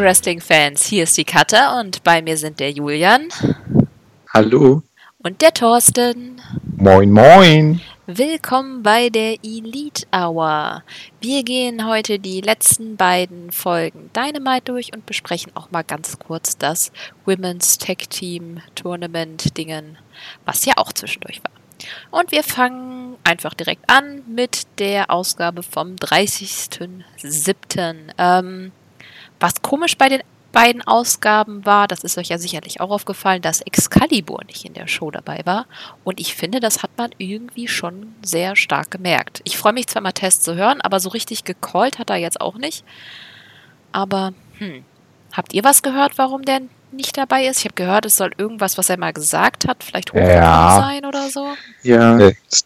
[0.00, 3.28] liebe Wrestling-Fans, hier ist die Katha und bei mir sind der Julian.
[4.32, 4.82] Hallo.
[5.18, 6.40] Und der Thorsten.
[6.76, 7.82] Moin, moin.
[8.06, 10.84] Willkommen bei der Elite Hour.
[11.20, 16.56] Wir gehen heute die letzten beiden Folgen Dynamite durch und besprechen auch mal ganz kurz
[16.56, 16.92] das
[17.26, 19.98] Women's Tag Team Tournament Dingen,
[20.46, 21.52] was ja auch zwischendurch war.
[22.10, 28.14] Und wir fangen einfach direkt an mit der Ausgabe vom 30.07.
[28.16, 28.72] Ähm,
[29.40, 30.20] was komisch bei den
[30.52, 34.88] beiden Ausgaben war, das ist euch ja sicherlich auch aufgefallen, dass Excalibur nicht in der
[34.88, 35.66] Show dabei war.
[36.02, 39.40] Und ich finde, das hat man irgendwie schon sehr stark gemerkt.
[39.44, 42.40] Ich freue mich zwar mal Test zu hören, aber so richtig gecallt hat er jetzt
[42.40, 42.84] auch nicht.
[43.92, 44.84] Aber, hm,
[45.32, 47.60] habt ihr was gehört, warum der nicht dabei ist?
[47.60, 50.80] Ich habe gehört, es soll irgendwas, was er mal gesagt hat, vielleicht hochgekommen Ja.
[50.80, 51.46] sein oder so.
[51.82, 52.64] Ja, es,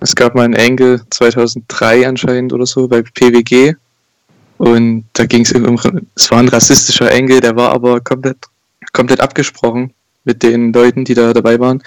[0.00, 3.74] es gab mal einen Engel 2003 anscheinend oder so bei PWG.
[4.60, 5.80] Und da ging es um,
[6.14, 8.36] es war ein rassistischer Engel, der war aber komplett,
[8.92, 9.94] komplett abgesprochen
[10.24, 11.82] mit den Leuten, die da dabei waren.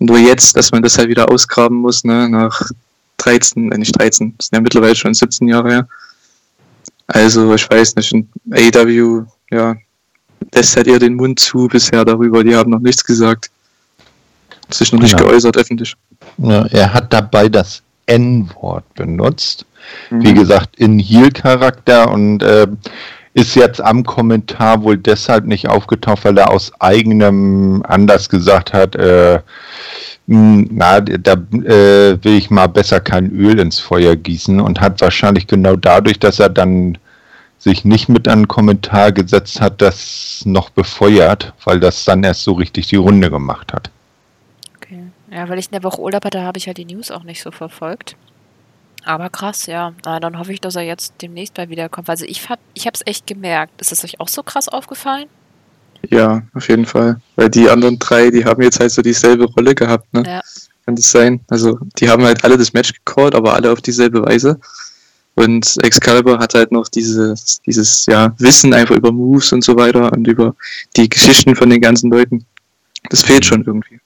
[0.00, 2.60] Nur jetzt, dass man das halt wieder ausgraben muss, ne, nach
[3.18, 5.88] 13, äh, nicht 13, das sind ja mittlerweile schon 17 Jahre her.
[7.06, 8.12] Also, ich weiß nicht,
[8.50, 9.76] AEW, ja,
[10.52, 13.48] lässt halt eher den Mund zu bisher darüber, die haben noch nichts gesagt.
[14.70, 15.30] Sich noch nicht Genau.
[15.30, 15.94] geäußert öffentlich.
[16.38, 19.64] Ja, er hat dabei das N-Wort benutzt.
[20.10, 20.34] Wie Mhm.
[20.34, 22.66] gesagt, in Heal-Charakter und äh,
[23.34, 28.96] ist jetzt am Kommentar wohl deshalb nicht aufgetaucht, weil er aus eigenem Anlass gesagt hat,
[28.96, 29.38] äh,
[30.26, 35.00] mh, na, da äh, will ich mal besser kein Öl ins Feuer gießen und hat
[35.00, 36.98] wahrscheinlich genau dadurch, dass er dann
[37.58, 42.44] sich nicht mit an den Kommentar gesetzt hat, das noch befeuert, weil das dann erst
[42.44, 43.90] so richtig die Runde gemacht hat.
[45.30, 47.42] Ja, weil ich in der Woche Urlaub hatte, habe ich halt die News auch nicht
[47.42, 48.16] so verfolgt.
[49.04, 49.92] Aber krass, ja.
[50.04, 52.10] Na, dann hoffe ich, dass er jetzt demnächst mal wiederkommt.
[52.10, 53.80] Also ich hab, ich habe es echt gemerkt.
[53.80, 55.26] Ist es euch auch so krass aufgefallen?
[56.10, 57.20] Ja, auf jeden Fall.
[57.36, 60.22] Weil die anderen drei, die haben jetzt halt so dieselbe Rolle gehabt, ne?
[60.26, 60.40] Ja.
[60.84, 61.40] Kann das sein?
[61.48, 64.58] Also, die haben halt alle das Match gecallt, aber alle auf dieselbe Weise.
[65.34, 70.12] Und Excalibur hat halt noch dieses, dieses, ja, Wissen einfach über Moves und so weiter
[70.12, 70.54] und über
[70.96, 72.44] die Geschichten von den ganzen Leuten.
[73.10, 74.00] Das fehlt schon irgendwie.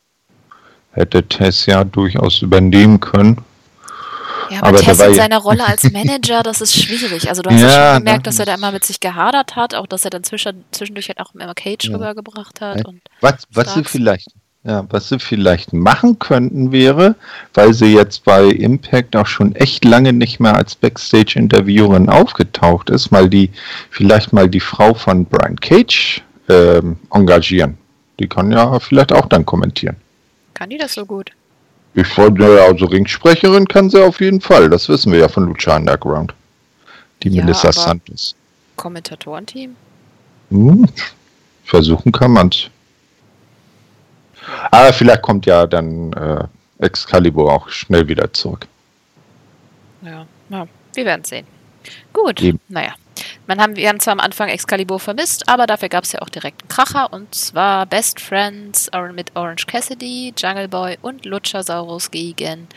[0.92, 3.38] Hätte Tess ja durchaus übernehmen können.
[4.50, 7.28] Ja, aber, Aber Tess in seiner Rolle als Manager, das ist schwierig.
[7.28, 9.56] Also du hast ja, Ja, schon gemerkt, ne, dass er da immer mit sich gehadert
[9.56, 11.94] hat, auch dass er dann zwischen, zwischendurch halt auch Emma Cage Ja.
[11.94, 12.84] rübergebracht hat.
[12.86, 14.28] Und Was, was sie vielleicht,
[14.64, 17.14] ja, was sie vielleicht machen könnten wäre,
[17.54, 23.10] weil sie jetzt bei Impact auch schon echt lange nicht mehr als Backstage-Interviewerin aufgetaucht ist,
[23.10, 23.50] mal die,
[23.88, 26.20] vielleicht mal die Frau von Brian Cage
[26.50, 27.78] ähm, engagieren.
[28.20, 29.96] Die kann ja vielleicht auch dann kommentieren.
[30.54, 31.30] Kann die das so gut?
[31.94, 34.70] Ich wollte, ja, also Ringsprecherin kann sie auf jeden Fall.
[34.70, 36.34] Das wissen wir ja von Lucha Underground.
[37.22, 38.34] Die Ja, Melissa Santos.
[38.76, 39.76] Kommentatorenteam?
[40.50, 40.88] Hm,
[41.64, 42.68] versuchen kann man's.
[44.70, 46.44] Aber vielleicht kommt ja dann äh,
[46.78, 48.66] Excalibur auch schnell wieder zurück.
[50.02, 51.46] Ja, ja wir werden sehen.
[52.12, 52.60] Gut, Eben.
[52.68, 52.94] naja.
[53.46, 56.28] Man haben, wir haben zwar am Anfang Excalibur vermisst, aber dafür gab es ja auch
[56.28, 62.68] direkt einen Kracher und zwar Best Friends mit Orange Cassidy, Jungle Boy und Luchasaurus gegen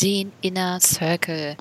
[0.00, 1.56] den Inner Circle.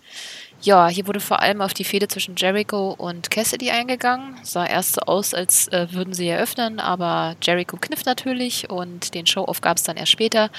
[0.62, 4.38] Ja, hier wurde vor allem auf die Fehde zwischen Jericho und Cassidy eingegangen.
[4.42, 9.28] Sah erst so aus, als äh, würden sie eröffnen, aber Jericho knifft natürlich und den
[9.28, 10.50] Show-Off gab es dann erst später.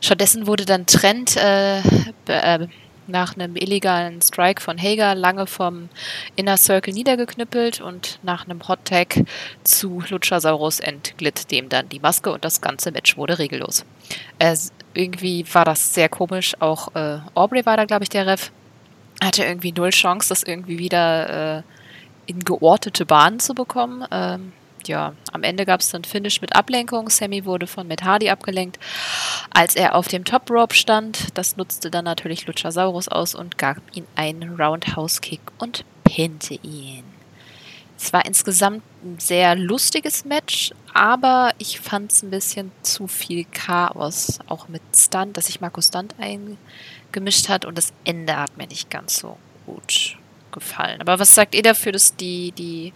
[0.00, 1.78] Stattdessen wurde dann Trent äh,
[2.26, 2.66] äh,
[3.06, 5.88] nach einem illegalen Strike von Hager lange vom
[6.36, 9.24] Inner Circle niedergeknüppelt und nach einem Hot Tag
[9.62, 13.84] zu Luchasaurus entglitt dem dann die Maske und das ganze Match wurde regellos.
[14.38, 14.56] Äh,
[14.94, 16.54] irgendwie war das sehr komisch.
[16.60, 18.50] Auch äh, Aubrey war da, glaube ich, der Ref.
[19.22, 21.62] Hatte irgendwie null Chance, das irgendwie wieder äh,
[22.26, 24.04] in geordnete Bahnen zu bekommen.
[24.10, 24.52] Ähm,
[24.88, 27.08] ja, am Ende gab es dann Finish mit Ablenkung.
[27.08, 28.78] Sammy wurde von Matt Hardy abgelenkt,
[29.50, 31.36] als er auf dem Top Rope stand.
[31.36, 37.04] Das nutzte dann natürlich Luchasaurus aus und gab ihm einen Roundhouse Kick und pinte ihn.
[37.96, 43.44] Es war insgesamt ein sehr lustiges Match, aber ich fand es ein bisschen zu viel
[43.44, 48.66] Chaos, auch mit Stunt, dass sich Markus Stunt eingemischt hat und das Ende hat mir
[48.66, 50.18] nicht ganz so gut
[50.54, 51.00] gefallen.
[51.02, 52.94] Aber was sagt ihr dafür, dass die, die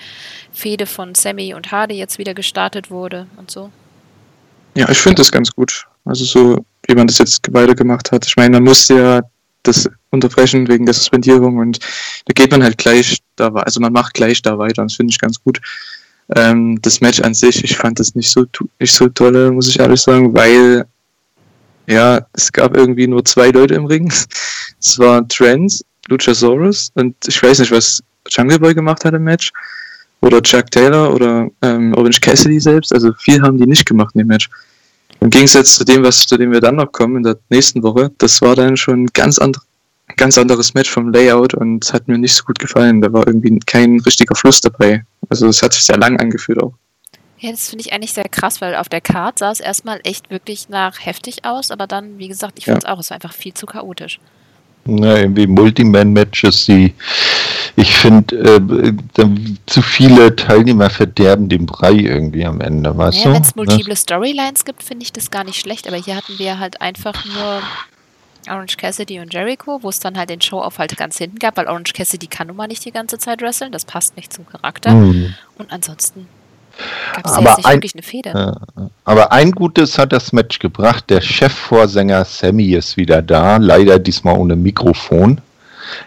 [0.53, 3.71] Fehde von Sammy und Hardy jetzt wieder gestartet wurde und so?
[4.75, 5.87] Ja, ich finde das ganz gut.
[6.07, 8.27] Also so, wie man das jetzt weitergemacht hat.
[8.27, 9.21] Ich meine, man musste ja
[9.63, 11.79] das unterbrechen wegen der Suspendierung und
[12.25, 13.67] da geht man halt gleich da weiter.
[13.67, 14.83] Also man macht gleich da weiter.
[14.85, 15.61] Das finde ich ganz gut.
[16.35, 18.45] Ähm, das Match an sich, ich fand das nicht so
[18.79, 20.87] nicht so tolle, muss ich ehrlich sagen, weil
[21.87, 24.13] ja, es gab irgendwie nur zwei Leute im Ring.
[24.81, 29.53] Es war Trent, Luchasaurus und ich weiß nicht, was Jungle Boy gemacht hat im Match.
[30.21, 32.93] oder Chuck Taylor oder ähm, Orange Cassidy selbst.
[32.93, 34.49] Also viel haben die nicht gemacht in dem Match.
[35.21, 38.11] Im Gegensatz zu dem, was zu dem wir dann noch kommen in der nächsten Woche,
[38.19, 39.63] das war dann schon ein ganz, andre,
[40.17, 43.01] ganz anderes Match vom Layout und hat mir nicht so gut gefallen.
[43.01, 45.05] Da war irgendwie kein richtiger Fluss dabei.
[45.29, 46.75] Also es hat sich sehr lang angefühlt auch.
[47.41, 50.29] Ja, das finde ich eigentlich sehr krass, weil auf der Card sah es erstmal echt
[50.31, 52.91] wirklich nach heftig aus, aber dann, wie gesagt, ich fand es ja.
[52.93, 54.19] auch, es war einfach viel zu chaotisch.
[54.89, 56.95] Ja, irgendwie Multiman-Matches, die
[57.77, 59.23] ich finde, äh,
[59.67, 63.35] zu viele Teilnehmer verderben den Brei irgendwie am Ende, weißt naja, du?
[63.35, 63.97] Wenn es multiple ne?
[63.97, 67.63] Storylines gibt, finde ich das gar nicht schlecht, aber hier hatten wir halt einfach nur
[68.49, 71.69] Orange Cassidy und Jericho, wo es dann halt den Show-Off halt ganz hinten gab, weil
[71.69, 74.93] Orange Cassidy kann nun mal nicht die ganze Zeit wresteln, das passt nicht zum Charakter.
[74.93, 75.35] Mhm.
[75.59, 76.27] Und ansonsten
[77.23, 78.53] aber, ein, äh,
[79.05, 81.11] aber ein Gutes hat das Match gebracht.
[81.11, 85.41] Der Chefvorsänger Sammy ist wieder da, leider diesmal ohne Mikrofon.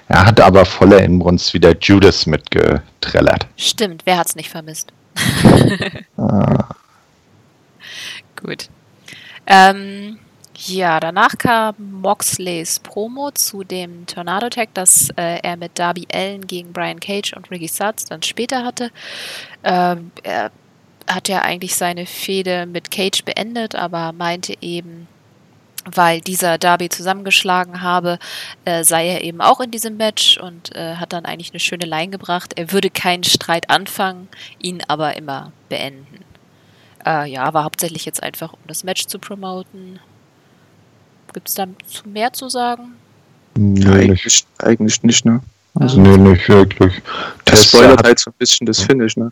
[0.07, 3.47] Er hat aber voller Inbrunst wieder Judas mitgetrellert.
[3.57, 4.91] Stimmt, wer hat's nicht vermisst?
[6.17, 6.67] ah.
[8.35, 8.69] Gut.
[9.47, 10.17] Ähm,
[10.55, 16.45] ja, danach kam Moxleys Promo zu dem Tornado Tag, das äh, er mit Darby Allen
[16.45, 18.91] gegen Brian Cage und Ricky Starks dann später hatte.
[19.63, 20.51] Ähm, er
[21.13, 25.07] hat ja eigentlich seine Fehde mit Cage beendet, aber meinte eben,
[25.85, 28.19] weil dieser Darby zusammengeschlagen habe,
[28.65, 31.85] äh, sei er eben auch in diesem Match und äh, hat dann eigentlich eine schöne
[31.85, 32.53] Line gebracht.
[32.55, 34.27] Er würde keinen Streit anfangen,
[34.59, 36.23] ihn aber immer beenden.
[37.05, 39.99] Äh, ja, war hauptsächlich jetzt einfach, um das Match zu promoten.
[41.33, 42.93] Gibt es dazu mehr zu sagen?
[43.55, 45.41] Nee, eigentlich, eigentlich nicht, ne?
[45.79, 47.01] Also nee, nicht wirklich.
[47.45, 49.31] Das spoilert halt so ein bisschen das Finish, ne?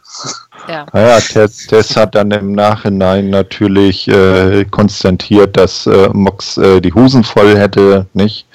[0.70, 0.86] Ja.
[0.94, 6.94] Naja, Tess, Tess hat dann im Nachhinein natürlich äh, konstatiert, dass äh, Mox äh, die
[6.94, 8.46] Hosen voll hätte, nicht?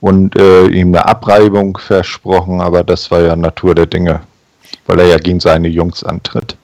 [0.00, 4.20] Und äh, ihm eine Abreibung versprochen, aber das war ja Natur der Dinge,
[4.86, 6.56] weil er ja gegen seine Jungs antritt.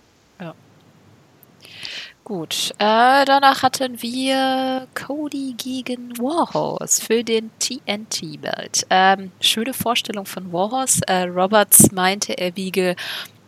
[2.27, 8.85] Gut, äh, danach hatten wir Cody gegen Warhorse für den TNT-Belt.
[8.91, 11.03] Ähm, schöne Vorstellung von Warhorse.
[11.07, 12.97] Äh, Roberts meinte, er wiege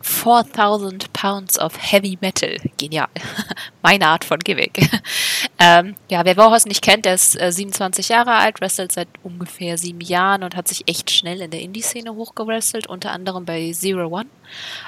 [0.01, 2.57] 4000 Pounds of Heavy Metal.
[2.77, 3.07] Genial.
[3.81, 4.89] Meine Art von Gimmick.
[5.59, 9.77] ähm, ja, wer Warhorse nicht kennt, der ist äh, 27 Jahre alt, wrestelt seit ungefähr
[9.77, 14.07] sieben Jahren und hat sich echt schnell in der Indie-Szene hochgewrestelt, unter anderem bei Zero
[14.07, 14.29] One.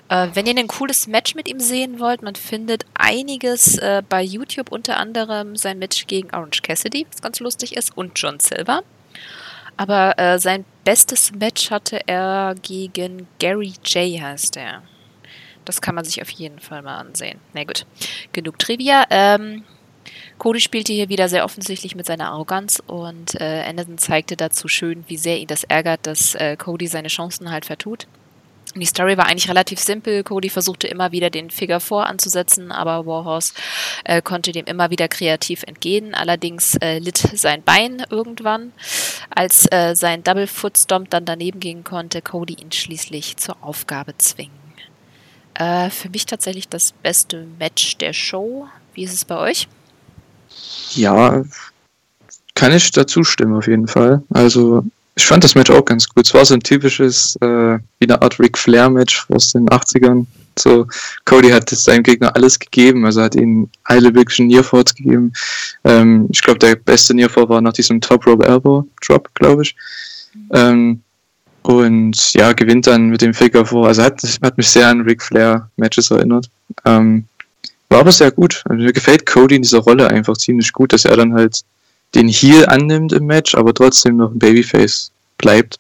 [0.10, 4.22] Äh, wenn ihr ein cooles Match mit ihm sehen wollt, man findet einiges äh, bei
[4.22, 8.84] YouTube, unter anderem sein Match gegen Orange Cassidy, was ganz lustig ist, und John Silver.
[9.78, 14.84] Aber äh, sein bestes Match hatte er gegen Gary J, heißt er.
[15.72, 17.40] Das kann man sich auf jeden Fall mal ansehen.
[17.54, 17.86] Na gut,
[18.34, 19.06] genug Trivia.
[19.10, 19.64] Ähm,
[20.38, 25.06] Cody spielte hier wieder sehr offensichtlich mit seiner Arroganz und äh, Anderson zeigte dazu schön,
[25.08, 28.08] wie sehr ihn das ärgert, dass äh, Cody seine Chancen halt vertut.
[28.76, 30.26] Die Story war eigentlich relativ simpel.
[30.26, 33.54] Cody versuchte immer wieder den Figure vor anzusetzen, aber Warhorse
[34.04, 36.14] äh, konnte dem immer wieder kreativ entgehen.
[36.14, 38.74] Allerdings äh, litt sein Bein irgendwann.
[39.30, 44.18] Als äh, sein Double Foot Stomp dann daneben gehen konnte, Cody ihn schließlich zur Aufgabe
[44.18, 44.61] zwingen.
[45.56, 48.68] Äh, für mich tatsächlich das beste Match der Show.
[48.94, 49.68] Wie ist es bei euch?
[50.96, 51.44] Ja,
[52.56, 54.22] kann ich dazu stimmen auf jeden Fall.
[54.30, 54.84] Also
[55.16, 56.26] ich fand das Match auch ganz gut.
[56.26, 60.26] Es war so ein typisches, äh, wie eine Art Ric Flair-Match aus den 80ern.
[60.58, 60.86] So,
[61.26, 65.32] Cody hat seinem Gegner alles gegeben, also hat ihnen alle wirklichen Nearfalls gegeben.
[65.84, 69.76] Ähm, ich glaube, der beste Nearfall war nach diesem Top Rope Elbow Drop, glaube ich.
[70.54, 71.02] Ähm,
[71.64, 73.80] und ja, gewinnt dann mit dem Figure 4.
[73.80, 76.50] Also hat, hat mich sehr an Ric Flair Matches erinnert.
[76.86, 77.26] Ähm,
[77.90, 78.64] war aber sehr gut.
[78.66, 81.62] Also mir gefällt Cody in dieser Rolle einfach ziemlich gut, dass er dann halt
[82.16, 85.78] den Heal annimmt im Match, aber trotzdem noch ein Babyface bleibt.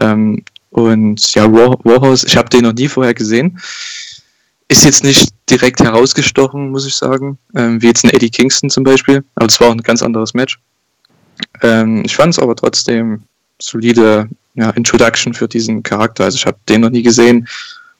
[0.00, 3.58] Ähm, und ja, War Warhouse, ich habe den noch nie vorher gesehen.
[4.68, 8.84] Ist jetzt nicht direkt herausgestochen, muss ich sagen, ähm, wie jetzt ein Eddie Kingston zum
[8.84, 9.22] Beispiel.
[9.34, 10.58] Aber es war auch ein ganz anderes Match.
[11.60, 13.22] Ähm, ich fand es aber trotzdem
[13.62, 16.24] solide ja, Introduction für diesen Charakter.
[16.24, 17.48] Also ich habe den noch nie gesehen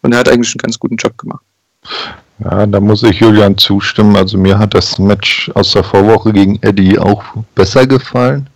[0.02, 1.42] und er hat eigentlich einen ganz guten Job gemacht.
[2.38, 4.16] Ja, da muss ich Julian zustimmen.
[4.16, 7.22] Also mir hat das Match aus der Vorwoche gegen Eddie auch
[7.54, 8.48] besser gefallen.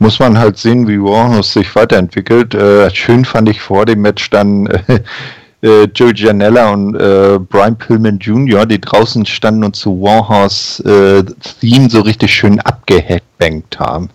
[0.00, 2.54] Muss man halt sehen, wie Warhouse sich weiterentwickelt.
[2.54, 4.66] Äh, schön fand ich vor dem Match dann
[5.62, 11.22] äh, Joe Janella und äh, Brian Pillman Jr., die draußen standen und zu Warhouse äh,
[11.60, 14.10] Theme so richtig schön abgehackbankt haben.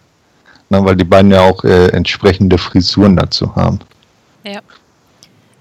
[0.70, 3.80] Na, weil die beiden ja auch äh, entsprechende Frisuren dazu haben.
[4.44, 4.62] Ja.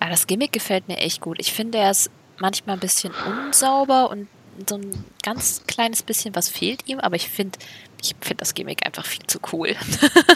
[0.00, 1.38] Aber das Gimmick gefällt mir echt gut.
[1.40, 3.12] Ich finde, er ist manchmal ein bisschen
[3.46, 4.28] unsauber und
[4.66, 7.58] so ein ganz kleines bisschen was fehlt ihm, aber ich finde
[8.00, 9.74] ich finde das Gimmick einfach viel zu cool.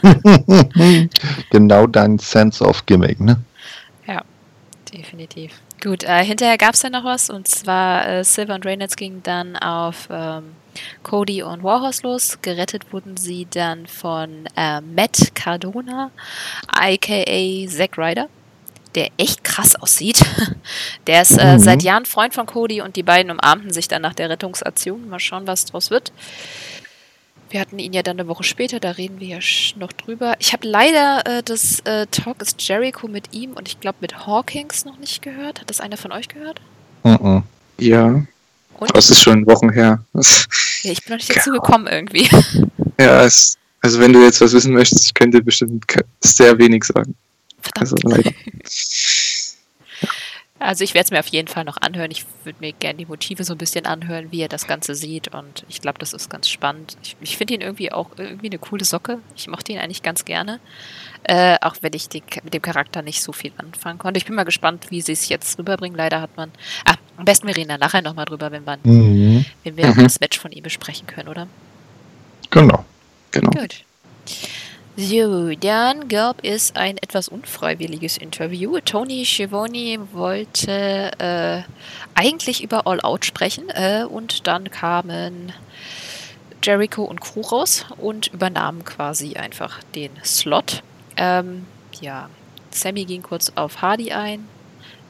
[1.50, 3.40] genau dein Sense of Gimmick, ne?
[4.06, 4.22] Ja,
[4.92, 5.60] definitiv.
[5.82, 9.22] Gut, äh, hinterher gab es ja noch was und zwar äh, Silver und Reynolds gingen
[9.22, 10.52] dann auf ähm,
[11.02, 12.38] Cody und Warhorse los.
[12.42, 16.10] Gerettet wurden sie dann von äh, Matt Cardona,
[16.68, 18.28] aka Zack Ryder,
[18.94, 20.22] der echt krass aussieht.
[21.06, 21.58] Der ist äh, Mhm.
[21.58, 25.08] seit Jahren Freund von Cody und die beiden umarmten sich dann nach der Rettungsaktion.
[25.08, 26.12] Mal schauen, was draus wird.
[27.50, 29.38] Wir hatten ihn ja dann eine Woche später, da reden wir ja
[29.76, 30.34] noch drüber.
[30.38, 34.26] Ich habe leider äh, das äh, Talk is Jericho mit ihm und ich glaube mit
[34.26, 35.60] Hawkins noch nicht gehört.
[35.60, 36.60] Hat das einer von euch gehört?
[37.04, 37.42] Mhm.
[37.78, 38.22] Ja,
[38.82, 38.96] Und?
[38.96, 40.04] das ist schon Wochen her.
[40.82, 42.28] Ja, ich bin noch nicht dazu gekommen irgendwie.
[42.98, 45.84] ja, es, also wenn du jetzt was wissen möchtest, ich könnte bestimmt
[46.20, 47.14] sehr wenig sagen.
[47.78, 48.24] Also Verdammt.
[48.24, 48.36] leider.
[50.62, 52.12] Also ich werde es mir auf jeden Fall noch anhören.
[52.12, 55.34] Ich würde mir gerne die Motive so ein bisschen anhören, wie er das Ganze sieht.
[55.34, 56.96] Und ich glaube, das ist ganz spannend.
[57.02, 59.18] Ich, ich finde ihn irgendwie auch irgendwie eine coole Socke.
[59.34, 60.60] Ich mochte ihn eigentlich ganz gerne.
[61.24, 64.18] Äh, auch wenn ich die, mit dem Charakter nicht so viel anfangen konnte.
[64.18, 65.96] Ich bin mal gespannt, wie sie es jetzt rüberbringen.
[65.96, 66.52] Leider hat man.
[66.84, 69.44] Ah, am besten wir reden da nachher nochmal drüber, wenn, man, Mhm.
[69.62, 70.02] wenn wir Mhm.
[70.02, 71.46] das Match von ihm besprechen können, oder?
[72.50, 72.84] Genau.
[73.30, 73.50] Genau.
[73.50, 73.84] Gut.
[74.96, 78.78] So, dann gab es ein etwas unfreiwilliges Interview.
[78.84, 81.62] Tony Schiavone wollte äh,
[82.16, 85.52] eigentlich über All Out sprechen äh, und dann kamen
[86.62, 90.82] Jericho und Crew raus und übernahmen quasi einfach den Slot.
[91.16, 91.66] Ähm,
[92.00, 92.28] ja,
[92.72, 94.46] Sammy ging kurz auf Hardy ein.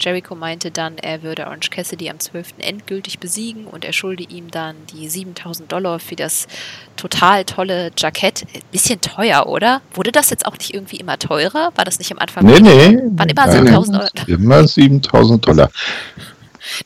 [0.02, 2.54] Jericho meinte dann, er würde Orange Cassidy am 12.
[2.59, 6.49] endgültig besiegen und er schulde ihm dann die 7000 Dollar für das
[6.97, 8.44] total tolle Jackett.
[8.73, 9.80] Bisschen teuer, oder?
[9.94, 11.73] Wurde das jetzt auch nicht irgendwie immer teurer?
[11.75, 12.44] War das nicht am Anfang?
[12.44, 12.99] Nee, nee.
[13.16, 14.11] Waren immer Nein, 7000 Euro.
[14.26, 15.71] Immer 7000 Dollar.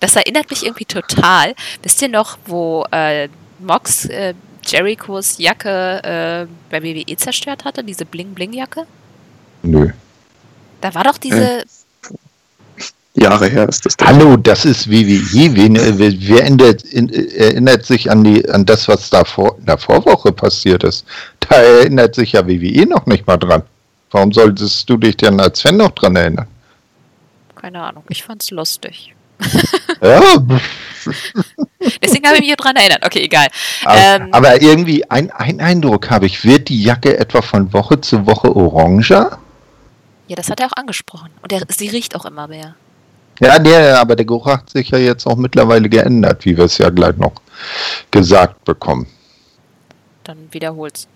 [0.00, 1.54] Das erinnert mich irgendwie total.
[1.82, 7.84] Wisst ihr noch, wo äh, Mox äh, Jerichos Jacke äh, bei WWE zerstört hatte?
[7.84, 8.86] Diese Bling-Bling-Jacke?
[9.62, 9.90] Nö.
[10.80, 11.64] Da war doch diese.
[13.16, 13.96] Jahre her ist das.
[14.02, 15.54] Hallo, das ist WWE.
[15.56, 19.24] Wen, äh, wer wer ändert, in, äh, erinnert sich an, die, an das, was da
[19.24, 21.04] vor, in der Vorwoche passiert ist?
[21.40, 23.62] Da erinnert sich ja WWE noch nicht mal dran.
[24.10, 26.46] Warum solltest du dich denn als Fan noch dran erinnern?
[27.54, 29.14] Keine Ahnung, ich fand's lustig.
[30.02, 30.20] Ja,
[32.02, 33.04] Deswegen habe ich mich dran erinnert.
[33.04, 33.46] Okay, egal.
[33.84, 34.28] aber, Ähm.
[34.32, 36.44] aber irgendwie ein, ein Eindruck habe ich.
[36.44, 39.38] Wird die Jacke etwa von Woche zu Woche oranger?
[40.28, 41.30] Ja, das hat er auch angesprochen.
[41.42, 42.74] Und er, sie riecht auch immer mehr.
[43.40, 46.78] Ja, nee, aber der Geruch hat sich ja jetzt auch mittlerweile geändert, wie wir es
[46.78, 47.32] ja gleich noch
[48.10, 49.06] gesagt bekommen.
[50.24, 51.06] Dann wiederholt's.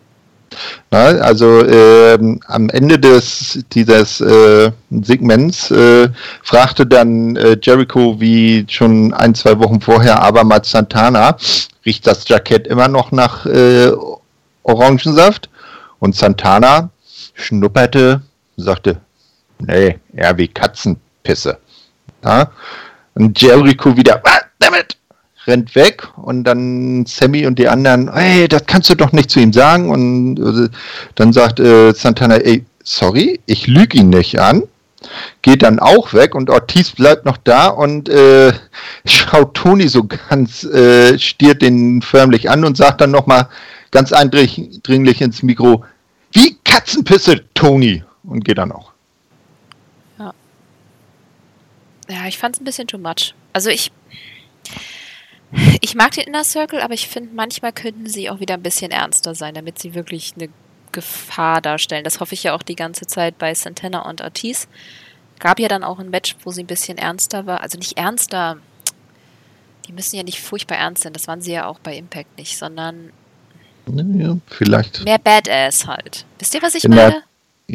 [0.90, 6.08] Na, also ähm, am Ende des dieses äh, Segments äh,
[6.42, 11.36] fragte dann äh, Jericho wie schon ein, zwei Wochen vorher abermals Santana,
[11.86, 13.92] riecht das Jackett immer noch nach äh,
[14.64, 15.48] Orangensaft?
[16.00, 16.90] Und Santana
[17.34, 18.22] schnupperte,
[18.56, 19.00] sagte,
[19.58, 21.58] nee, eher wie Katzenpisse.
[22.24, 22.50] Ja?
[23.14, 24.96] Und Jericho wieder, ah, damit,
[25.46, 29.40] rennt weg und dann Sammy und die anderen, hey, das kannst du doch nicht zu
[29.40, 29.90] ihm sagen.
[29.90, 30.68] Und äh,
[31.14, 34.62] dann sagt äh, Santana, ey, sorry, ich lüge ihn nicht an.
[35.40, 38.52] Geht dann auch weg und Ortiz bleibt noch da und äh,
[39.06, 43.48] schaut Toni so ganz, äh, stiert den förmlich an und sagt dann nochmal
[43.90, 45.84] ganz eindringlich ins Mikro,
[46.32, 48.04] wie Katzenpisse, Toni.
[48.22, 48.89] Und geht dann auch.
[52.10, 53.34] Ja, ich fand's ein bisschen too much.
[53.52, 53.92] Also ich.
[55.80, 58.92] Ich mag den Inner Circle, aber ich finde, manchmal könnten sie auch wieder ein bisschen
[58.92, 60.48] ernster sein, damit sie wirklich eine
[60.92, 62.04] Gefahr darstellen.
[62.04, 64.68] Das hoffe ich ja auch die ganze Zeit bei Santana und Ortiz.
[65.40, 67.62] Gab ja dann auch ein Match, wo sie ein bisschen ernster war.
[67.62, 68.58] Also nicht ernster.
[69.88, 71.12] Die müssen ja nicht furchtbar ernst sein.
[71.12, 73.12] Das waren sie ja auch bei Impact nicht, sondern
[73.88, 75.02] Ja, vielleicht.
[75.04, 76.26] mehr Badass halt.
[76.38, 77.24] Wisst ihr, was ich In meine?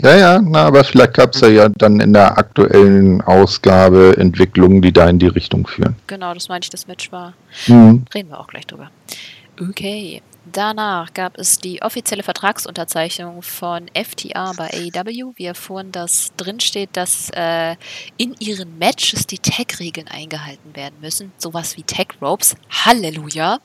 [0.02, 4.82] Ja, ja, na, aber vielleicht gab es ja, ja dann in der aktuellen Ausgabe Entwicklungen,
[4.82, 5.96] die da in die Richtung führen.
[6.08, 7.34] Genau, das meinte ich, das Match war.
[7.68, 8.06] Mhm.
[8.14, 8.92] Reden wir auch gleich drüber.
[9.60, 10.22] Okay.
[10.52, 15.34] Danach gab es die offizielle Vertragsunterzeichnung von FTA bei AEW.
[15.36, 17.75] Wir erfuhren, dass drinsteht, dass äh,
[18.18, 21.32] in ihren Matches die Tag-Regeln eingehalten werden müssen.
[21.38, 22.56] Sowas wie Tag-Ropes.
[22.70, 23.60] Halleluja!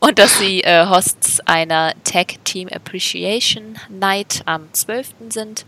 [0.00, 5.14] Und dass sie äh, Hosts einer Tag Team Appreciation Night am 12.
[5.28, 5.64] sind.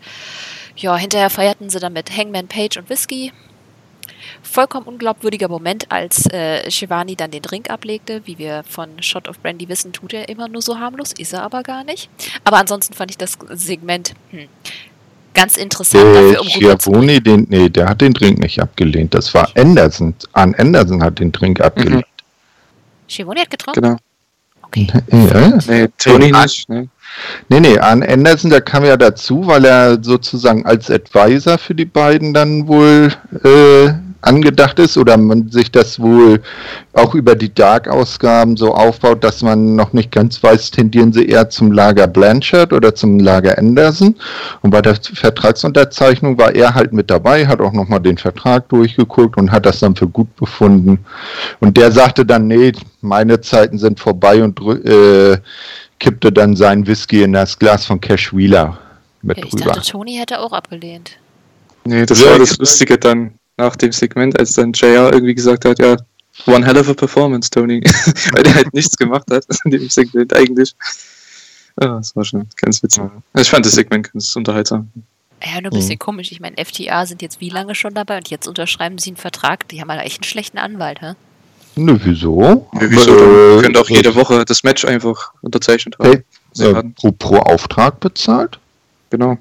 [0.77, 3.33] Ja, hinterher feierten sie dann mit Hangman Page und Whisky.
[4.43, 8.23] Vollkommen unglaubwürdiger Moment, als äh, Shivani dann den Drink ablegte.
[8.25, 11.43] Wie wir von Shot of Brandy wissen, tut er immer nur so harmlos, ist er
[11.43, 12.11] aber gar nicht.
[12.45, 14.49] Aber ansonsten fand ich das Segment hm,
[15.35, 19.15] ganz interessant Der um Schiavone, den, nee, der hat den Drink nicht abgelehnt.
[19.15, 20.15] Das war Anderson.
[20.33, 22.05] An Anderson hat den Drink abgelehnt.
[23.09, 23.83] Shivani hat getrunken?
[23.83, 23.97] Genau.
[24.63, 24.89] Okay.
[25.11, 25.59] Ja.
[25.69, 26.69] Nee, Tony nicht.
[26.69, 26.89] Ne?
[27.49, 31.85] Nee, nee, an Anderson, der kam ja dazu, weil er sozusagen als Advisor für die
[31.85, 33.13] beiden dann wohl
[33.45, 33.93] äh,
[34.27, 36.41] angedacht ist oder man sich das wohl
[36.93, 41.51] auch über die Dark-Ausgaben so aufbaut, dass man noch nicht ganz weiß, tendieren sie eher
[41.51, 44.17] zum Lager Blanchard oder zum Lager Anderson.
[44.63, 49.37] Und bei der Vertragsunterzeichnung war er halt mit dabei, hat auch nochmal den Vertrag durchgeguckt
[49.37, 51.05] und hat das dann für gut befunden.
[51.61, 55.39] Und der sagte dann, nee, meine Zeiten sind vorbei und äh,
[56.01, 58.79] kippte dann sein Whisky in das Glas von Cash Wheeler
[59.23, 59.65] mit ja, ich drüber.
[59.73, 61.13] dachte, Tony hätte auch abgelehnt.
[61.85, 65.65] Nee, das ja, war das Lustige dann nach dem Segment, als dann JR irgendwie gesagt
[65.65, 65.97] hat, ja,
[66.47, 67.81] one hell of a performance, Tony.
[68.33, 70.75] Weil er halt nichts gemacht hat in dem Segment eigentlich.
[71.81, 73.03] Ja, das war schon ganz witzig.
[73.37, 74.91] Ich fand das Segment ganz unterhaltsam.
[75.45, 75.99] Ja, nur ein bisschen mhm.
[75.99, 76.33] komisch.
[76.33, 79.69] Ich meine, FTA sind jetzt wie lange schon dabei und jetzt unterschreiben sie einen Vertrag.
[79.69, 81.15] Die haben halt echt einen schlechten Anwalt, hä?
[81.77, 82.69] Nö, wieso?
[82.73, 83.59] Nö, wieso?
[83.59, 86.23] Äh, könnt auch jede Woche das Match einfach unterzeichnet haben.
[86.57, 88.59] Hey, äh, pro, pro Auftrag bezahlt?
[89.11, 89.39] Genau.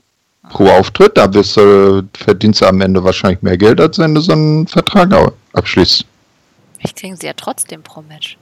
[0.49, 4.21] Pro Auftritt, da bist, äh, verdienst du am Ende wahrscheinlich mehr Geld, als wenn du
[4.21, 5.09] so einen Vertrag
[5.53, 6.05] abschließt.
[6.77, 8.37] Vielleicht kriegen sie ja trotzdem pro Match.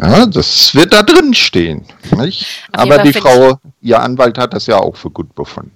[0.00, 1.84] Ja, das wird da drin stehen.
[2.72, 5.72] Aber die Frau, ihr Anwalt hat das ja auch für gut befunden.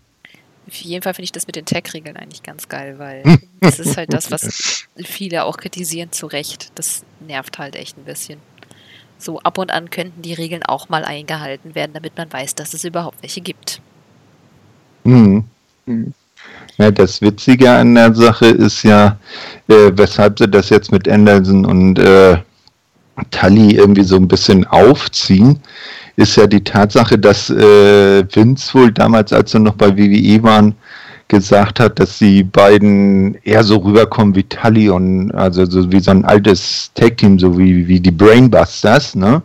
[0.69, 3.23] Auf jeden Fall finde ich das mit den Tech-Regeln eigentlich ganz geil, weil
[3.61, 6.71] das ist halt das, was viele auch kritisieren, zu Recht.
[6.77, 8.39] Das nervt halt echt ein bisschen
[9.19, 12.73] so ab und an könnten die Regeln auch mal eingehalten werden, damit man weiß, dass
[12.73, 13.81] es überhaupt welche gibt.
[15.05, 15.45] Mhm.
[16.79, 19.19] Ja, das Witzige an der Sache ist ja,
[19.69, 22.39] äh, weshalb sie das jetzt mit Anderson und äh,
[23.31, 25.61] Tully irgendwie so ein bisschen aufziehen,
[26.17, 30.75] ist ja die Tatsache, dass äh, Vince wohl damals, als sie noch bei WWE waren,
[31.29, 36.11] gesagt hat, dass die beiden eher so rüberkommen wie Tully und also so wie so
[36.11, 39.41] ein altes Tag-Team, so wie, wie die Brainbusters, ne?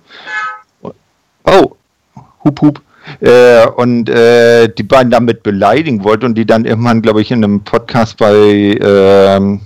[1.44, 1.76] Oh,
[2.44, 2.82] hup hup.
[3.20, 7.44] Äh, und äh, die beiden damit beleidigen wollte und die dann irgendwann, glaube ich, in
[7.44, 9.62] einem Podcast bei ähm,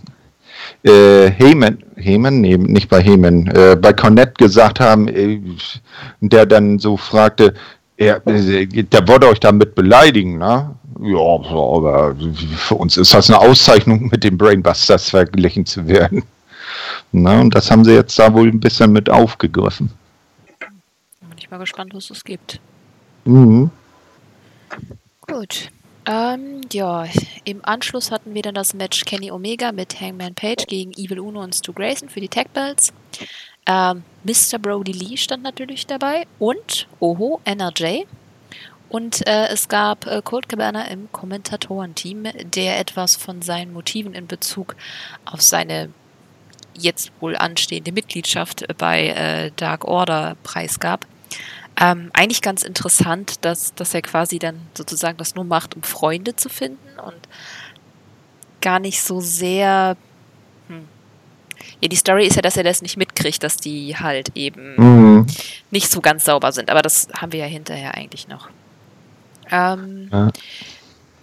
[0.83, 5.39] äh, Heyman, Heyman, nee, nicht bei Heyman, äh, bei Cornette gesagt haben, äh,
[6.21, 7.53] der dann so fragte,
[7.97, 10.73] er, der wollte euch damit beleidigen, ne?
[11.01, 12.15] Ja, aber
[12.57, 16.23] für uns ist das eine Auszeichnung, mit den Brainbusters verglichen zu werden.
[17.11, 19.91] Na, und das haben sie jetzt da wohl ein bisschen mit aufgegriffen.
[20.59, 22.59] Bin ich mal gespannt, was es gibt.
[23.29, 23.69] Mhm.
[25.21, 25.69] Gut.
[26.07, 27.05] Ähm, ja,
[27.43, 31.43] im Anschluss hatten wir dann das Match Kenny Omega mit Hangman Page gegen Evil Uno
[31.43, 32.91] und Stu Grayson für die Tag Belts.
[33.67, 34.57] Ähm, Mr.
[34.57, 38.05] Brody Lee stand natürlich dabei und, oho, NRJ.
[38.89, 42.23] Und äh, es gab äh, Colt Cabana im Kommentatorenteam,
[42.55, 44.75] der etwas von seinen Motiven in Bezug
[45.25, 45.89] auf seine
[46.73, 51.05] jetzt wohl anstehende Mitgliedschaft bei äh, Dark Order preisgab.
[51.79, 56.35] Ähm, eigentlich ganz interessant, dass, dass er quasi dann sozusagen das nur macht, um Freunde
[56.35, 57.19] zu finden und
[58.61, 59.95] gar nicht so sehr.
[60.67, 60.87] Hm.
[61.81, 65.27] Ja, die Story ist ja, dass er das nicht mitkriegt, dass die halt eben mhm.
[65.71, 66.69] nicht so ganz sauber sind.
[66.69, 68.49] Aber das haben wir ja hinterher eigentlich noch.
[69.49, 70.29] Ähm, ja.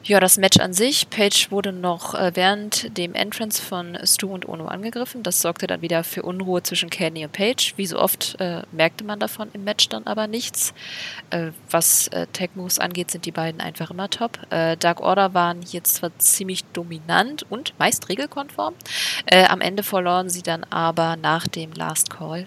[0.08, 0.20] Ja.
[0.20, 1.10] das Match an sich.
[1.10, 5.22] Page wurde noch äh, während dem Entrance von Stu und Ono angegriffen.
[5.22, 7.74] Das sorgte dann wieder für Unruhe zwischen Kenny und Page.
[7.76, 10.74] Wie so oft äh, merkte man davon im Match dann aber nichts.
[11.30, 14.38] Äh, was äh, Tag Moves angeht, sind die beiden einfach immer top.
[14.50, 18.74] Äh, Dark Order waren hier zwar ziemlich dominant und meist regelkonform.
[19.26, 22.46] Äh, am Ende verloren sie dann aber nach dem Last Call.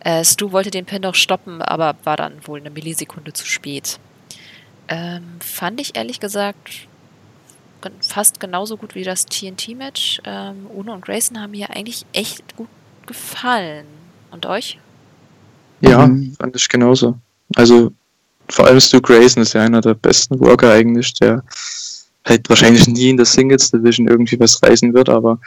[0.00, 3.98] Äh, Stu wollte den Pin noch stoppen, aber war dann wohl eine Millisekunde zu spät.
[4.88, 6.88] Ähm, fand ich ehrlich gesagt
[8.00, 10.20] fast genauso gut wie das TNT-Match.
[10.24, 12.68] Ähm, Uno und Grayson haben mir eigentlich echt gut
[13.06, 13.86] gefallen.
[14.30, 14.78] Und euch?
[15.80, 16.34] Ja, mhm.
[16.38, 17.18] fand ich genauso.
[17.54, 17.92] Also
[18.48, 21.42] vor allem Stu Grayson ist ja einer der besten Worker eigentlich, der
[22.24, 25.38] halt wahrscheinlich nie in der Singles Division irgendwie was reißen wird, aber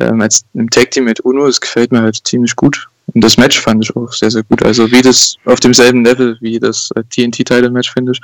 [0.00, 2.88] ähm, als im Tag Team mit Uno, es gefällt mir halt ziemlich gut.
[3.14, 4.64] Und das Match fand ich auch sehr, sehr gut.
[4.64, 8.20] Also wie das auf demselben Level wie das äh, TNT-Title-Match, finde ich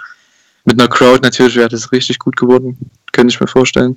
[0.67, 2.77] mit einer Crowd natürlich wäre das richtig gut geworden,
[3.17, 3.97] könnte ich mir vorstellen.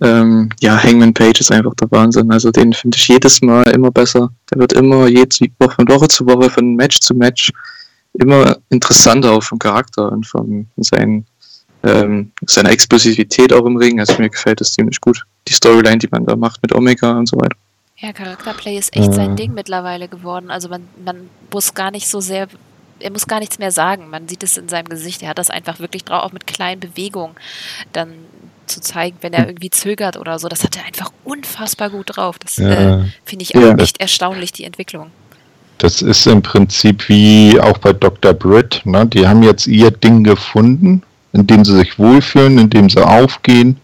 [0.00, 2.30] Ähm, ja, Hangman Page ist einfach der Wahnsinn.
[2.30, 4.30] Also den finde ich jedes Mal immer besser.
[4.50, 7.50] Der wird immer jedes Woche von Woche zu Woche, von Match zu Match
[8.18, 11.26] immer interessanter auch vom Charakter und von seinen,
[11.82, 14.00] ähm, seiner Explosivität auch im Ring.
[14.00, 15.24] Also mir gefällt das ziemlich gut.
[15.48, 17.56] Die Storyline, die man da macht mit Omega und so weiter.
[17.98, 20.50] Ja, Charakterplay ist echt sein Ding mittlerweile geworden.
[20.50, 22.48] Also man, man muss gar nicht so sehr
[22.98, 24.08] er muss gar nichts mehr sagen.
[24.10, 25.22] Man sieht es in seinem Gesicht.
[25.22, 27.34] Er hat das einfach wirklich drauf, auch mit kleinen Bewegungen
[27.92, 28.14] dann
[28.66, 29.48] zu zeigen, wenn er hm.
[29.50, 30.48] irgendwie zögert oder so.
[30.48, 32.38] Das hat er einfach unfassbar gut drauf.
[32.38, 33.00] Das ja.
[33.00, 33.74] äh, finde ich auch ja.
[33.76, 35.10] echt erstaunlich, die Entwicklung.
[35.78, 38.32] Das ist im Prinzip wie auch bei Dr.
[38.32, 38.80] Britt.
[38.84, 39.06] Ne?
[39.06, 41.02] Die haben jetzt ihr Ding gefunden,
[41.32, 43.78] in dem sie sich wohlfühlen, in dem sie aufgehen.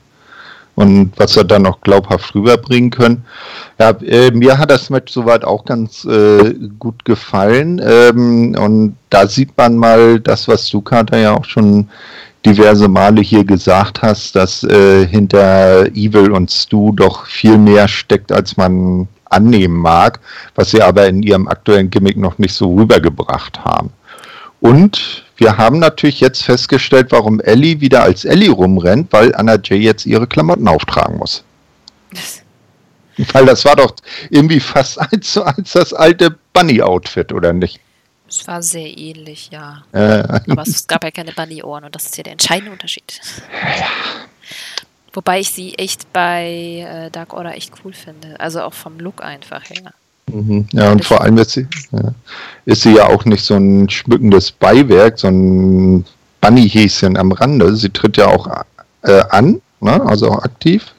[0.75, 3.25] und was wir dann noch glaubhaft rüberbringen können.
[3.79, 7.81] Ja, äh, mir hat das Match soweit auch ganz äh, gut gefallen.
[7.85, 11.89] Ähm, und da sieht man mal das, was du, Kater, ja auch schon
[12.45, 18.33] diverse Male hier gesagt hast, dass äh, hinter Evil und Stu doch viel mehr steckt,
[18.33, 20.21] als man annehmen mag,
[20.55, 23.91] was sie aber in ihrem aktuellen Gimmick noch nicht so rübergebracht haben.
[24.61, 29.79] Und wir haben natürlich jetzt festgestellt, warum Ellie wieder als Ellie rumrennt, weil Anna Jay
[29.79, 31.43] jetzt ihre Klamotten auftragen muss.
[33.33, 33.95] weil das war doch
[34.31, 37.81] irgendwie fast eins zu eins das alte Bunny-Outfit, oder nicht?
[38.33, 39.83] Es war sehr ähnlich, ja.
[39.93, 40.23] Äh.
[40.51, 43.21] Aber es gab ja keine Bunny-Ohren und das ist ja der entscheidende Unterschied.
[43.79, 43.87] Ja.
[45.13, 48.41] Wobei ich sie echt bei äh, Dark Order echt cool finde.
[48.41, 49.93] Also auch vom Look einfach her.
[50.33, 50.67] Mhm.
[50.73, 52.15] Ja, und vor allem ist sie, ja,
[52.65, 56.07] ist sie ja auch nicht so ein schmückendes Beiwerk, so ein
[56.41, 57.77] Bunny-Häschen am Rande.
[57.77, 58.49] Sie tritt ja auch
[59.03, 60.01] äh, an, ne?
[60.07, 60.95] also auch aktiv.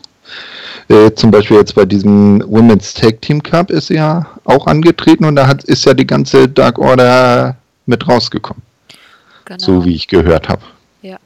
[0.89, 5.25] Äh, zum Beispiel jetzt bei diesem Women's Tag Team Cup ist sie ja auch angetreten
[5.25, 8.61] und da hat, ist ja die ganze Dark Order mit rausgekommen.
[9.45, 9.59] Genau.
[9.59, 10.61] So wie ich gehört habe.
[11.01, 11.17] Ja.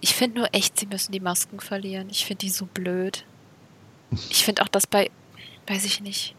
[0.00, 2.08] Ich finde nur echt, sie müssen die Masken verlieren.
[2.10, 3.24] Ich finde die so blöd.
[4.30, 5.10] Ich finde auch, dass bei,
[5.66, 6.34] weiß ich nicht,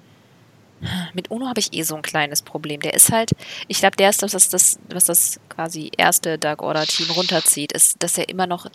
[1.13, 2.79] mit Uno habe ich eh so ein kleines Problem.
[2.81, 3.31] Der ist halt,
[3.67, 7.71] ich glaube, der ist das, was das, was das quasi erste Dark Order Team runterzieht,
[7.73, 8.67] ist, dass er immer noch,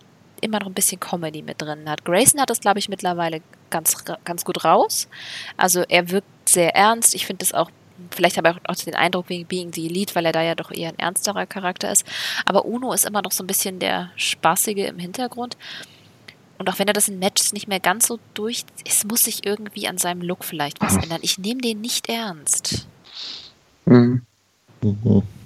[0.44, 2.04] immer noch ein bisschen Comedy mit drin hat.
[2.04, 5.08] Grayson hat das, glaube ich, mittlerweile ganz, ganz gut raus.
[5.56, 7.14] Also er wirkt sehr ernst.
[7.14, 7.70] Ich finde das auch,
[8.10, 10.70] vielleicht habe ich auch den Eindruck wegen Being the Elite, weil er da ja doch
[10.70, 12.06] eher ein ernsterer Charakter ist.
[12.44, 15.56] Aber Uno ist immer noch so ein bisschen der Spaßige im Hintergrund.
[16.58, 19.44] Und auch wenn er das in Matches nicht mehr ganz so durch, es muss sich
[19.44, 21.20] irgendwie an seinem Look vielleicht was ändern.
[21.22, 22.86] Ich nehme den nicht ernst.
[23.86, 24.22] Mhm.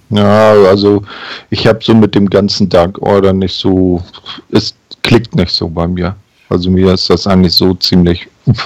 [0.09, 1.03] Ja, also
[1.49, 4.03] ich habe so mit dem ganzen Dark Order nicht so,
[4.51, 6.15] es klickt nicht so bei mir.
[6.49, 8.27] Also mir ist das eigentlich so ziemlich.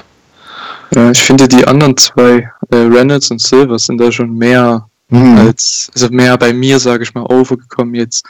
[0.95, 5.37] Ja, ich finde die anderen zwei, äh, Reynolds und Silver, sind da schon mehr mhm.
[5.39, 8.23] als, also mehr bei mir, sage ich mal, overgekommen jetzt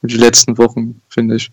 [0.00, 1.50] in den letzten Wochen, finde ich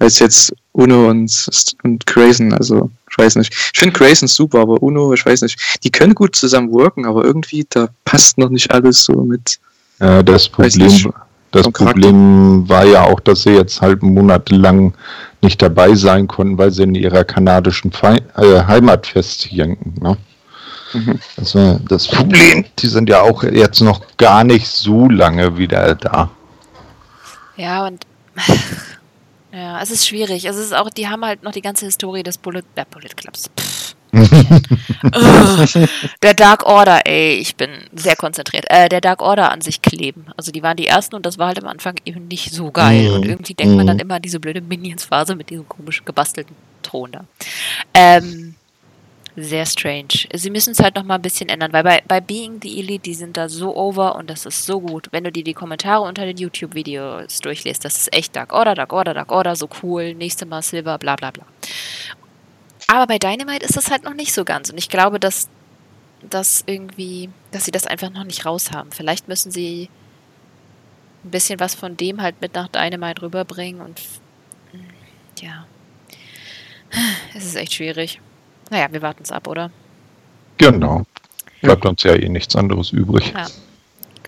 [0.00, 1.46] als jetzt Uno und,
[1.84, 2.52] und Grayson.
[2.52, 3.52] Also, ich weiß nicht.
[3.72, 5.78] Ich finde Grayson super, aber Uno, ich weiß nicht.
[5.84, 9.60] Die können gut zusammen worken, aber irgendwie, da passt noch nicht alles so mit.
[10.00, 11.12] Ja, das Problem,
[11.52, 14.94] das Problem war ja auch, dass sie jetzt halt monatelang
[15.42, 19.94] nicht dabei sein konnten, weil sie in ihrer kanadischen Fe äh, Heimat festhängen.
[20.00, 20.16] Ne?
[20.92, 21.18] Mhm.
[21.36, 22.64] Das war das Problem.
[22.78, 26.30] Die sind ja auch jetzt noch gar nicht so lange wieder da.
[27.56, 28.04] Ja, und
[29.52, 30.44] ja, es ist schwierig.
[30.44, 33.50] Es ist auch, die haben halt noch die ganze Historie des Bullet, äh, Bullet Clubs.
[36.22, 38.64] der Dark Order, ey, ich bin sehr konzentriert.
[38.68, 40.26] Äh, der Dark Order an sich kleben.
[40.36, 43.10] Also die waren die ersten und das war halt am Anfang eben nicht so geil.
[43.10, 43.14] Mm.
[43.14, 43.76] Und irgendwie denkt mm.
[43.76, 44.02] man dann mhm.
[44.02, 47.24] immer an diese blöde Minions-Phase mit diesem komischen gebastelten Thron da.
[47.94, 48.54] Ähm,
[49.36, 50.26] sehr strange.
[50.34, 53.02] Sie müssen es halt noch mal ein bisschen ändern, weil bei, bei Being the Elite,
[53.02, 55.08] die sind da so over und das ist so gut.
[55.12, 58.92] Wenn du dir die Kommentare unter den YouTube-Videos durchlässt, das ist echt Dark Order, Dark
[58.92, 61.44] Order, Dark Order, so cool, nächste Mal Silver, bla bla bla.
[62.92, 65.48] Aber bei Dynamite ist das halt noch nicht so ganz und ich glaube, dass
[66.28, 68.90] das irgendwie, dass sie das einfach noch nicht raus haben.
[68.90, 69.88] Vielleicht müssen sie
[71.24, 74.00] ein bisschen was von dem halt mit nach Dynamite rüberbringen und
[75.40, 75.66] ja,
[77.36, 78.20] es ist echt schwierig.
[78.70, 79.70] Naja, wir warten es ab, oder?
[80.58, 81.04] Genau.
[81.62, 81.90] Bleibt ja.
[81.90, 83.32] uns ja eh nichts anderes übrig.
[83.32, 83.46] Ja.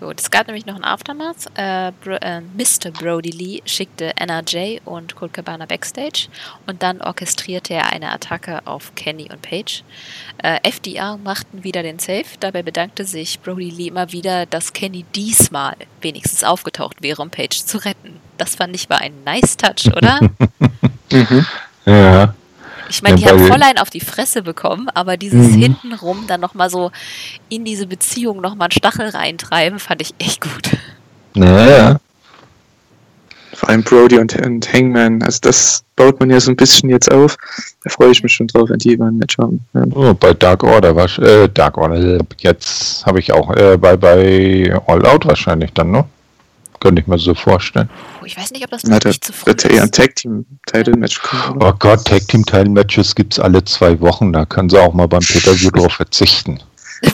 [0.03, 1.45] Gut, es gab nämlich noch ein Aftermath.
[1.55, 2.91] Äh, Bro, äh, Mr.
[2.91, 6.27] Brody Lee schickte NRJ und Colt Cabana backstage
[6.67, 9.83] und dann orchestrierte er eine Attacke auf Kenny und Paige.
[10.39, 12.25] Äh, FDR machten wieder den Safe.
[12.41, 17.63] Dabei bedankte sich Brody Lee immer wieder, dass Kenny diesmal wenigstens aufgetaucht wäre, um Paige
[17.65, 18.19] zu retten.
[18.37, 20.19] Das fand ich war ein nice Touch, oder?
[21.13, 21.45] mhm.
[21.85, 22.35] Ja.
[22.89, 25.61] Ich meine, die haben voll einen auf die Fresse bekommen, aber dieses mhm.
[25.61, 26.91] hintenrum dann nochmal so
[27.49, 30.77] in diese Beziehung nochmal einen Stachel reintreiben, fand ich echt gut.
[31.33, 31.99] Naja.
[33.53, 37.11] Vor allem Brody und, und Hangman, also das baut man ja so ein bisschen jetzt
[37.11, 37.37] auf.
[37.83, 39.63] Da freue ich mich schon drauf, wenn die mal ein Match haben.
[39.73, 39.83] Ja.
[39.93, 44.81] Oh, bei Dark Order, war, äh, Dark Order, jetzt habe ich auch äh, bei, bei
[44.87, 46.05] All Out wahrscheinlich dann, ne?
[46.83, 47.89] Könnte ich mir so vorstellen.
[48.25, 49.65] Ich weiß nicht, ob das nicht zu früh ist.
[49.65, 51.63] ein Tag Team Title Match kommen.
[51.63, 54.33] Oh Gott, Tag Team Title Matches gibt es alle zwei Wochen.
[54.33, 56.59] Da können sie auch mal beim Peter drauf verzichten.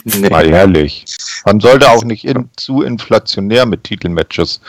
[0.02, 0.28] nee.
[0.28, 1.04] Mal ehrlich.
[1.46, 4.60] Man sollte auch nicht in, zu inflationär mit Titelmatches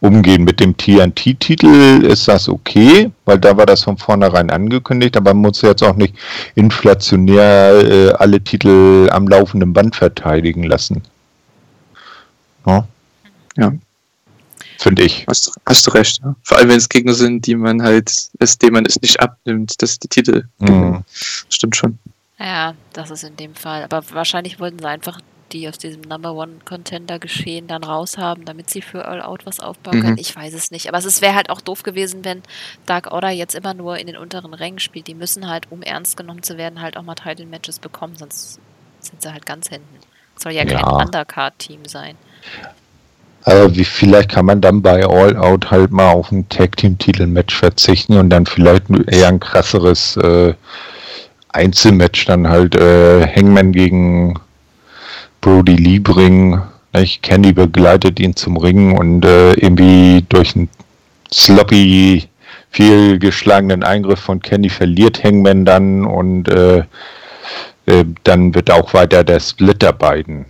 [0.00, 0.42] umgehen.
[0.42, 5.42] Mit dem TNT-Titel ist das okay, weil da war das von vornherein angekündigt, aber man
[5.42, 6.16] muss jetzt auch nicht
[6.56, 11.02] inflationär äh, alle Titel am laufenden Band verteidigen lassen.
[12.66, 12.88] Ja.
[13.56, 13.72] ja.
[14.78, 15.26] Finde ich.
[15.28, 16.20] Hast, hast du recht.
[16.22, 16.34] Ja.
[16.42, 19.82] Vor allem, wenn es Gegner sind, die man halt, es, denen man es nicht abnimmt,
[19.82, 20.44] dass die Titel.
[20.58, 21.04] Mhm.
[21.48, 21.98] Stimmt schon.
[22.38, 23.82] Ja, das ist in dem Fall.
[23.82, 28.68] Aber wahrscheinlich wollten sie einfach die aus diesem Number One Contender geschehen dann raushaben, damit
[28.68, 30.02] sie für All Out was aufbauen Mhm.
[30.02, 30.18] können.
[30.18, 30.88] Ich weiß es nicht.
[30.88, 32.42] Aber es wäre halt auch doof gewesen, wenn
[32.86, 35.06] Dark Order jetzt immer nur in den unteren Rängen spielt.
[35.08, 38.60] Die müssen halt, um ernst genommen zu werden, halt auch mal Title Matches bekommen, sonst
[39.00, 39.88] sind sie halt ganz hinten.
[40.36, 40.86] Soll ja kein Ja.
[40.86, 42.16] Undercard-Team sein.
[43.48, 46.98] Aber wie, vielleicht kann man dann bei All Out halt mal auf ein Tag Team
[46.98, 50.52] Titel-Match verzichten und dann vielleicht eher ein krasseres äh,
[51.48, 54.38] Einzelmatch dann halt äh, Hangman gegen
[55.40, 56.60] Brody Lee bringen.
[56.92, 57.22] Nicht?
[57.22, 60.68] Candy begleitet ihn zum Ringen und äh, irgendwie durch einen
[61.32, 62.28] sloppy,
[62.70, 66.80] viel geschlagenen Eingriff von Candy verliert Hangman dann und äh,
[67.86, 70.44] äh, dann wird auch weiter der Split der beiden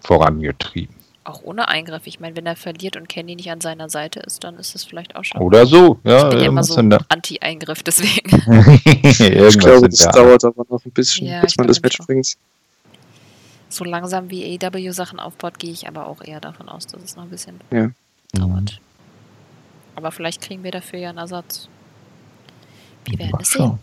[0.00, 1.03] vorangetrieben.
[1.24, 2.06] Auch ohne Eingriff.
[2.06, 4.84] Ich meine, wenn er verliert und Candy nicht an seiner Seite ist, dann ist es
[4.84, 5.40] vielleicht auch schon.
[5.40, 6.24] Oder so, ja.
[6.24, 8.30] ich bin ja immer so Anti-Eingriff, deswegen.
[8.84, 12.34] Ich glaube, das dauert aber noch ein bisschen, Ja, bis man das Match bringt.
[13.70, 17.16] so langsam wie AEW Sachen aufbaut, gehe ich aber auch eher davon aus, dass es
[17.16, 17.84] noch ein bisschen Ja.
[17.86, 17.94] Mhm.
[18.34, 18.80] dauert.
[19.96, 21.68] Aber vielleicht kriegen wir dafür ja einen Ersatz.
[23.06, 23.78] Wir werden es sehen.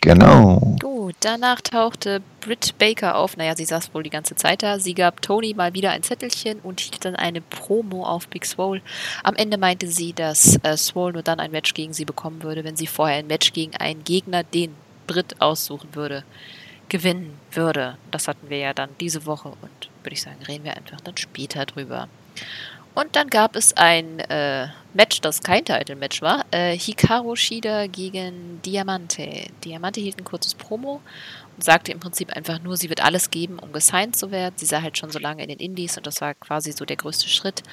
[0.00, 0.76] Genau.
[0.80, 3.36] Gut, danach tauchte Britt Baker auf.
[3.36, 4.78] Naja, sie saß wohl die ganze Zeit da.
[4.78, 8.82] Sie gab Tony mal wieder ein Zettelchen und hielt dann eine Promo auf Big Swole.
[9.22, 12.64] Am Ende meinte sie, dass äh, Swole nur dann ein Match gegen sie bekommen würde,
[12.64, 14.74] wenn sie vorher ein Match gegen einen Gegner, den
[15.06, 16.24] Britt aussuchen würde,
[16.88, 17.96] gewinnen würde.
[18.10, 21.16] Das hatten wir ja dann diese Woche und würde ich sagen, reden wir einfach dann
[21.16, 22.08] später drüber.
[22.94, 26.44] Und dann gab es ein äh, Match, das kein Title-Match war.
[26.52, 29.48] Äh, Hikaru Shida gegen Diamante.
[29.64, 31.00] Diamante hielt ein kurzes Promo
[31.56, 34.54] und sagte im Prinzip einfach nur, sie wird alles geben, um gesigned zu werden.
[34.56, 36.96] Sie sei halt schon so lange in den Indies und das war quasi so der
[36.96, 37.64] größte Schritt.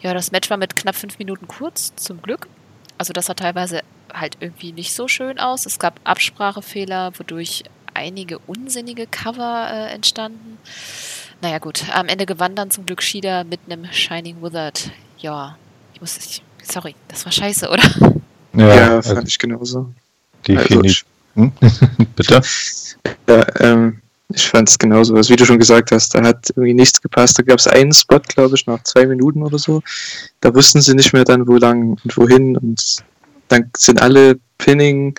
[0.00, 2.48] Ja, das Match war mit knapp fünf Minuten kurz, zum Glück.
[2.96, 5.66] Also das sah teilweise halt irgendwie nicht so schön aus.
[5.66, 10.58] Es gab Absprachefehler, wodurch einige unsinnige Cover äh, entstanden.
[11.42, 14.90] Naja gut, am Ende gewann dann zum Glück Shida mit einem Shining Wizard.
[15.18, 15.56] Ja,
[15.94, 17.82] ich muss, ich, sorry, das war scheiße, oder?
[18.54, 19.90] Ja, Ja, also fand ich genauso.
[20.46, 21.04] definitiv.
[21.04, 21.52] Also, Hm?
[22.16, 22.42] Bitte?
[23.28, 24.00] Ja, ähm,
[24.34, 25.14] ich fand es genauso.
[25.14, 27.38] Also, wie du schon gesagt hast, da hat irgendwie nichts gepasst.
[27.38, 29.80] Da gab es einen Spot, glaube ich, nach zwei Minuten oder so.
[30.40, 32.56] Da wussten sie nicht mehr dann, wo lang und wohin.
[32.56, 32.96] Und
[33.48, 35.14] dann sind alle Pinning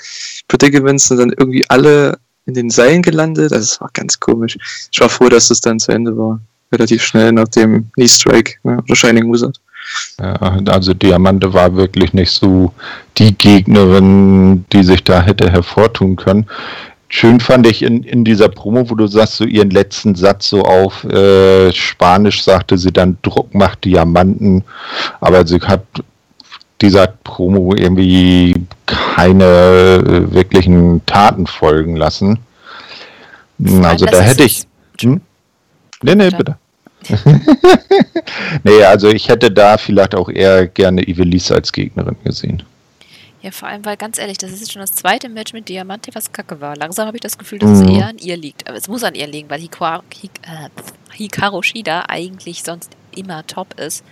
[0.50, 3.52] Predicaments sind dann irgendwie alle in den Seilen gelandet.
[3.52, 4.58] Also, es war ganz komisch.
[4.92, 6.40] Ich war froh, dass es dann zu Ende war.
[6.72, 9.60] Relativ schnell nach dem Knee Strike ne, oder Shining Wizard.
[10.20, 10.34] Ja,
[10.68, 12.72] also Diamante war wirklich nicht so
[13.18, 16.46] die Gegnerin, die sich da hätte hervortun können.
[17.10, 20.62] Schön fand ich in, in dieser Promo, wo du sagst, so ihren letzten Satz so
[20.62, 24.64] auf äh, Spanisch sagte sie dann, Druck macht Diamanten,
[25.20, 25.84] aber sie hat
[26.82, 32.40] dieser Promo irgendwie keine äh, wirklichen Taten folgen lassen.
[33.64, 34.64] Vor Also allem, da hätte ich.
[35.02, 35.22] Hm?
[36.02, 36.58] Nee, nee, bitte.
[38.64, 42.64] nee, also ich hätte da vielleicht auch eher gerne Ivelisse als Gegnerin gesehen.
[43.42, 46.12] Ja, vor allem, weil ganz ehrlich, das ist jetzt schon das zweite Match mit Diamante,
[46.14, 46.76] was kacke war.
[46.76, 47.96] Langsam habe ich das Gefühl, dass es Mhm.
[47.96, 48.68] eher an ihr liegt.
[48.68, 50.70] Aber es muss an ihr liegen, weil Hikaru, Hik, äh,
[51.14, 54.04] Hikaru Shida eigentlich sonst immer top ist.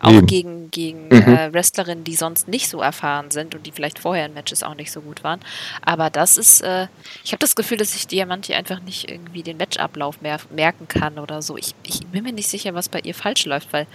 [0.00, 0.26] Auch Eben.
[0.26, 1.12] gegen, gegen Mhm.
[1.34, 4.74] äh, Wrestlerinnen, die sonst nicht so erfahren sind und die vielleicht vorher in Matches auch
[4.74, 5.40] nicht so gut waren.
[5.82, 6.88] Aber das ist, äh,
[7.24, 11.18] ich habe das Gefühl, dass sich Diamante einfach nicht irgendwie den Matchablauf mehr merken kann
[11.18, 11.56] oder so.
[11.56, 13.86] Ich, ich bin mir nicht sicher, was bei ihr falsch läuft, weil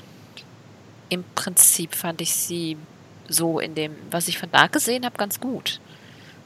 [1.09, 2.77] im Prinzip fand ich sie
[3.27, 5.79] so in dem, was ich von Dark gesehen habe, ganz gut.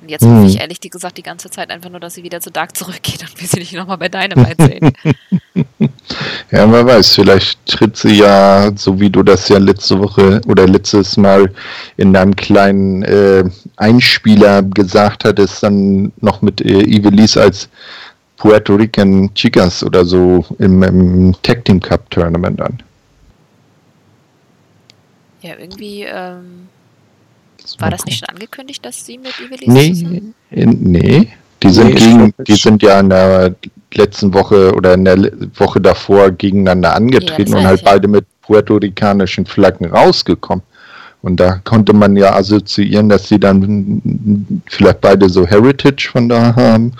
[0.02, 2.52] Und jetzt hoffe ich ehrlich gesagt die ganze Zeit einfach nur, dass sie wieder zu
[2.52, 4.94] Dark zurückgeht und wir sie nicht nochmal bei Dynamite sehen.
[6.52, 10.66] Ja, wer weiß, vielleicht tritt sie ja, so wie du das ja letzte Woche oder
[10.66, 11.52] letztes Mal
[11.98, 13.44] in deinem kleinen äh,
[13.76, 17.70] Einspieler gesagt hattest, dann noch mit äh, Ivelisse als
[18.38, 22.82] Puerto Rican Chicas oder so im, im Tag Team Cup Tournament an.
[25.42, 26.67] ja, irgendwie ähm,
[27.80, 30.34] war das nicht schon angekündigt, dass sie mit Ivelisse Nee, zusammen?
[30.52, 31.28] in, nee.
[31.64, 33.56] Die sind, Nee, gegen, die sind ja in der
[33.94, 35.18] letzten Woche oder in der
[35.56, 37.92] Woche davor gegeneinander Ja, angetreten das und halt ja.
[37.92, 40.64] beide mit puerto-ricanischen Flaggen rausgekommen.
[41.24, 46.56] Und da konnte man ja assoziieren, dass sie dann vielleicht beide so Heritage von da
[46.56, 46.94] haben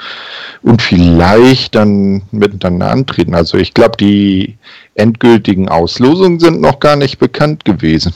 [0.64, 3.36] und vielleicht dann miteinander antreten.
[3.36, 4.58] Also ich glaube, die
[4.96, 8.12] endgültigen Auslosungen sind noch gar nicht bekannt gewesen.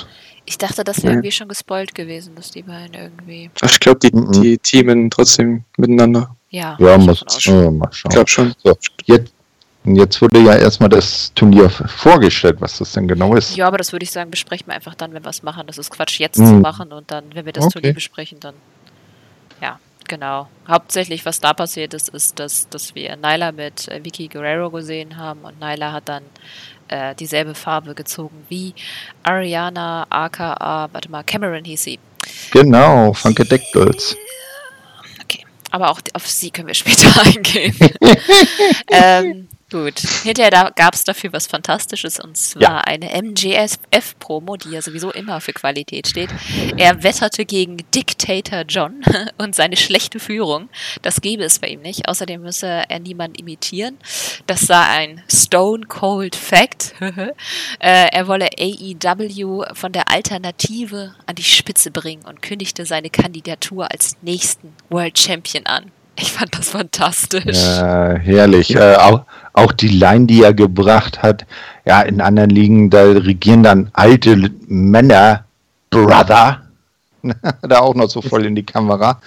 [0.51, 1.11] Ich dachte, das wäre Ja.
[1.13, 3.49] irgendwie schon gespoilt gewesen, dass die beiden irgendwie.
[3.61, 4.31] Ach, ich glaube, die, Mhm.
[4.33, 6.35] die teamen trotzdem miteinander.
[6.49, 7.63] Ja, Ja, ich muss ausgehen.
[7.63, 8.11] ja, mal Ich schauen.
[8.11, 8.53] glaube schon.
[8.61, 9.31] So, jetzt,
[9.85, 13.55] jetzt wurde ja erstmal das Turnier vorgestellt, was das denn genau ist.
[13.55, 15.65] Ja, aber das würde ich sagen, besprechen wir einfach dann, wenn wir es machen.
[15.67, 16.45] Das ist Quatsch, jetzt hm.
[16.45, 17.79] zu machen und dann, wenn wir das okay.
[17.79, 18.55] Turnier besprechen, dann.
[19.61, 20.49] Ja, genau.
[20.67, 25.15] Hauptsächlich, was da passiert ist, ist, dass, dass wir Nyla mit äh, Vicky Guerrero gesehen
[25.15, 26.23] haben und Nyla hat dann
[26.91, 28.75] äh, dieselbe Farbe gezogen wie
[29.23, 31.99] Ariana aka, warte mal, Cameron hieß sie.
[32.51, 34.15] Genau, Funkadactyls.
[35.23, 37.75] Okay, aber auch auf sie können wir später eingehen.
[38.91, 39.99] ähm, Gut.
[39.99, 42.77] Hinterher gab es dafür was Fantastisches und zwar ja.
[42.79, 46.29] eine MGSF-Promo, die ja sowieso immer für Qualität steht.
[46.75, 49.01] Er wetterte gegen Dictator John
[49.37, 50.69] und seine schlechte Führung.
[51.03, 52.09] Das gäbe es bei ihm nicht.
[52.09, 53.97] Außerdem müsse er niemanden imitieren.
[54.45, 56.93] Das sei ein Stone Cold Fact.
[57.79, 63.89] Äh, er wolle AEW von der Alternative an die Spitze bringen und kündigte seine Kandidatur
[63.91, 65.91] als nächsten World Champion an.
[66.21, 67.57] Ich fand das fantastisch.
[67.57, 68.75] Ja, herrlich.
[68.75, 69.21] Äh, auch,
[69.53, 71.45] auch die Line, die er gebracht hat,
[71.85, 75.45] ja, in anderen Ligen, da regieren dann alte Männer,
[75.89, 76.61] Brother,
[77.67, 79.19] da auch noch so voll in die Kamera.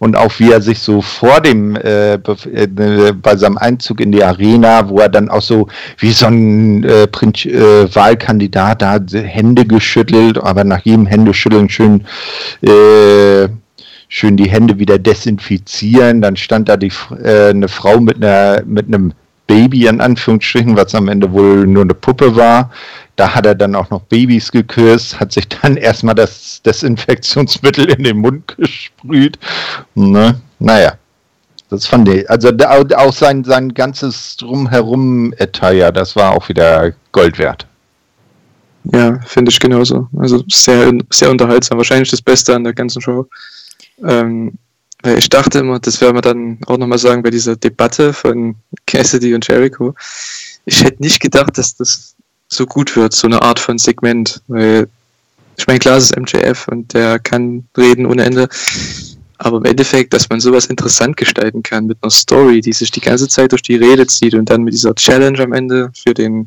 [0.00, 4.24] Und auch wie er sich so vor dem, äh, äh, bei seinem Einzug in die
[4.24, 9.64] Arena, wo er dann auch so wie so ein äh, Prinz, äh, Wahlkandidat da Hände
[9.64, 12.06] geschüttelt, aber nach jedem Händeschütteln schön
[12.62, 13.48] äh,
[14.10, 16.20] schön die Hände wieder desinfizieren.
[16.20, 16.92] Dann stand da die,
[17.22, 19.14] äh, eine Frau mit, einer, mit einem
[19.46, 22.70] Baby in Anführungsstrichen, was am Ende wohl nur eine Puppe war.
[23.16, 28.04] Da hat er dann auch noch Babys geküsst, hat sich dann erstmal das Desinfektionsmittel in
[28.04, 29.38] den Mund gesprüht.
[29.94, 30.40] Ne?
[30.58, 30.94] Naja,
[31.70, 32.28] das fand ich.
[32.28, 32.50] Also
[32.96, 37.66] auch sein, sein ganzes Drumherum Attire, das war auch wieder Gold wert.
[38.84, 40.08] Ja, finde ich genauso.
[40.18, 41.78] Also sehr, sehr unterhaltsam.
[41.78, 43.28] Wahrscheinlich das Beste an der ganzen Show.
[44.02, 44.52] Ähm,
[45.02, 48.56] weil ich dachte immer, das werden wir dann auch nochmal sagen bei dieser Debatte von
[48.86, 49.94] Cassidy und Jericho.
[50.66, 52.14] Ich hätte nicht gedacht, dass das
[52.48, 54.42] so gut wird, so eine Art von Segment.
[54.48, 54.88] Weil,
[55.56, 58.48] ich meine, klar, es ist MJF und der kann reden ohne Ende.
[59.38, 63.00] Aber im Endeffekt, dass man sowas interessant gestalten kann mit einer Story, die sich die
[63.00, 66.46] ganze Zeit durch die Rede zieht und dann mit dieser Challenge am Ende für den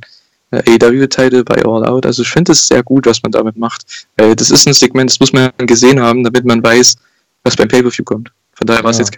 [0.51, 2.05] äh, AW-Title bei All Out.
[2.05, 4.07] Also ich finde es sehr gut, was man damit macht.
[4.17, 6.97] Weil das ist ein Segment, das muss man gesehen haben, damit man weiß,
[7.43, 8.31] was beim Pay-Per-View kommt.
[8.53, 9.17] Von daher war es jetzt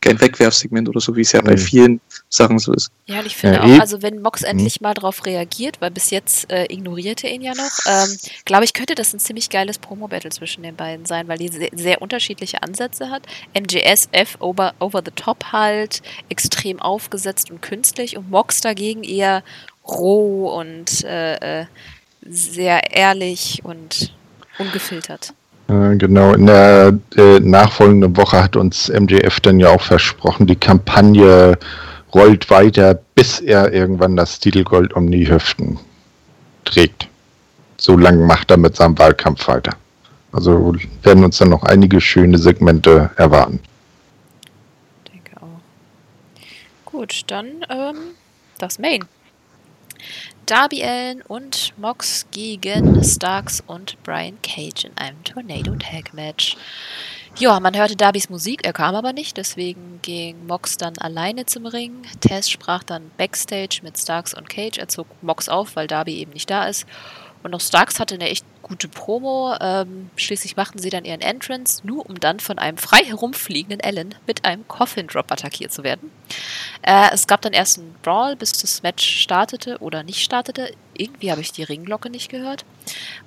[0.00, 2.90] kein Wegwerfsegment oder so, wie es ja bei vielen Sachen so ist.
[3.06, 3.80] Ja, und ich finde ja, auch, eh.
[3.80, 7.78] also wenn Mox endlich mal darauf reagiert, weil bis jetzt äh, ignorierte ihn ja noch,
[7.86, 11.48] ähm, glaube ich, könnte das ein ziemlich geiles Promo-Battle zwischen den beiden sein, weil die
[11.48, 13.26] sehr, sehr unterschiedliche Ansätze hat.
[13.54, 19.42] MJSF over, over the top halt, extrem aufgesetzt und künstlich und Mox dagegen eher
[19.86, 21.66] roh und äh, äh
[22.22, 24.14] sehr ehrlich und
[24.58, 25.32] ungefiltert.
[25.70, 31.56] Genau, in der äh, nachfolgenden Woche hat uns MJF dann ja auch versprochen, die Kampagne
[32.12, 35.78] rollt weiter, bis er irgendwann das Titelgold um die Hüften
[36.64, 37.08] trägt.
[37.76, 39.76] So lange macht er mit seinem Wahlkampf weiter.
[40.32, 43.60] Also werden uns dann noch einige schöne Segmente erwarten.
[45.04, 46.90] Ich denke auch.
[46.90, 47.96] Gut, dann ähm,
[48.58, 49.04] das Main.
[50.50, 56.56] Darby Allen und Mox gegen Starks und Brian Cage in einem Tornado Tag Match.
[57.38, 61.66] Ja, man hörte Darbys Musik, er kam aber nicht, deswegen ging Mox dann alleine zum
[61.66, 62.02] Ring.
[62.20, 64.78] Tess sprach dann Backstage mit Starks und Cage.
[64.78, 66.84] Er zog Mox auf, weil Darby eben nicht da ist.
[67.42, 69.54] Und auch Starks hatte eine echt gute Promo.
[69.60, 74.14] Ähm, schließlich machten sie dann ihren Entrance, nur um dann von einem frei herumfliegenden Ellen
[74.26, 76.10] mit einem Coffin Drop attackiert zu werden.
[76.82, 81.30] Äh, es gab dann erst einen Brawl, bis das Match startete oder nicht startete irgendwie
[81.30, 82.64] habe ich die Ringglocke nicht gehört.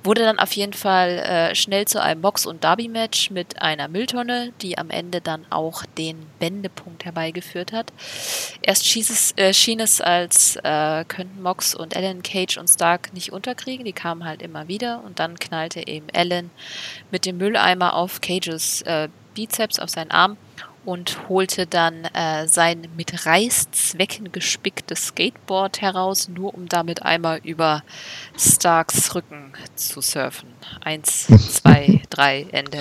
[0.03, 4.53] Wurde dann auf jeden Fall äh, schnell zu einem Box- und Derby-Match mit einer Mülltonne,
[4.62, 7.91] die am Ende dann auch den Wendepunkt herbeigeführt hat.
[8.62, 13.32] Erst es, äh, schien es, als äh, könnten Mox und Alan Cage und Stark nicht
[13.32, 13.86] unterkriegen.
[13.86, 16.49] Die kamen halt immer wieder und dann knallte eben Alan
[17.11, 20.38] mit dem Mülleimer auf Cages äh, Bizeps, auf seinen Arm
[20.86, 27.84] und holte dann äh, sein mit Reißzwecken gespicktes Skateboard heraus, nur um damit einmal über
[28.38, 30.49] Starks Rücken zu surfen.
[30.84, 32.79] Eins, zwei, drei, Ende.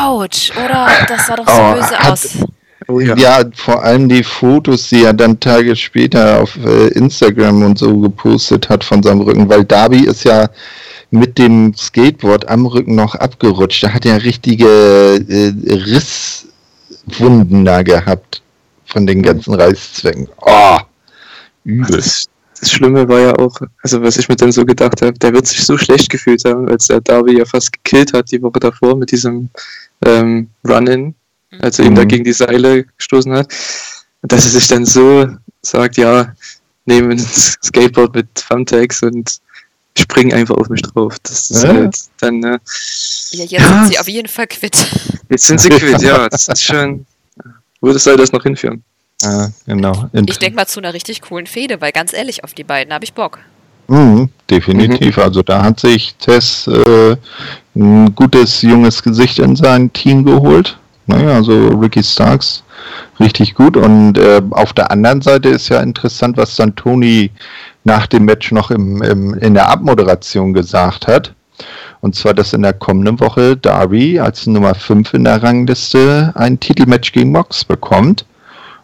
[0.00, 0.50] Autsch!
[0.56, 0.88] Oder?
[1.08, 2.38] Das sah doch so oh, böse hat, aus.
[2.88, 3.16] Oh ja.
[3.16, 3.40] ja.
[3.54, 8.68] vor allem die Fotos, die er dann Tage später auf äh, Instagram und so gepostet
[8.68, 10.48] hat von seinem Rücken, weil Darby ist ja
[11.10, 13.82] mit dem Skateboard am Rücken noch abgerutscht.
[13.82, 16.45] Da hat er richtige äh, Riss
[17.18, 18.42] Wunden da gehabt
[18.86, 20.28] von den ganzen Reißzwecken.
[20.38, 20.78] Oh,
[21.64, 21.96] übel.
[21.96, 22.28] Das,
[22.58, 25.46] das, Schlimme war ja auch, also was ich mir dann so gedacht habe, der wird
[25.46, 28.96] sich so schlecht gefühlt haben, als der Darby ja fast gekillt hat die Woche davor
[28.96, 29.50] mit diesem
[30.04, 31.14] ähm, Run-In,
[31.60, 31.92] als er mhm.
[31.92, 33.52] ihm da gegen die Seile gestoßen hat.
[34.22, 35.28] dass er sich dann so
[35.62, 36.32] sagt, ja,
[36.86, 39.40] nehme ein Skateboard mit Thumbtacks und
[39.98, 41.16] springen einfach auf mich drauf.
[41.22, 41.70] Das ist Ja.
[41.72, 42.58] halt dann, äh,
[43.32, 43.60] Ja, jetzt Ja.
[43.68, 44.74] sind sie auf jeden Fall quitt.
[45.28, 47.06] jetzt sind sie quitt, ja, das ist schon,
[47.80, 48.82] wo soll das noch hinführen?
[49.22, 50.08] Ja, genau.
[50.26, 53.04] Ich denke mal zu einer richtig coolen Fehde, weil ganz ehrlich, auf die beiden habe
[53.04, 53.38] ich Bock.
[53.88, 55.16] Mhm, definitiv.
[55.18, 57.16] Also da hat sich Tess äh,
[57.74, 60.76] ein gutes junges Gesicht in sein Team geholt.
[61.06, 62.62] Naja, also Ricky Starks
[63.20, 63.76] richtig gut.
[63.76, 67.30] Und äh, auf der anderen Seite ist ja interessant, was dann Tony
[67.86, 71.32] nach dem Match noch im, im, in der Abmoderation gesagt hat.
[72.00, 76.60] Und zwar, dass in der kommenden Woche Darby als Nummer 5 in der Rangliste ein
[76.60, 78.26] Titelmatch gegen Mox bekommt.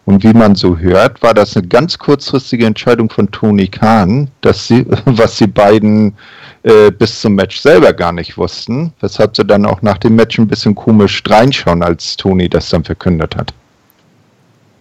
[0.05, 4.67] Und wie man so hört, war das eine ganz kurzfristige Entscheidung von Tony Khan, dass
[4.67, 6.15] sie, was die beiden
[6.63, 10.39] äh, bis zum Match selber gar nicht wussten, weshalb sie dann auch nach dem Match
[10.39, 13.53] ein bisschen komisch reinschauen, als Tony das dann verkündet hat.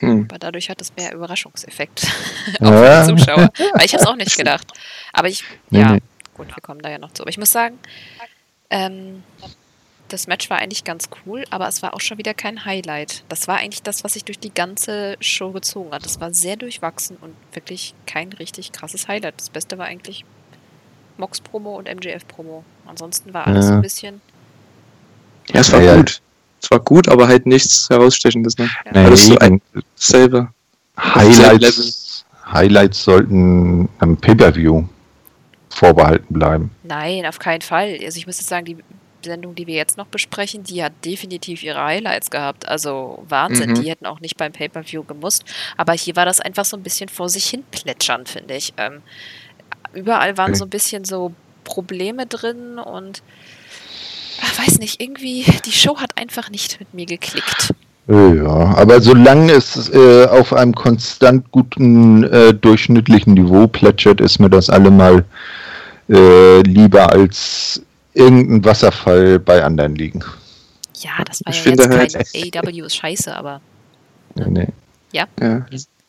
[0.02, 0.26] Hm.
[0.28, 2.06] Aber dadurch hat es mehr Überraschungseffekt
[2.60, 3.00] Ja.
[3.02, 3.50] auf die Zuschauer.
[3.74, 4.66] Weil ich habe es auch nicht gedacht.
[5.12, 6.00] Aber ich, Nee, ja, nee.
[6.34, 7.22] gut, wir kommen da ja noch zu.
[7.22, 7.78] Aber ich muss sagen,
[8.70, 9.22] ähm,
[10.08, 13.24] das Match war eigentlich ganz cool, aber es war auch schon wieder kein Highlight.
[13.30, 16.04] Das war eigentlich das, was sich durch die ganze Show gezogen hat.
[16.04, 19.34] Das war sehr durchwachsen und wirklich kein richtig krasses Highlight.
[19.38, 20.24] Das Beste war eigentlich
[21.16, 22.62] Mox Promo und MJF Promo.
[22.86, 23.76] Ansonsten war alles so Ja.
[23.78, 24.20] ein bisschen.
[25.52, 25.96] Ja, es war Ja, ja.
[25.96, 26.20] gut.
[26.62, 28.56] Es war gut, aber halt nichts herausstechendes.
[28.58, 28.70] Ne?
[28.86, 29.04] Ja.
[29.04, 29.62] Alles so Nee, ein-
[29.96, 30.52] Selber.
[30.96, 34.84] Highlights, Highlights sollten am Pay-Per-View
[35.70, 36.70] vorbehalten bleiben.
[36.82, 37.98] Nein, auf keinen Fall.
[38.04, 38.76] Also ich muss jetzt sagen, die
[39.24, 42.68] Sendung, die wir jetzt noch besprechen, die hat definitiv ihre Highlights gehabt.
[42.68, 43.74] Also Wahnsinn, Mhm.
[43.76, 45.44] die hätten auch nicht beim Pay-Per-View gemusst.
[45.76, 48.74] Aber hier war das einfach so ein bisschen vor sich hin plätschern, finde ich.
[48.76, 49.00] Ähm,
[49.94, 50.58] überall waren Okay.
[50.58, 51.32] so ein bisschen so
[51.64, 53.22] Probleme drin und
[54.42, 57.72] ach, weiß nicht, irgendwie, die Show hat einfach nicht mit mir geklickt.
[58.08, 64.50] Ja, aber solange es äh, auf einem konstant guten äh, durchschnittlichen Niveau plätschert, ist mir
[64.50, 65.24] das allemal
[66.08, 67.80] äh, lieber als
[68.14, 70.20] irgendein Wasserfall bei anderen liegen.
[70.98, 73.60] Ja, das war Ich ja finde jetzt halt- kein AEW ist scheiße, aber
[74.34, 74.68] Nee, nee.
[75.12, 75.26] Ja.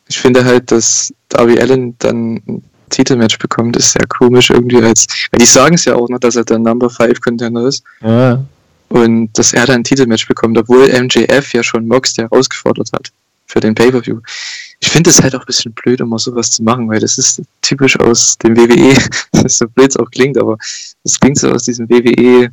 [0.08, 2.64] Ich finde halt, dass Darby Allen dann
[2.94, 6.36] Titelmatch bekommt, ist sehr komisch irgendwie als, weil die sagen es ja auch noch, dass
[6.36, 8.44] er der Number 5 Contender ist Ja.
[8.90, 13.12] und dass er dann ein Titelmatch bekommt, obwohl MJF ja schon Mox der herausgefordert hat
[13.48, 14.20] für den Pay-Per-View.
[14.80, 17.42] Ich finde es halt auch ein bisschen blöd, immer sowas zu machen, weil das ist
[17.62, 18.94] typisch aus dem WWE,
[19.32, 20.58] das ist so blöd es auch klingt, aber
[21.04, 22.52] das klingt so aus diesem WWE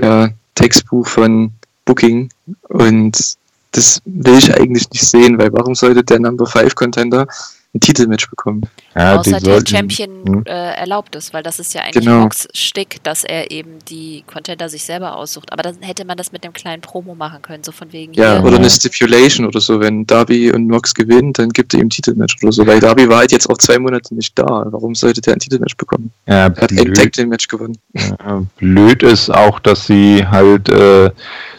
[0.00, 1.52] ja, Textbuch von
[1.84, 2.30] Booking
[2.68, 3.36] und
[3.72, 7.26] das will ich eigentlich nicht sehen, weil warum sollte der Number 5 Contender
[7.74, 8.62] ein Titelmatch bekommen?
[8.96, 10.42] Ja, Außer der sollten- Champion hm.
[10.46, 12.20] äh, erlaubt es, weil das ist ja eigentlich Genau.
[12.20, 15.52] Mox Stick, dass er eben die Contender sich selber aussucht.
[15.52, 18.34] Aber dann hätte man das mit einem kleinen Promo machen können, so von wegen Ja,
[18.38, 18.44] hier.
[18.44, 21.90] oder eine Stipulation oder so, wenn Darby und Mox gewinnen, dann gibt er ihm ein
[21.90, 24.64] Titelmatch oder so, weil Darby war halt jetzt auch zwei Monate nicht da.
[24.66, 26.10] Warum sollte der ein Titelmatch bekommen?
[26.26, 26.94] Ja, Er hat ein.
[26.94, 27.76] Tag Team Match gewonnen.
[27.94, 31.10] Ja, blöd ist auch, dass sie halt äh,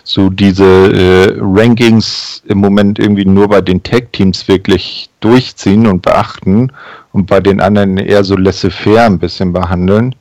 [0.03, 6.71] so diese äh, Rankings im Moment irgendwie nur bei den Tag-Teams wirklich durchziehen und beachten
[7.15, 10.13] und bei den anderen eher so laissez-faire ein bisschen behandeln.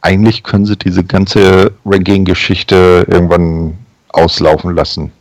[0.00, 3.78] Eigentlich können sie diese ganze Ranking-Geschichte irgendwann
[4.08, 5.12] auslaufen lassen.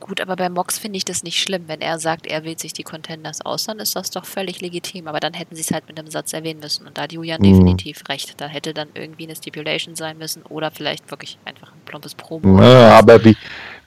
[0.00, 1.64] Gut, aber bei Mox finde ich das nicht schlimm.
[1.66, 5.06] Wenn er sagt, er wählt sich die Contenders aus, dann ist das doch völlig legitim.
[5.06, 6.86] Aber dann hätten sie es halt mit einem Satz erwähnen müssen.
[6.86, 7.44] Und da hat Julian Mhm.
[7.44, 8.40] definitiv recht.
[8.40, 12.62] Da hätte dann irgendwie eine Stipulation sein müssen oder vielleicht wirklich einfach ein plumpes Promo.
[12.62, 13.36] Ja, aber wie,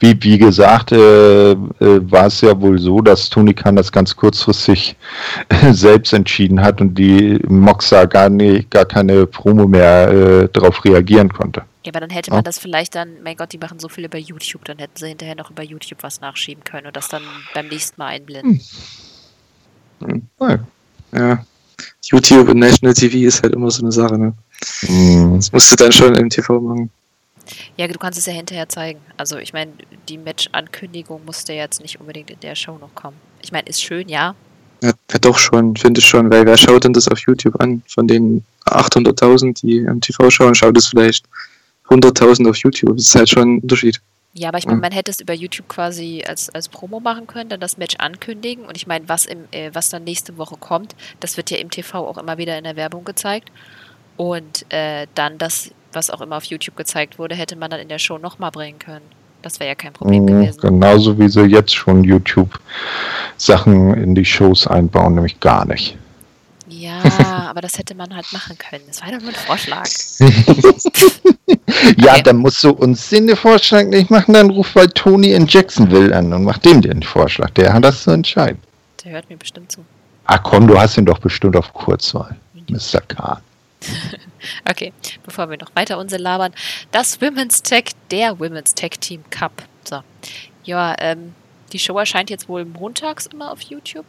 [0.03, 4.13] wie, wie gesagt, äh, äh, war es ja wohl so, dass Tony Khan das ganz
[4.13, 4.97] kurzfristig
[5.47, 10.83] äh, selbst entschieden hat und die Moxa gar, nie, gar keine Promo mehr äh, darauf
[10.83, 11.63] reagieren konnte.
[11.85, 12.35] Ja, aber dann hätte Ja.
[12.35, 15.07] man das vielleicht dann, mein Gott, die machen so viel über YouTube, dann hätten sie
[15.07, 17.23] hinterher noch über YouTube was nachschieben können und das dann
[17.53, 18.59] beim nächsten Mal einblenden.
[20.41, 20.59] Ja.
[21.13, 21.45] Ja.
[22.03, 24.33] YouTube und National TV ist halt immer so eine Sache, ne?
[24.87, 25.35] Mhm.
[25.37, 26.89] Das musst du dann schon im TV machen.
[27.77, 28.99] Ja, du kannst es ja hinterher zeigen.
[29.17, 29.71] Also ich meine,
[30.09, 33.17] die Match-Ankündigung musste jetzt nicht unbedingt in der Show noch kommen.
[33.41, 34.35] Ich meine, ist schön, ja.
[34.81, 34.91] Ja,
[35.21, 37.81] doch schon, finde ich schon, weil wer schaut denn das auf YouTube an?
[37.87, 41.25] Von den 800.000, die im TV schauen, schaut es vielleicht
[41.89, 42.97] 100.000 auf YouTube.
[42.97, 44.01] Das ist halt schon ein Unterschied.
[44.35, 47.49] Ja, aber ich meine, man hätte es über YouTube quasi als, als Promo machen können,
[47.49, 48.65] dann das Match ankündigen.
[48.65, 51.69] Und ich meine, was, im, äh, was dann nächste Woche kommt, das wird ja im
[51.69, 53.51] TV auch immer wieder in der Werbung gezeigt.
[54.17, 57.87] Und äh, dann das, was auch immer auf YouTube gezeigt wurde, hätte man dann in
[57.89, 59.05] der Show nochmal bringen können.
[59.41, 60.27] Das wäre ja kein Problem Mhm.
[60.27, 60.61] gewesen.
[60.61, 65.97] Genauso wie sie jetzt schon YouTube-Sachen in die Shows einbauen, nämlich gar nicht.
[66.69, 67.01] Ja,
[67.49, 68.83] aber das hätte man halt machen können.
[68.87, 69.85] Das war doch nur ein Vorschlag.
[71.97, 72.23] Ja, Okay.
[72.23, 76.31] dann musst du uns den Vorschlag nicht machen, dann ruf bei Tony in Jacksonville an
[76.31, 77.49] und mach dem den Vorschlag.
[77.51, 78.59] Der hat das zu entscheiden.
[79.03, 79.83] Der hört mir bestimmt zu.
[80.25, 82.35] Ach komm, du hast ihn doch bestimmt auf Kurzwahl,
[82.69, 83.01] Mr.
[83.01, 83.41] K.
[84.69, 86.53] Okay, bevor wir noch weiter unsere labern.
[86.91, 89.63] Das Women's Tech, der Women's Tech Team Cup.
[89.83, 90.01] So.
[90.63, 91.33] Ja, ähm,
[91.71, 94.05] die Show erscheint jetzt wohl montags immer auf YouTube.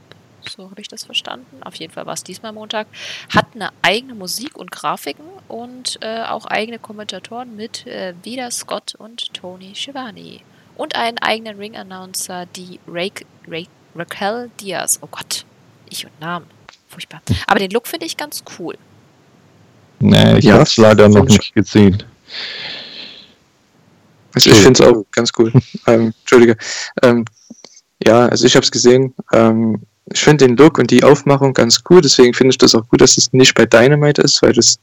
[0.49, 1.62] So habe ich das verstanden.
[1.62, 2.87] Auf jeden Fall war es diesmal Montag.
[3.35, 8.95] Hat eine eigene Musik und Grafiken und äh, auch eigene Kommentatoren mit äh, Vida Scott
[8.95, 10.41] und Tony Schiavone.
[10.77, 13.09] Und einen eigenen Ring-Announcer, die Ra
[13.49, 13.62] Ra
[13.95, 14.99] Raquel Diaz.
[15.03, 15.45] Oh Gott,
[15.89, 16.47] ich und Namen.
[16.89, 17.22] Furchtbar.
[17.47, 18.77] Aber den Look finde ich ganz cool.
[20.01, 22.03] Nee, ich Ja, habe es leider noch nicht gesehen.
[24.35, 25.53] Also ich finde es auch ganz cool.
[25.87, 26.57] ähm, Entschuldige.
[27.03, 27.25] Ähm,
[28.05, 29.15] ja, also ich habe es gesehen.
[29.33, 29.83] Ähm,
[30.13, 32.01] ich finde den Look und die Aufmachung ganz cool.
[32.01, 34.79] Deswegen finde ich das auch gut, dass es nicht bei Dynamite ist, weil das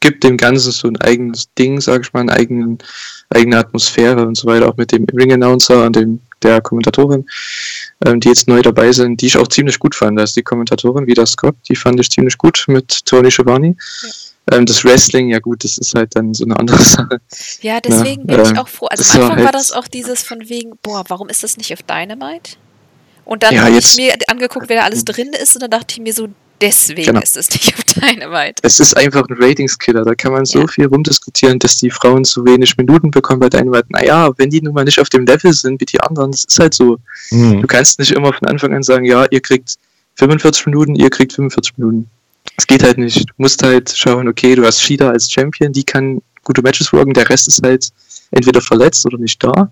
[0.00, 2.78] gibt dem Ganzen so ein eigenes Ding, sage ich mal, eine eigene,
[3.30, 4.68] eigene Atmosphäre und so weiter.
[4.68, 7.26] Auch mit dem Ring-Announcer und dem der Kommentatorin,
[8.04, 10.18] ähm, die jetzt neu dabei sind, die ich auch ziemlich gut fand.
[10.18, 13.76] Also die Kommentatorin, wieder Scott, die fand ich ziemlich gut mit Tony Schiavone.
[14.52, 17.20] Ähm, das Wrestling, ja gut, das ist halt dann so eine andere Sache.
[17.62, 18.86] Ja, deswegen Ja, bin ich ähm, auch froh.
[18.86, 21.56] Also am war Anfang war halt- das auch dieses von wegen, boah, warum ist das
[21.56, 22.52] nicht auf Dynamite?
[23.24, 25.94] Und dann Ja, habe ich mir angeguckt, wer da alles drin ist und dann dachte
[25.94, 26.28] ich mir so,
[26.60, 27.20] deswegen Genau.
[27.20, 28.62] ist es nicht auf Dynamite.
[28.62, 30.04] Es ist einfach ein Ratingskiller.
[30.04, 30.66] Da kann man so Ja.
[30.68, 33.86] viel rumdiskutieren, dass die Frauen zu wenig Minuten bekommen bei Dynamite.
[33.88, 36.60] Naja, wenn die nun mal nicht auf dem Level sind wie die anderen, das ist
[36.60, 36.98] halt so.
[37.30, 37.66] Du Hm.
[37.66, 39.74] kannst nicht immer von Anfang an sagen, ja, ihr kriegt
[40.14, 42.08] 45 Minuten, ihr kriegt 45 Minuten.
[42.56, 43.28] Es geht halt nicht.
[43.28, 47.12] Du musst halt schauen, okay, du hast Shida als Champion, die kann gute Matches worken,
[47.12, 47.90] der Rest ist halt
[48.30, 49.70] entweder verletzt oder nicht da.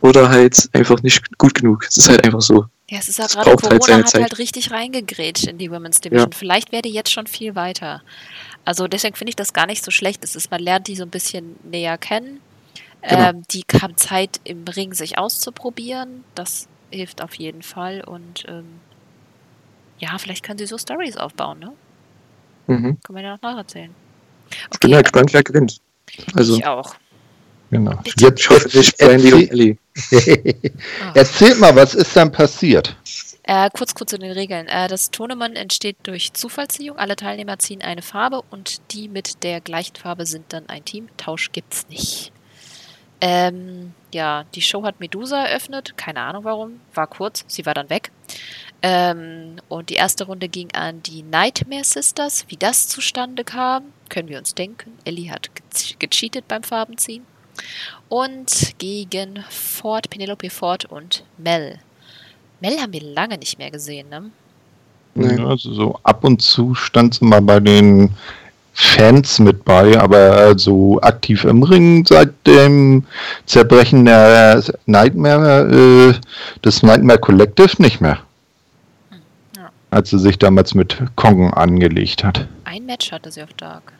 [0.00, 1.84] Oder halt einfach nicht gut genug.
[1.88, 2.66] Es ist halt einfach so.
[2.88, 4.22] Ja, es ist ja Es gerade halt Corona seine hat Zeit.
[4.22, 6.32] halt richtig reingegrätscht in die Women's Division.
[6.32, 8.02] Vielleicht wäre die jetzt schon viel weiter.
[8.64, 10.22] Also deswegen finde ich das gar nicht so schlecht.
[10.24, 12.40] Es ist, man lernt die so ein bisschen näher kennen.
[13.02, 13.30] Genau.
[13.30, 16.24] Ähm, die haben Zeit im Ring sich auszuprobieren.
[16.34, 18.02] Das hilft auf jeden Fall.
[18.04, 18.66] Und ähm,
[19.98, 21.72] ja, vielleicht können sie so Stories aufbauen, ne?
[22.68, 22.98] Mhm.
[23.02, 23.94] Können wir ja noch nacherzählen.
[24.72, 25.80] Ich bin ja gespannt, wer gewinnt.
[26.34, 26.94] Also, ich auch.
[27.70, 27.96] Genau.
[28.02, 28.24] Bitte.
[28.24, 29.76] Jetzt ich hoffe nicht Brandy und Ellie.
[31.14, 32.96] Erzählt mal, was ist dann passiert?
[33.42, 34.68] Äh, kurz, kurz zu den Regeln.
[34.68, 36.98] Äh, das Tournament entsteht durch Zufallsziehung.
[36.98, 41.08] Alle Teilnehmer ziehen eine Farbe und die mit der gleichen Farbe sind dann ein Team.
[41.16, 42.32] Tausch gibt's nicht.
[43.20, 45.96] Ähm, ja, die Show hat Medusa eröffnet.
[45.96, 46.80] Keine Ahnung warum.
[46.94, 47.44] War kurz.
[47.48, 48.10] Sie war dann weg.
[48.82, 52.44] Ähm, und die erste Runde ging an die Nightmare Sisters.
[52.48, 54.92] Wie das zustande kam, können wir uns denken.
[55.04, 57.24] Ellie hat ge gecheatet beim Farbenziehen.
[58.08, 61.78] Und gegen Ford, Penelope Ford und Mel.
[62.60, 64.30] Mel haben wir lange nicht mehr gesehen, ne?
[65.14, 65.36] Nee.
[65.36, 68.10] Ja, also so ab und zu stand sie mal bei den
[68.72, 73.04] Fans mit bei, aber so aktiv im Ring seit dem
[73.46, 78.20] Zerbrechen der Nightmare, äh, des Nightmare Collective nicht mehr.
[79.90, 82.46] Als sie sich damals mit Kong angelegt hat.
[82.64, 83.92] Ein Match hatte sie auf Dark.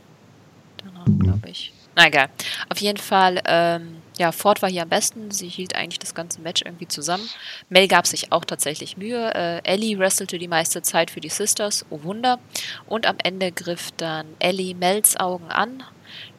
[0.85, 1.21] Danach, Mhm.
[1.21, 1.73] glaube ich.
[1.97, 2.29] Na egal.
[2.69, 5.31] Auf jeden Fall, ähm, ja, Ford war hier am besten.
[5.33, 7.29] Sie hielt eigentlich das ganze Match irgendwie zusammen.
[7.71, 9.35] Mel gab sich auch tatsächlich Mühe.
[9.35, 11.85] Äh, Ellie wrestelte die meiste Zeit für die Sisters.
[11.91, 12.39] Oh Wunder.
[12.87, 15.83] Und am Ende griff dann Ellie Mels Augen an.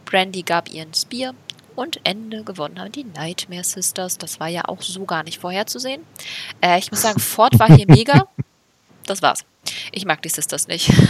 [0.06, 1.34] Brandy gab ihren Spear.
[1.76, 4.18] Und Ende gewonnen haben die Nightmare Sisters.
[4.18, 6.02] Das war ja auch so gar nicht vorherzusehen.
[6.62, 8.28] Äh, ich muss sagen, Ford war hier mega.
[9.10, 9.44] Das war's.
[9.92, 10.92] Ich mag die Sisters nicht.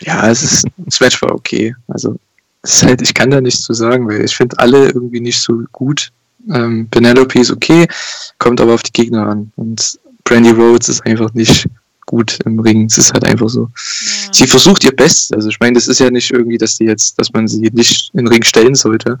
[0.00, 1.74] Ja, es ist, das Match war okay.
[1.88, 2.16] Also,
[2.62, 5.40] es ist halt, ich kann da nichts zu sagen, weil ich finde alle irgendwie nicht
[5.40, 6.12] so gut.
[6.52, 7.88] Ähm, Penelope ist okay,
[8.38, 9.50] kommt aber auf die Gegner an.
[9.56, 11.68] Und Brandy Rhodes ist einfach nicht
[12.04, 12.84] gut im Ring.
[12.84, 13.70] Es ist halt einfach so.
[14.30, 15.32] Sie versucht ihr Bestes.
[15.32, 18.10] Also ich meine, das ist ja nicht irgendwie, dass die jetzt, dass man sie nicht
[18.12, 19.18] in den Ring stellen sollte.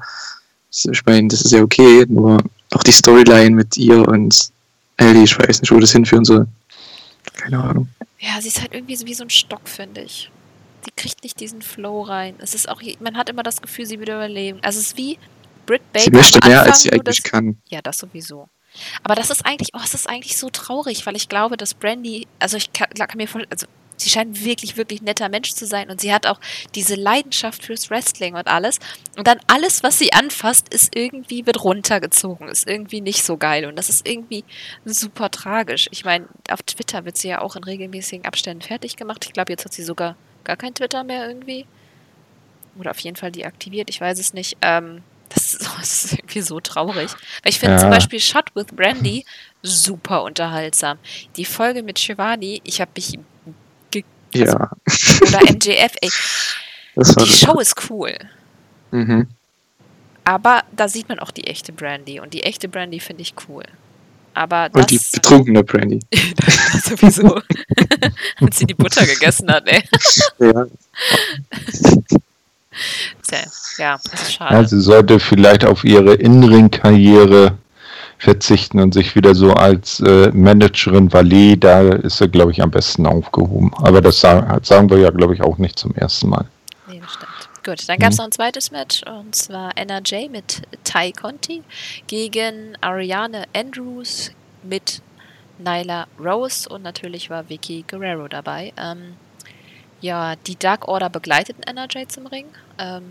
[0.70, 2.42] Ich meine, das ist ja okay, nur
[2.72, 4.50] auch die Storyline mit ihr und
[4.98, 6.46] Ellie, ich weiß nicht, wo das hinführen soll.
[7.34, 7.88] Keine Ahnung.
[8.18, 10.30] Ja, sie ist halt irgendwie so wie so ein Stock, finde ich.
[10.84, 12.34] Sie kriegt nicht diesen Flow rein.
[12.38, 14.60] Es ist auch, man hat immer das Gefühl, sie würde überleben.
[14.62, 15.18] Also es ist wie
[15.66, 16.04] Britt Baker.
[16.04, 17.58] sie möchte mehr, Anfang, als sie eigentlich das, kann.
[17.68, 18.48] Ja, das sowieso.
[19.02, 22.26] Aber das ist eigentlich, oh, es ist eigentlich so traurig, weil ich glaube, dass Brandy,
[22.38, 23.66] also ich kann, kann mir voll, also
[23.96, 26.40] sie scheint wirklich, wirklich netter Mensch zu sein und sie hat auch
[26.74, 28.78] diese Leidenschaft fürs Wrestling und alles.
[29.16, 33.66] Und dann alles, was sie anfasst, ist irgendwie, wird runtergezogen, ist irgendwie nicht so geil
[33.66, 34.44] und das ist irgendwie
[34.84, 35.88] super tragisch.
[35.92, 39.24] Ich meine, auf Twitter wird sie ja auch in regelmäßigen Abständen fertig gemacht.
[39.26, 41.66] Ich glaube, jetzt hat sie sogar gar kein Twitter mehr irgendwie.
[42.78, 44.56] Oder auf jeden Fall deaktiviert, ich weiß es nicht.
[44.60, 47.10] Ähm, das, ist, das ist irgendwie so traurig.
[47.42, 47.80] Weil ich finde Ja.
[47.80, 49.24] zum Beispiel Shot with Brandy
[49.62, 50.98] super unterhaltsam.
[51.36, 53.18] Die Folge mit Shivani, ich habe mich.
[54.34, 54.70] Ja,
[55.22, 56.10] Oder MJF, ey.
[56.96, 58.14] Die Show ist cool.
[58.90, 59.28] Mhm.
[60.24, 62.20] Aber da sieht man auch die echte Brandy.
[62.20, 63.64] Und die echte Brandy finde ich cool.
[64.32, 64.80] Aber das.
[64.82, 66.00] Und die betrunkene Brandy.
[66.82, 67.40] sowieso.
[68.40, 69.82] Als sie die Butter gegessen hat, ey.
[70.38, 70.66] Ja,
[73.78, 74.54] ja, das ist schade.
[74.54, 77.56] Ja, sie sollte vielleicht auf ihre Innenring-Karriere
[78.24, 82.70] verzichten und sich wieder so als äh, Managerin Valet, da ist sie, glaube ich, am
[82.70, 83.70] besten aufgehoben.
[83.74, 86.46] Aber das sagen, sagen wir ja, glaube ich, auch nicht zum ersten Mal.
[86.88, 87.30] Nee, das stimmt.
[87.64, 88.22] Gut, dann gab es Mhm.
[88.22, 91.62] noch ein zweites Match und zwar NRJ mit Ty Conti
[92.06, 94.30] gegen Ariane Andrews
[94.62, 95.02] mit
[95.58, 98.72] Nyla Rose und natürlich war Vicky Guerrero dabei.
[98.76, 99.14] Ähm,
[100.00, 102.46] ja, die Dark Order begleiteten NRJ zum Ring.
[102.78, 103.02] Ähm,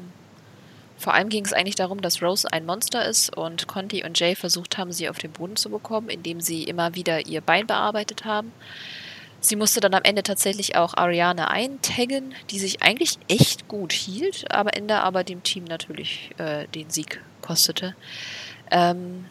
[0.97, 4.35] vor allem ging es eigentlich darum, dass Rose ein Monster ist und Conti und Jay
[4.35, 8.25] versucht haben, sie auf den Boden zu bekommen, indem sie immer wieder ihr Bein bearbeitet
[8.25, 8.51] haben.
[9.41, 14.49] Sie musste dann am Ende tatsächlich auch Ariane eintaggen, die sich eigentlich echt gut hielt,
[14.49, 17.93] aber Ende aber dem Team natürlich äh, den Sieg kostete.
[18.71, 19.25] Ähm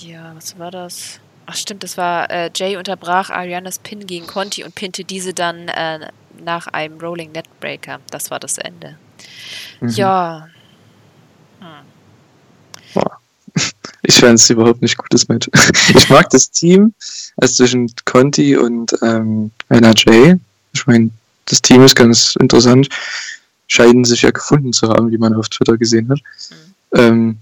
[0.00, 1.18] ja, was war das?
[1.46, 5.66] Ach stimmt, das war äh, Jay unterbrach Arianas Pin gegen Conti und pinte diese dann
[5.66, 6.12] äh,
[6.44, 8.00] nach einem Rolling Netbreaker.
[8.10, 8.96] Das war das Ende.
[9.80, 9.88] mhm.
[9.88, 10.48] Ja.
[11.60, 11.68] Hm.
[14.02, 15.48] Ich fand es überhaupt nicht gutes Match.
[15.94, 16.94] Ich mag das Team,
[17.36, 20.34] also zwischen Conti und ähm, NRJ.
[20.72, 21.10] Ich meine,
[21.46, 22.88] das Team ist ganz interessant.
[23.66, 26.20] Scheinen sich ja gefunden zu haben, wie man auf Twitter gesehen hat.
[26.94, 27.38] Ähm,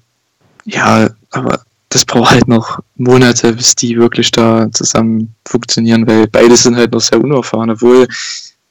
[0.65, 6.57] ja, aber das braucht halt noch Monate, bis die wirklich da zusammen funktionieren, weil beide
[6.57, 8.07] sind halt noch sehr unerfahren, obwohl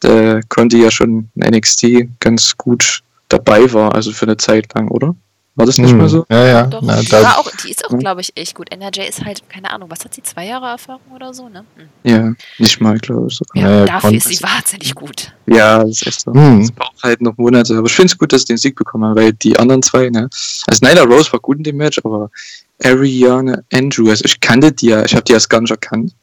[0.03, 1.85] der Conti ja schon in NXT
[2.19, 5.15] ganz gut dabei war, also für eine Zeit lang, oder?
[5.55, 6.23] War das nicht Hm, mal so?
[6.29, 6.67] Ja, ja.
[6.67, 8.71] Doch, Na, die, da, war auch, die ist auch, glaube ich, echt gut.
[8.71, 11.65] NRJ ist halt, keine Ahnung, was hat sie, zwei Jahre Erfahrung oder so, ne?
[11.75, 11.87] Hm.
[12.03, 13.37] Ja, nicht mal, glaube ich.
[13.37, 13.63] sogar.
[13.63, 15.33] Ja, Naja, dafür ist sie wahnsinnig gut.
[15.47, 16.31] Ja, das ist echt so.
[16.31, 16.61] Hm.
[16.61, 17.75] Es braucht halt noch Monate.
[17.75, 20.11] Aber ich finde es gut, dass sie den Sieg bekommen haben, weil die anderen zwei,
[20.11, 20.29] ne?
[20.67, 22.29] Also Nyla Rose war gut in dem Match, aber
[22.83, 26.13] Ariane Andrew, also ich kannte die ja, ich habe die erst gar nicht erkannt,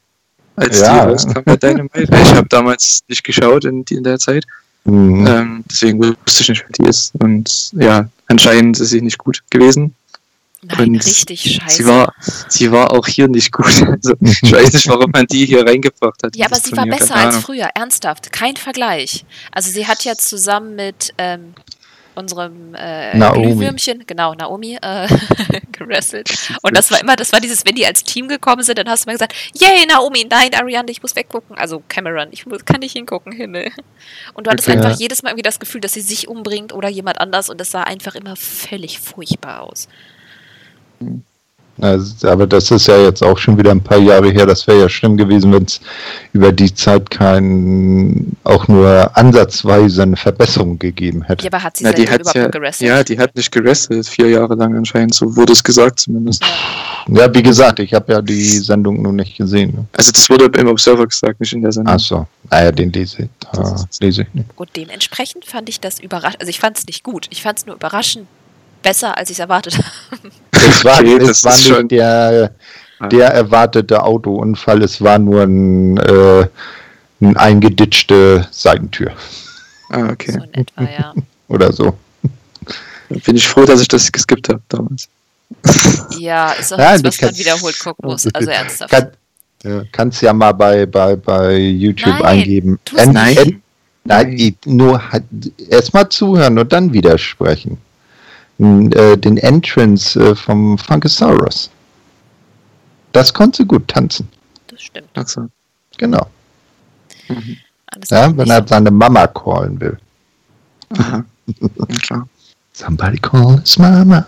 [0.55, 1.05] als Ja.
[1.05, 2.03] die rauskam bei Dynamite.
[2.11, 4.45] Ich habe damals nicht geschaut in, in der Zeit.
[4.85, 5.25] hm.
[5.27, 7.11] Ähm, deswegen wusste ich nicht, wer die ist.
[7.19, 9.95] Und ja, anscheinend ist sie nicht gut gewesen.
[10.67, 11.77] Nein, Und richtig scheiße.
[11.77, 12.11] Sie war,
[12.49, 13.65] sie war auch hier nicht gut.
[13.87, 16.35] Also, ich weiß nicht, warum man die hier reingebracht hat.
[16.35, 18.31] ja, aber sie war Turnier, besser keine als früher, ernsthaft.
[18.31, 19.25] Kein Vergleich.
[19.51, 21.53] Also sie hat ja zusammen mit ähm,
[22.15, 23.17] unserem äh.
[23.17, 25.07] Glühwürmchen, genau, Naomi, äh,
[25.71, 26.51] gerasselt.
[26.61, 29.05] Und das war immer, das war dieses, wenn die als Team gekommen sind, dann hast
[29.05, 31.57] du mal gesagt, yay, Naomi, nein, Ariane, ich muss weggucken.
[31.57, 33.71] Also Cameron, ich muss, kann nicht hingucken, Himmel.
[34.33, 34.77] Und du hattest Okay.
[34.77, 37.71] einfach jedes Mal irgendwie das Gefühl, dass sie sich umbringt oder jemand anders und es
[37.71, 39.87] sah einfach immer völlig furchtbar aus.
[41.81, 44.45] Also, aber das ist ja jetzt auch schon wieder ein paar Jahre her.
[44.45, 45.81] Das wäre ja schlimm gewesen, wenn es
[46.31, 51.43] über die Zeit kein, auch nur ansatzweise eine Verbesserung gegeben hätte.
[51.43, 52.89] Ja, aber hat sie Na, die hat überhaupt ja, gerasselt?
[52.89, 56.45] ja, die hat nicht gerastet, vier Jahre lang anscheinend, so wurde es gesagt zumindest.
[57.07, 59.71] Ja, wie gesagt, ich habe ja die Sendung nur nicht gesehen.
[59.75, 59.85] ne?
[59.97, 61.93] Also das wurde im Observer gesagt, nicht in der Sendung.
[61.93, 64.47] Achso, naja, den lese ich, da lese ich nicht.
[64.55, 66.39] Und dementsprechend fand ich das überraschend.
[66.39, 67.27] Also ich fand es nicht gut.
[67.31, 68.27] Ich fand es nur überraschend
[68.85, 69.87] besser, als ich es erwartet habe.
[70.51, 72.51] Es war, Okay, es das war nicht schon- der,
[73.11, 76.47] der erwartete Autounfall, es war nur ein, äh,
[77.21, 79.11] eine eingeditschte Seitentür
[79.89, 80.31] Ah, okay.
[80.31, 81.13] So in etwa, ja.
[81.47, 81.95] oder so.
[83.09, 85.07] Dann bin ich froh, dass ich das geskippt habe damals.
[86.17, 88.27] Ja, ist auch Ja, nichts, die was man wiederholt gucken muss.
[88.33, 88.89] Also ernsthaft.
[88.91, 89.11] Kann,
[89.63, 92.79] ja, kannst ja mal bei, bei, bei YouTube Nein, eingeben.
[94.05, 95.23] Nein, die- nur halt
[95.69, 97.77] erstmal zuhören und dann widersprechen.
[98.57, 101.69] Äh, den Entrance äh, vom Funkasaurus.
[103.11, 104.29] Das konnte sie gut tanzen.
[104.67, 105.09] Das stimmt.
[105.13, 105.47] Achso.
[105.97, 106.25] Genau.
[107.27, 107.57] Mhm.
[108.09, 108.53] Ja, wenn so.
[108.53, 109.97] er seine Mama callen will.
[110.97, 111.25] Aha.
[112.09, 112.27] Ja.
[112.73, 114.25] Somebody call his mama.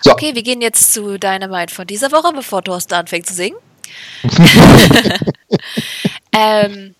[0.00, 3.56] So, Okay, wir gehen jetzt zu Dynamite von dieser Woche, bevor Thorsten anfängt zu singen.
[6.32, 6.94] ähm,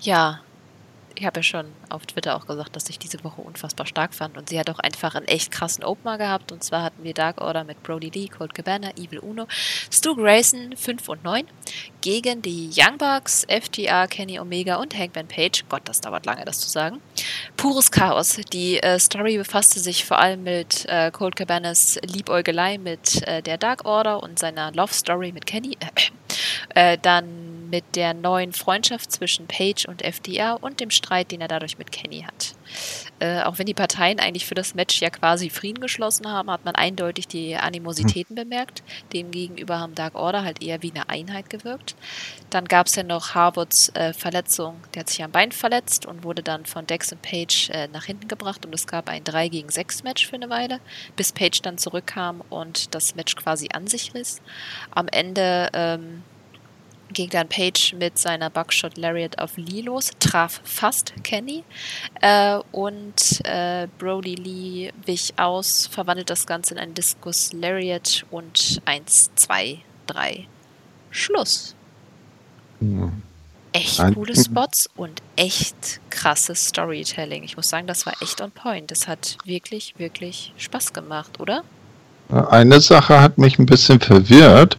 [0.00, 0.40] ja,
[1.16, 4.36] ich habe ja schon auf Twitter auch gesagt, dass ich diese Woche unfassbar stark fand.
[4.36, 6.52] Und sie hat auch einfach einen echt krassen Opener gehabt.
[6.52, 9.46] Und zwar hatten wir Dark Order mit Brody Lee, Colt Cabana, Evil Uno,
[9.90, 11.44] Stu Grayson 5 und 9
[12.00, 15.64] gegen die Young Bucks, FTR, Kenny Omega und Hangman Page.
[15.68, 17.00] Gott, das dauert lange, das zu sagen.
[17.56, 18.40] Pures Chaos.
[18.52, 23.58] Die äh, Story befasste sich vor allem mit äh, Colt Cabanas Liebäugelei mit äh, der
[23.58, 25.76] Dark Order und seiner Love Story mit Kenny.
[26.74, 27.43] Äh, dann
[27.74, 31.90] mit der neuen Freundschaft zwischen Page und FDR und dem Streit, den er dadurch mit
[31.90, 32.54] Kenny hat.
[33.18, 36.64] Äh, auch wenn die Parteien eigentlich für das Match ja quasi Frieden geschlossen haben, hat
[36.64, 38.84] man eindeutig die Animositäten bemerkt.
[39.12, 41.96] Demgegenüber haben Dark Order halt eher wie eine Einheit gewirkt.
[42.50, 46.22] Dann gab es ja noch Harvards äh, Verletzung, der hat sich am Bein verletzt und
[46.22, 49.48] wurde dann von Dex und Page äh, nach hinten gebracht und es gab ein 3
[49.48, 50.78] gegen 6 Match für eine Weile,
[51.16, 54.40] bis Page dann zurückkam und das Match quasi an sich riss.
[54.92, 56.22] Am Ende ähm,
[57.12, 61.62] ging dann Page mit seiner Buckshot Lariat auf Lee los, traf fast Kenny
[62.20, 68.80] äh, und äh, Brody Lee wich aus, verwandelt das Ganze in einen Discus Lariat und
[68.84, 70.46] 1, 2, 3,
[71.10, 71.74] Schluss.
[72.80, 73.12] Ja.
[73.72, 77.42] Echt Ein- coole Spots und echt krasses Storytelling.
[77.42, 78.90] Ich muss sagen, das war echt on point.
[78.90, 81.64] Das hat wirklich, wirklich Spaß gemacht, oder?
[82.28, 84.78] Eine Sache hat mich ein bisschen verwirrt,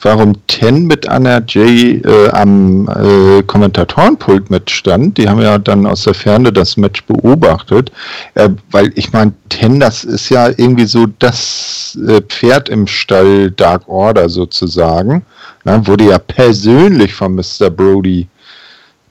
[0.00, 5.18] warum Ten mit Anna Jay äh, am äh, Kommentatorenpult mitstand.
[5.18, 7.92] Die haben ja dann aus der Ferne das Match beobachtet,
[8.34, 13.50] äh, weil ich meine, Ten, das ist ja irgendwie so das äh, Pferd im Stall
[13.50, 15.24] Dark Order sozusagen.
[15.64, 17.70] Na, wurde ja persönlich von Mr.
[17.70, 18.28] Brody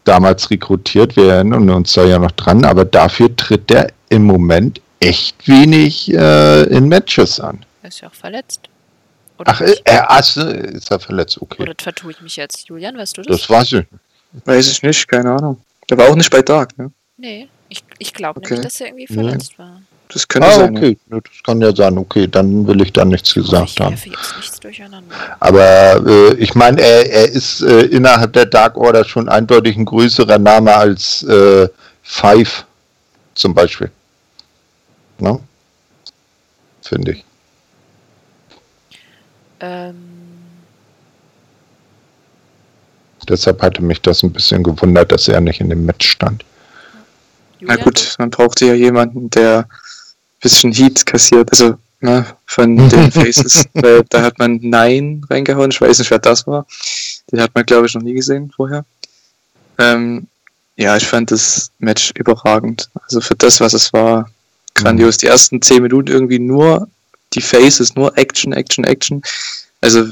[0.06, 1.16] damals rekrutiert.
[1.16, 6.14] Wir erinnern uns da ja noch dran, aber dafür tritt er im Moment echt wenig
[6.14, 7.65] äh, in Matches an.
[7.86, 8.62] Er ist ja auch verletzt.
[9.38, 9.82] Oder, Ach, nicht?
[9.86, 11.62] er ach, ist er verletzt, okay.
[11.62, 12.68] Oder vertue ich mich jetzt?
[12.68, 13.42] Julian, weißt du das?
[13.42, 13.86] Das weiß ich.
[14.44, 15.62] Weiß ich nicht, keine Ahnung.
[15.88, 16.92] Der war auch nicht bei Dark, ne?
[17.18, 18.56] Nee, ich, ich glaube Okay.
[18.56, 19.14] nämlich, dass er irgendwie Nee.
[19.24, 19.82] verletzt war.
[20.08, 20.76] Das könnte Ah, sein.
[20.76, 21.96] okay, Ja, das kann ja sein.
[22.00, 23.92] Okay, dann will ich da nichts Ich gesagt haben.
[23.92, 25.16] werfe jetzt nichts durcheinander.
[25.40, 29.86] Aber äh, ich meine, er, er ist äh, innerhalb der Dark Order schon eindeutig ein
[29.86, 31.70] größerer Name als äh,
[32.02, 32.66] Five
[33.36, 33.92] zum Beispiel.
[35.20, 35.40] Ne?
[36.82, 37.24] Finde ich.
[39.66, 39.96] Ähm,
[43.28, 46.46] Deshalb hatte mich das ein bisschen gewundert, dass er nicht in dem Match stand.
[47.60, 49.68] Na Julian, gut, man brauchte ja jemanden, der ein
[50.42, 53.66] bisschen Heat kassiert, also ne, von den Faces.
[53.74, 56.68] weil da hat man Nein reingehauen, ich weiß nicht, wer das war.
[57.32, 58.86] Den hat man, glaube ich, noch nie gesehen vorher.
[59.80, 60.28] Ähm,
[60.76, 62.90] ja, ich fand das Match überragend.
[63.06, 64.30] Also für das, was es war,
[64.76, 65.18] grandios.
[65.18, 66.88] Die ersten zehn Minuten irgendwie nur
[67.36, 69.22] die Faces, nur Action, Action, Action.
[69.82, 70.06] Also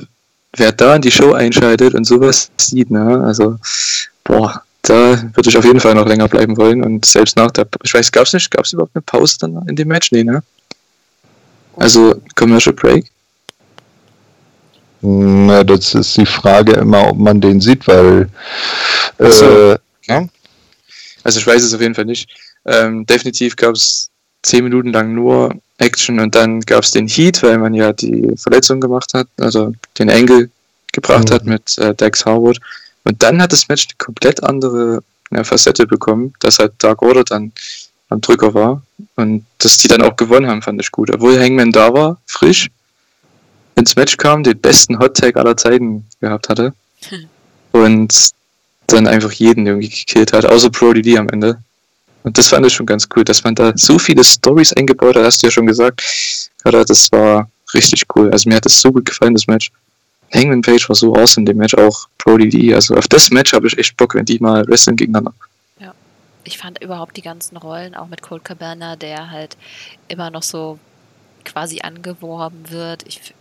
[0.56, 3.58] wer da in die Show einschaltet und sowas sieht, ne, also
[4.24, 7.68] boah, da würde ich auf jeden Fall noch länger bleiben wollen und selbst nach der,
[7.84, 10.12] ich weiß, gab es nicht, gab es überhaupt eine Pause dann in dem Match?
[10.12, 10.44] Nee, ne?
[11.78, 13.10] Also Commercial Break?
[15.02, 18.30] Na, das ist die Frage immer, ob man den sieht, weil
[19.20, 19.72] Ach so.
[19.72, 20.28] äh, ja,
[21.24, 22.30] Also ich weiß es auf jeden Fall nicht.
[22.66, 24.10] Ähm, definitiv gab es
[24.44, 28.32] zehn Minuten lang nur Action und dann gab es den Heat, weil man ja die
[28.38, 30.50] Verletzung gemacht hat, also den Engel
[30.92, 31.34] gebracht Mhm.
[31.34, 32.60] hat mit äh, Dex Harwood.
[33.04, 37.24] Und dann hat das Match eine komplett andere ja, Facette bekommen, dass halt Dark Order
[37.24, 37.52] dann
[38.10, 38.82] am Drücker war.
[39.16, 41.10] Und dass die dann auch gewonnen haben, fand ich gut.
[41.12, 42.70] Obwohl Hangman da war, frisch,
[43.76, 46.74] ins Match kam, den besten Hot Tag aller Zeiten gehabt hatte.
[47.10, 47.26] Hm.
[47.72, 48.30] Und
[48.88, 51.58] dann einfach jeden irgendwie gekillt hat, außer Brody Lee am Ende.
[52.24, 55.26] Und das fand ich schon ganz cool, dass man da so viele Stories eingebaut hat,
[55.26, 56.02] hast du ja schon gesagt.
[56.64, 58.32] Gerade das war richtig cool.
[58.32, 59.72] Also mir hat das so gut gefallen, das Match.
[60.34, 62.74] Hangman Page war so awesome, dem Match auch Brody Lee.
[62.74, 65.34] Also auf das Match habe ich echt Bock, wenn die mal wresteln gegeneinander.
[66.46, 69.56] ich fand überhaupt die ganzen Rollen, auch mit Colt Cabana, der halt
[70.08, 70.80] immer noch so
[71.46, 73.04] quasi angeworben wird.
[73.08, 73.34] Ich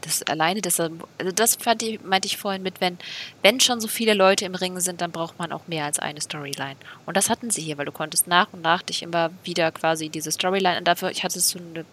[0.00, 0.92] das alleine, das, also
[1.34, 2.98] das fand ich, meinte ich vorhin mit, wenn,
[3.42, 6.20] wenn schon so viele Leute im Ring sind, dann braucht man auch mehr als eine
[6.20, 6.76] Storyline.
[7.06, 10.08] Und das hatten sie hier, weil du konntest nach und nach dich immer wieder quasi
[10.08, 11.84] diese Storyline und dafür hattest du eine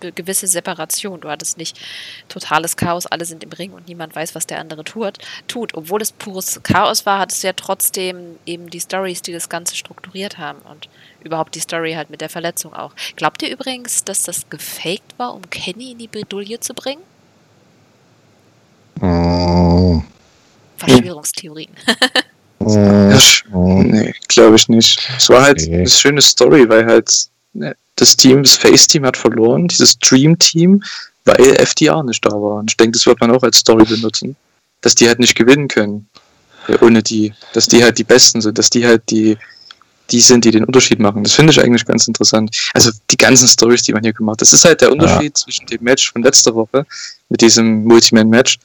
[0.00, 1.20] gewisse Separation.
[1.20, 1.78] Du hattest nicht
[2.28, 5.18] totales Chaos, alle sind im Ring und niemand weiß, was der andere tut.
[5.48, 5.74] tut.
[5.74, 9.76] Obwohl es pures Chaos war, hattest du ja trotzdem eben die Stories, die das Ganze
[9.76, 10.88] strukturiert haben und
[11.22, 12.92] überhaupt die Story halt mit der Verletzung auch.
[13.16, 17.02] Glaubt ihr übrigens, dass das gefaked war, um Kenny in die Bredouille zu bringen?
[20.78, 21.70] Verschwörungstheorien.
[22.60, 23.18] Ja,
[23.52, 25.08] Nee, glaube ich nicht.
[25.16, 25.76] Es war halt Nee.
[25.78, 27.10] eine schöne Story, weil halt
[27.52, 30.82] ne, das Team, das Face-Team hat verloren, dieses Dream-Team,
[31.24, 32.56] weil FDR nicht da war.
[32.56, 34.36] Und ich denke, das wird man auch als Story benutzen,
[34.80, 36.08] dass die halt nicht gewinnen können
[36.80, 39.36] ohne die, dass die halt die Besten sind, dass die halt die
[40.12, 41.24] die sind, die den Unterschied machen.
[41.24, 42.56] Das finde ich eigentlich ganz interessant.
[42.74, 44.42] Also die ganzen Stories, die man hier gemacht hat.
[44.42, 46.86] Das ist halt der Unterschied zwischen dem Match von letzter Woche
[47.28, 48.58] mit diesem Multiman-Match.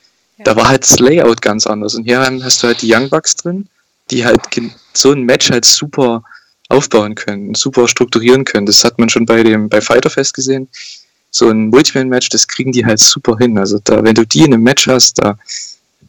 [0.46, 0.54] Ja.
[0.54, 1.96] Da war halt das Layout ganz anders.
[1.96, 3.68] Und hier hast du halt die Young Bucks drin,
[4.10, 4.42] die halt
[4.94, 6.24] so ein Match halt super
[6.70, 8.66] aufbauen können, super strukturieren können.
[8.66, 10.68] Das hat man schon bei dem bei Fighter Fest gesehen.
[11.30, 13.58] So ein Multiman-Match, das kriegen die halt super hin.
[13.58, 15.38] Also da, wenn du die in einem Match hast, da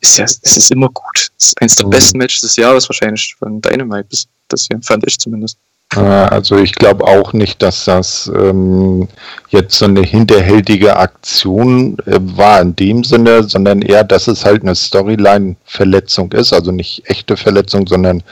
[0.00, 1.30] ist ja, es ist immer gut.
[1.38, 1.90] Das ist eins der Mhm.
[1.90, 5.58] besten Matches des Jahres wahrscheinlich von Dynamite bis das hier, fand ich zumindest.
[5.96, 9.08] Äh, Also ich glaube auch nicht, dass das ähm,
[9.48, 14.62] jetzt so eine hinterhältige Aktion äh, war in dem Sinne, sondern eher, dass es halt
[14.62, 18.22] eine Storyline-Verletzung ist, also nicht echte Verletzung, sondern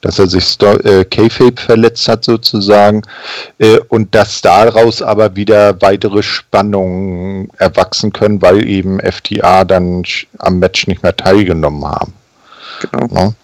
[0.00, 3.02] dass er sich Sto äh, Kayfabe verletzt hat sozusagen
[3.58, 10.04] äh, und dass daraus aber wieder weitere Spannungen erwachsen können, weil eben FTA dann
[10.38, 12.14] am Match nicht mehr teilgenommen haben.
[12.78, 13.08] Genau.
[13.14, 13.34] Ja.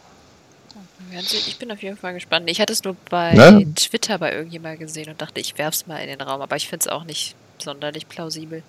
[1.21, 2.49] Ich bin auf jeden Fall gespannt.
[2.51, 3.67] Ich hatte es nur bei Ne?
[3.75, 6.85] Twitter bei irgendjemand gesehen und dachte, ich werf's mal in den Raum, aber ich finde
[6.85, 8.63] es auch nicht sonderlich plausibel.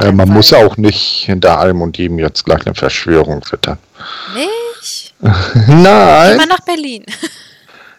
[0.00, 3.78] Äh, man muss auch nicht hinter allem und jedem jetzt gleich eine Verschwörung füttern.
[4.34, 5.14] Nicht?
[5.68, 6.34] Nein.
[6.34, 7.04] Immer nach Berlin.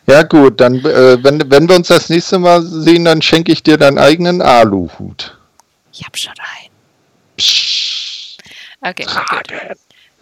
[0.09, 3.61] Ja gut, dann äh, wenn, wenn wir uns das nächste Mal sehen, dann schenke ich
[3.61, 5.37] dir deinen eigenen Aluhut.
[5.91, 6.71] Ich hab schon einen.
[7.35, 8.41] Psst,
[8.79, 9.05] Okay.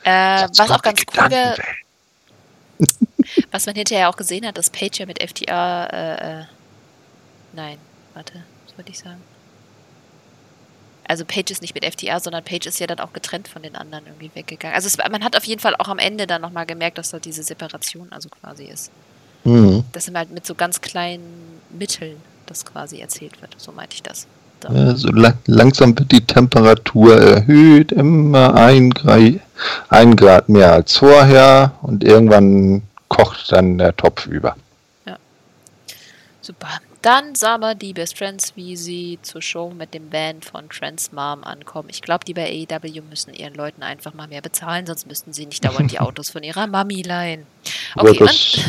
[0.04, 1.56] Äh, was auch ganz cool wäre.
[3.52, 6.46] Was man hinterher auch gesehen hat, dass Page ja mit FTA, äh, äh,
[7.54, 7.78] nein,
[8.14, 9.22] warte, was wollte ich sagen?
[11.08, 13.76] Also Page ist nicht mit FTA, sondern Page ist ja dann auch getrennt von den
[13.76, 14.76] anderen irgendwie weggegangen.
[14.76, 17.20] Also es, man hat auf jeden Fall auch am Ende dann nochmal gemerkt, dass da
[17.20, 18.92] diese Separation also quasi ist.
[19.44, 19.84] Mhm.
[19.92, 23.56] Dass halt mit so ganz kleinen Mitteln das quasi erzählt wird.
[23.58, 24.26] So meinte ich das.
[24.64, 24.74] So.
[24.74, 29.40] Ja, so lang, langsam wird die Temperatur erhöht, immer ein, Grad,
[29.90, 34.56] ein Grad mehr als vorher und irgendwann kocht dann der Topf über.
[36.46, 36.80] Super.
[37.02, 41.12] Dann sah man die Best Friends, wie sie zur Show mit dem Band von Trans
[41.12, 41.90] Mom ankommen.
[41.92, 45.48] Ich glaube, die bei AEW müssen ihren Leuten einfach mal mehr bezahlen, sonst müssten sie
[45.48, 47.48] nicht dauernd die Autos von ihrer Mami leihen.
[47.96, 48.60] Okay, das,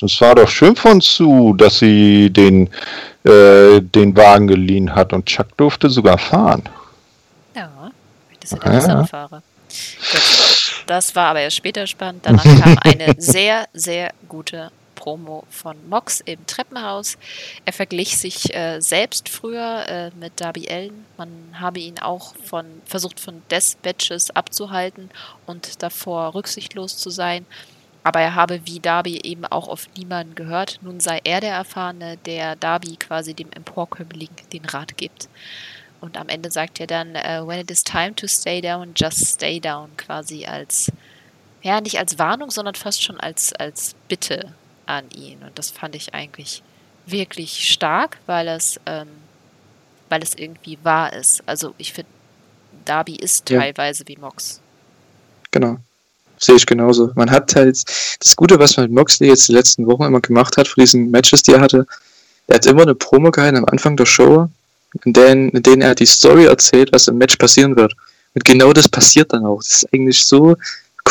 [0.00, 2.68] das war doch schön von Sue, dass sie den,
[3.24, 6.62] äh, den Wagen geliehen hat und Chuck durfte sogar fahren.
[7.54, 7.90] Ja,
[8.40, 9.04] das sind ja Ja.
[9.04, 9.42] Fahrer.
[10.12, 10.50] Gut.
[10.86, 12.26] Das war aber erst später spannend.
[12.26, 17.16] Danach kam eine sehr, sehr gute Promo von Mox im Treppenhaus.
[17.64, 21.06] Er verglich sich äh, selbst früher äh, mit Darby Allen.
[21.16, 25.10] Man habe ihn auch von versucht von Deathmatches abzuhalten
[25.46, 27.46] und davor rücksichtslos zu sein.
[28.02, 30.78] Aber er habe wie Darby eben auch auf niemanden gehört.
[30.82, 35.28] Nun sei er der Erfahrene, der Darby quasi dem Emporkömmling den Rat gibt.
[36.00, 39.26] Und am Ende sagt er dann, äh, when it is time to stay down, just
[39.26, 40.90] stay down, quasi als,
[41.62, 44.54] ja, nicht als Warnung, sondern fast schon als, als Bitte
[44.86, 45.42] an ihn.
[45.42, 46.62] Und das fand ich eigentlich
[47.04, 49.08] wirklich stark, weil es, ähm,
[50.08, 51.42] weil es irgendwie wahr ist.
[51.46, 52.10] Also ich finde,
[52.86, 53.60] Darby ist Ja.
[53.60, 54.60] teilweise wie Mox.
[55.50, 55.76] Genau.
[56.42, 57.12] Sehe ich genauso.
[57.14, 57.82] Man hat halt
[58.20, 61.10] das Gute, was man mit Moxley jetzt die letzten Wochen immer gemacht hat, für diesen
[61.10, 61.86] Matches, die er hatte.
[62.46, 64.48] Er hat immer eine Promo gehalten am Anfang der Show,
[65.04, 67.94] in denen, in denen er die Story erzählt, was im Match passieren wird.
[68.34, 69.58] Und genau das passiert dann auch.
[69.58, 70.56] Das ist eigentlich so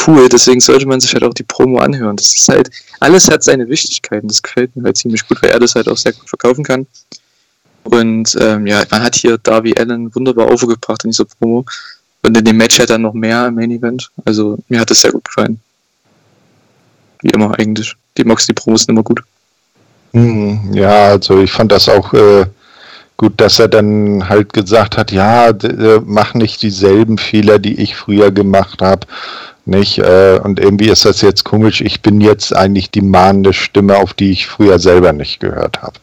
[0.08, 0.28] cool.
[0.30, 2.16] Deswegen sollte man sich halt auch die Promo anhören.
[2.16, 4.28] Das ist halt, alles hat seine Wichtigkeiten.
[4.28, 6.88] Das gefällt mir halt ziemlich gut, weil er das halt auch sehr gut verkaufen kann.
[7.84, 11.66] Und ähm, ja, man hat hier Darby Allen wunderbar overgebracht in dieser Promo.
[12.22, 14.10] Und in dem Match hat er noch mehr im Main Event.
[14.26, 15.60] Also mir hat das sehr gut gefallen.
[17.22, 17.94] Wie immer eigentlich.
[18.18, 19.22] Die Moxley-Promos sind immer gut.
[20.14, 22.46] Hm, Ja, also ich fand das auch äh,
[23.18, 27.96] gut, dass er dann halt gesagt hat, ja, äh, mach nicht dieselben Fehler, die ich
[27.96, 29.06] früher gemacht habe.
[29.66, 31.82] Nicht, äh, und irgendwie ist das jetzt komisch.
[31.82, 36.00] Ich bin jetzt eigentlich die mahnende Stimme, auf die ich früher selber nicht gehört habe.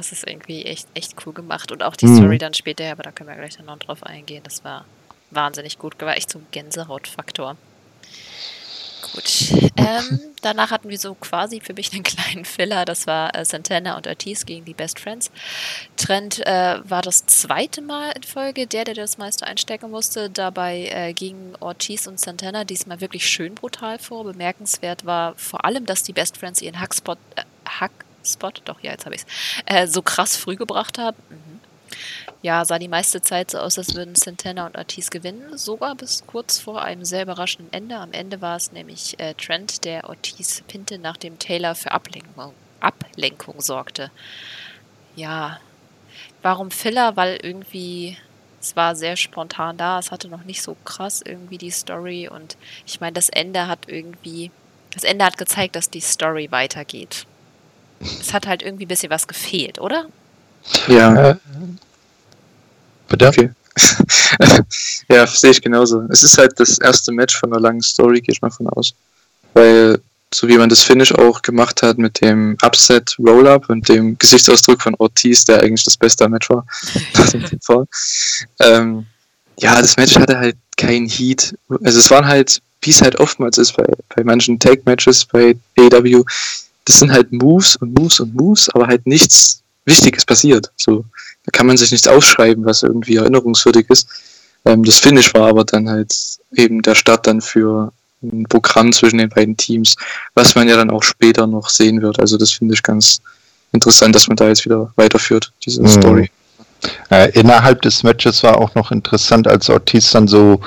[0.00, 1.70] Das ist irgendwie echt, echt cool gemacht.
[1.72, 2.16] Und auch die Mhm.
[2.16, 4.42] Story dann später, aber da können wir gleich dann noch drauf eingehen.
[4.42, 4.86] Das war
[5.30, 6.00] wahnsinnig gut.
[6.00, 7.56] War echt so ein Gänsehautfaktor.
[9.12, 9.52] Gut.
[9.76, 12.86] Ähm, danach hatten wir so quasi für mich einen kleinen Filler.
[12.86, 15.30] Das war äh, Santana und Ortiz gegen die Best Friends.
[15.98, 20.30] Trent äh, war das zweite Mal in Folge der, der das meiste einstecken musste.
[20.30, 24.24] Dabei äh, gingen Ortiz und Santana diesmal wirklich schön brutal vor.
[24.24, 27.42] Bemerkenswert war vor allem, dass die Best Friends ihren Hackspot, äh,
[28.20, 29.26] Hackspot, doch, ja, jetzt habe ich es,
[29.66, 31.16] äh, so krass früh gebracht haben.
[31.28, 31.60] Mhm.
[32.42, 36.24] Ja, sah die meiste Zeit so aus, als würden Santana und Ortiz gewinnen, sogar bis
[36.26, 37.96] kurz vor einem sehr überraschenden Ende.
[37.96, 43.60] Am Ende war es nämlich äh, Trent, der Ortiz pinte, nachdem Taylor für Ablenkung, Ablenkung
[43.60, 44.10] sorgte.
[45.16, 45.60] Ja,
[46.42, 47.16] warum Filler?
[47.16, 48.16] Weil irgendwie
[48.60, 52.56] es war sehr spontan da, es hatte noch nicht so krass irgendwie die Story und
[52.86, 54.50] ich meine, das Ende hat irgendwie,
[54.92, 57.26] das Ende hat gezeigt, dass die Story weitergeht.
[58.00, 60.06] Es hat halt irgendwie ein bisschen was gefehlt, oder?
[60.88, 61.36] Ja, Äh,
[63.08, 63.28] bitte?
[63.28, 63.50] okay.
[65.08, 66.02] ja, sehe ich genauso.
[66.10, 68.94] Es ist halt das erste Match von einer langen Story, gehe ich mal von aus.
[69.54, 70.00] Weil,
[70.32, 74.82] so wie man das Finish auch gemacht hat mit dem Upset Roll-Up und dem Gesichtsausdruck
[74.82, 76.66] von Ortiz, der eigentlich das beste Match war,
[77.14, 77.86] nach dem TV.
[78.60, 79.06] Ähm,
[79.58, 81.54] ja, das Match hatte halt keinen Heat.
[81.84, 83.84] Also es waren halt, wie es halt oftmals ist bei,
[84.14, 86.24] bei manchen Tag-Matches bei AEW,
[86.84, 90.70] das sind halt Moves und Moves und Moves, aber halt nichts Wichtiges passiert.
[90.76, 91.04] So,
[91.44, 94.08] da kann man sich nichts aufschreiben, was irgendwie erinnerungswürdig ist.
[94.64, 96.14] Ähm, das Finish war aber dann halt
[96.54, 99.96] eben der Start dann für ein Programm zwischen den beiden Teams,
[100.34, 102.20] was man ja dann auch später noch sehen wird.
[102.20, 103.20] Also das finde ich ganz
[103.72, 105.88] interessant, dass man da jetzt wieder weiterführt, diese Mhm.
[105.88, 106.30] Story.
[107.10, 110.60] Äh, innerhalb des Matches war auch noch interessant, als Ortiz dann so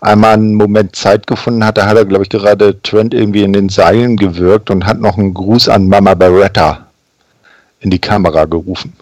[0.00, 3.52] einmal einen Moment Zeit gefunden hat, da hat er, glaube ich, gerade Trent irgendwie in
[3.52, 6.86] den Seilen gewirkt und hat noch einen Gruß an Mama Beretta
[7.80, 8.94] in die Kamera gerufen.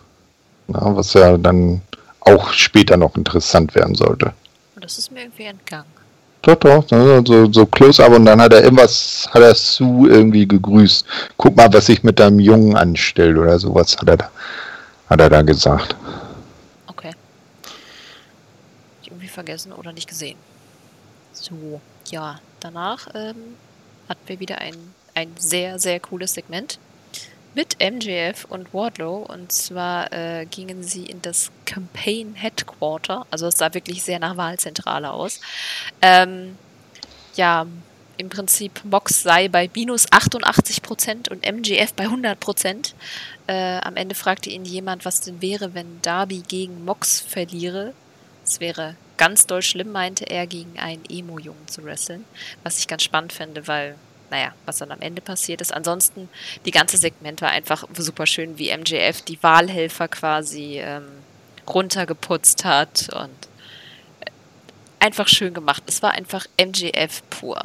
[0.68, 1.80] Ja, was ja dann
[2.20, 4.32] auch später noch interessant werden sollte.
[4.80, 5.98] Das ist mir irgendwie entgangen.
[6.42, 11.04] Doch, doch, so, so close-up und dann hat er irgendwas, hat er Sue irgendwie gegrüßt.
[11.36, 14.30] Guck mal, was ich mit deinem Jungen anstelle oder sowas hat er da,
[15.10, 15.96] hat er da gesagt.
[16.86, 17.10] Okay.
[19.02, 20.36] Ich irgendwie vergessen oder nicht gesehen.
[21.40, 21.80] So,
[22.10, 23.56] ja, danach ähm,
[24.08, 24.74] hatten wir wieder ein,
[25.14, 26.78] ein sehr, sehr cooles Segment
[27.54, 29.24] mit MJF und Wardlow.
[29.28, 33.26] Und zwar äh, gingen sie in das Campaign Headquarter.
[33.30, 35.40] Also es sah wirklich sehr nach Wahlzentrale aus.
[36.02, 36.56] Ähm,
[37.36, 37.66] ja,
[38.16, 42.94] im Prinzip Mox sei bei minus 88% und MJF bei 100%.
[43.46, 47.94] Äh, am Ende fragte ihn jemand, was denn wäre, wenn Darby gegen Mox verliere.
[48.48, 52.24] Es wäre ganz doll schlimm, meinte er, gegen einen Emo-Jungen zu wresteln.
[52.62, 53.94] Was ich ganz spannend finde, weil
[54.30, 55.72] naja, was dann am Ende passiert ist.
[55.72, 56.28] Ansonsten,
[56.64, 61.04] die ganze Segment war einfach super schön, wie MJF die Wahlhelfer quasi ähm,
[61.66, 63.30] runtergeputzt hat und
[64.20, 64.30] äh,
[65.00, 65.82] einfach schön gemacht.
[65.86, 67.64] Es war einfach MJF pur,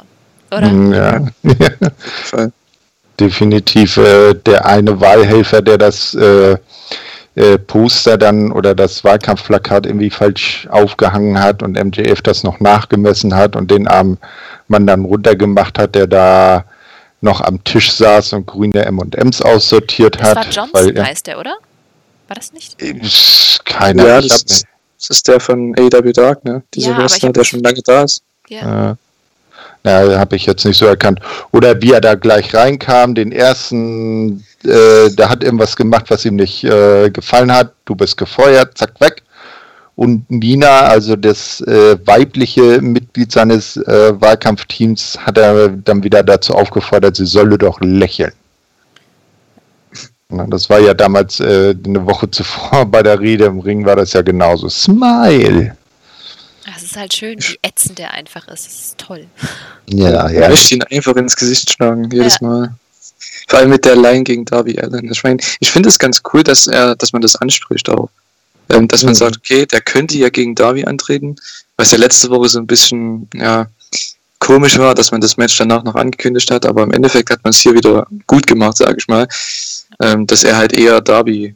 [0.50, 0.68] oder?
[0.68, 1.26] Mm, ja,
[3.20, 6.56] definitiv äh, der eine Wahlhelfer, der das äh,
[7.36, 13.34] äh, Poster dann oder das Wahlkampfplakat irgendwie falsch aufgehangen hat und MJF das noch nachgemessen
[13.34, 14.18] hat und den armen
[14.68, 16.64] Mann dann runtergemacht hat, der da
[17.20, 20.36] noch am Tisch saß und grüne M&M's aussortiert das hat.
[20.36, 21.54] Das war Johnson, weil, heißt der, oder?
[22.28, 22.78] War das nicht?
[23.64, 24.64] Keine ja, das, das,
[25.10, 26.62] ist der von AW Dark, ne?
[26.72, 28.22] Dieser ja, Wrestler, der schon lange da ist.
[28.48, 28.96] Ja.
[29.86, 31.20] Ja, habe ich jetzt nicht so erkannt.
[31.52, 36.36] Oder wie er da gleich reinkam, den ersten, äh, der hat irgendwas gemacht, was ihm
[36.36, 37.74] nicht äh, gefallen hat.
[37.84, 39.22] Du bist gefeuert, zack, weg.
[39.96, 46.54] Und Nina, also das äh, weibliche Mitglied seines äh, Wahlkampfteams, hat er dann wieder dazu
[46.54, 48.32] aufgefordert, sie solle doch lächeln.
[50.48, 54.14] Das war ja damals äh, eine Woche zuvor bei der Rede im Ring, war das
[54.14, 54.68] ja genauso.
[54.68, 55.76] Smile!
[56.76, 58.66] Es ist halt schön, wie ätzend der einfach ist.
[58.66, 59.26] Das ist toll.
[59.86, 60.50] Ja, ja.
[60.50, 62.46] Ich ihn einfach ins Gesicht schlagen, jedes ja.
[62.46, 62.74] Mal.
[63.48, 65.10] Vor allem mit der Line gegen Darby Allen.
[65.10, 68.08] Ich, mein, ich finde es ganz cool, dass er, dass man das anspricht auch.
[68.70, 69.08] Ähm, dass mhm.
[69.08, 71.36] man sagt, okay, der könnte ja gegen Darby antreten,
[71.76, 73.66] was ja letzte Woche so ein bisschen, ja,
[74.38, 77.50] komisch war, dass man das Match danach noch angekündigt hat, aber im Endeffekt hat man
[77.50, 79.28] es hier wieder gut gemacht, sage ich mal,
[80.00, 81.54] ähm, dass er halt eher Darby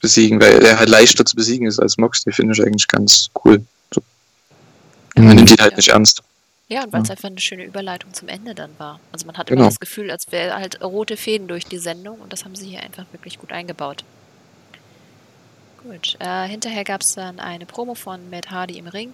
[0.00, 3.64] besiegen, weil er halt leichter zu besiegen ist als Moxley, finde ich eigentlich ganz cool.
[5.18, 6.22] Man nimmt ihn halt nicht ernst.
[6.68, 9.00] Ja, und weil es einfach eine schöne Überleitung zum Ende dann war.
[9.10, 9.62] Also man hatte genau.
[9.62, 12.68] immer das Gefühl, als wäre halt rote Fäden durch die Sendung und das haben sie
[12.68, 14.04] hier einfach wirklich gut eingebaut.
[15.82, 19.12] Gut, äh, hinterher gab es dann eine Promo von Matt Hardy im Ring,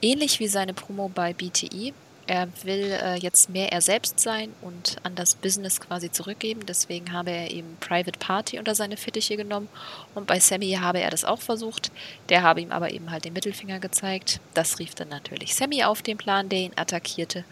[0.00, 1.92] ähnlich wie seine Promo bei BTE.
[2.26, 6.64] Er will äh, jetzt mehr er selbst sein und an das Business quasi zurückgeben.
[6.66, 9.68] Deswegen habe er eben Private Party unter seine Fittiche genommen.
[10.14, 11.90] Und bei Sammy habe er das auch versucht.
[12.28, 14.40] Der habe ihm aber eben halt den Mittelfinger gezeigt.
[14.54, 17.44] Das rief dann natürlich Sammy auf den Plan, der ihn attackierte.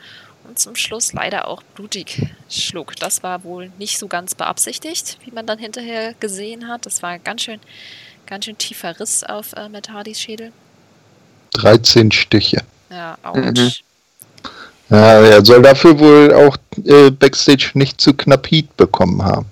[0.44, 2.96] Und zum Schluss leider auch blutig schlug.
[2.96, 6.86] Das war wohl nicht so ganz beabsichtigt, wie man dann hinterher gesehen hat.
[6.86, 7.60] Das war ganz schön,
[8.26, 10.52] ganz schön tiefer Riss auf äh, Matt Hardys Schädel.
[11.54, 12.62] 13 Stiche.
[12.88, 13.34] Ja, ouch.
[13.34, 13.72] Mhm.
[14.90, 19.46] Ja, er soll dafür wohl auch äh, Backstage nicht zu knapp Heat bekommen haben.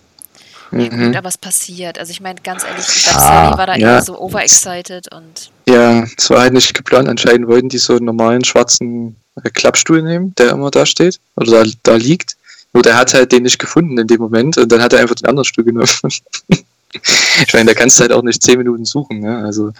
[0.72, 1.06] Ja, mhm.
[1.06, 1.98] gut, aber was passiert?
[1.98, 3.94] Also ich meine, ganz ehrlich, ich glaube, Sammy war da ja.
[3.94, 5.50] eher so overexcited und...
[5.68, 7.08] Ja, es war halt nicht geplant.
[7.08, 11.64] Anscheinend wollten die so einen normalen schwarzen äh, Klappstuhl nehmen, der immer da steht, oder
[11.64, 12.36] da, da liegt.
[12.72, 15.14] Nur der hat halt den nicht gefunden in dem Moment und dann hat er einfach
[15.14, 15.88] den anderen Stuhl genommen.
[16.92, 19.38] ich meine, da kannst du halt auch nicht zehn Minuten suchen, ne?
[19.38, 19.72] Also,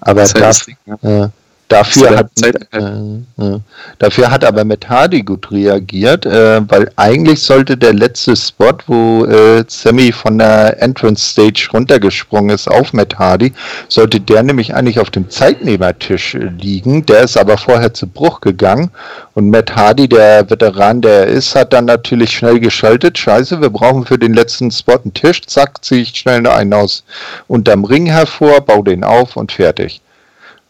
[0.00, 1.32] aber das, das, Ding, ja.
[1.68, 3.60] Dafür hat, äh, äh,
[3.98, 9.26] dafür hat aber mit Hardy gut reagiert, äh, weil eigentlich sollte der letzte Spot, wo
[9.26, 13.52] äh, Sammy von der Entrance Stage runtergesprungen ist auf Matt Hardy,
[13.88, 17.04] sollte der nämlich eigentlich auf dem Zeitnehmertisch liegen.
[17.04, 18.90] Der ist aber vorher zu Bruch gegangen
[19.34, 23.18] und Matt Hardy, der Veteran, der er ist, hat dann natürlich schnell geschaltet.
[23.18, 25.42] Scheiße, wir brauchen für den letzten Spot einen Tisch.
[25.46, 27.04] Zack, ziehe ich schnell einen aus
[27.46, 30.00] unterm Ring hervor, baue den auf und fertig.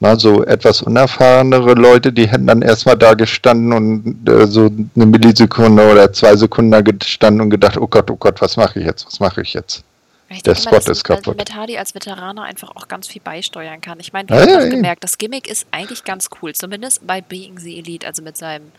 [0.00, 5.06] Na, so etwas unerfahrenere Leute, die hätten dann erstmal da gestanden und äh, so eine
[5.06, 8.86] Millisekunde oder zwei Sekunden da gestanden und gedacht, oh Gott, oh Gott, was mache ich
[8.86, 9.82] jetzt, was mache ich jetzt?
[10.30, 11.38] Ich der Spot ist kaputt.
[11.38, 13.98] Mit Hardy als Veteraner einfach auch ganz viel beisteuern kann.
[13.98, 17.22] Ich meine, du ja, hast ja, gemerkt, das Gimmick ist eigentlich ganz cool, zumindest bei
[17.22, 18.70] Being the Elite, also mit seinem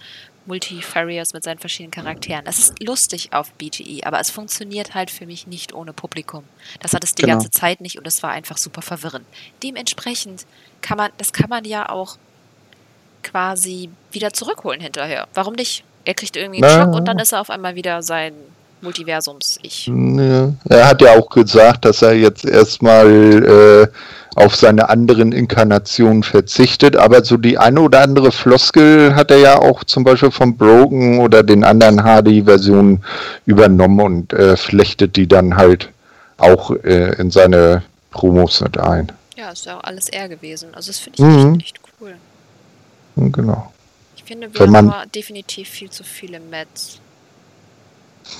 [0.49, 2.45] Multifarious, mit seinen verschiedenen Charakteren.
[2.47, 6.43] Es ist lustig auf BTE, aber es funktioniert halt für mich nicht ohne Publikum.
[6.81, 7.35] Das hat es die genau.
[7.35, 9.25] ganze Zeit nicht und es war einfach super verwirrend.
[9.63, 10.45] Dementsprechend
[10.81, 12.17] kann man, das kann man ja auch
[13.23, 15.27] quasi wieder zurückholen hinterher.
[15.35, 15.83] Warum nicht?
[16.03, 16.67] Er kriegt irgendwie Na.
[16.67, 18.33] einen Schock und dann ist er auf einmal wieder sein
[18.81, 19.87] Multiversums-Ich.
[19.87, 23.87] Er hat ja auch gesagt, dass er jetzt erstmal äh,
[24.35, 29.59] auf seine anderen Inkarnationen verzichtet, aber so die eine oder andere Floskel hat er ja
[29.59, 33.03] auch zum Beispiel vom Broken oder den anderen HD-Versionen
[33.45, 35.89] übernommen und äh, flechtet die dann halt
[36.37, 39.11] auch äh, in seine Promos mit ein.
[39.35, 40.69] Ja, ist ja auch alles er gewesen.
[40.73, 41.55] Also das finde ich Mhm.
[41.59, 42.15] echt, echt cool.
[43.15, 43.71] Genau.
[44.15, 46.99] Ich finde, wir haben definitiv viel zu viele Mets.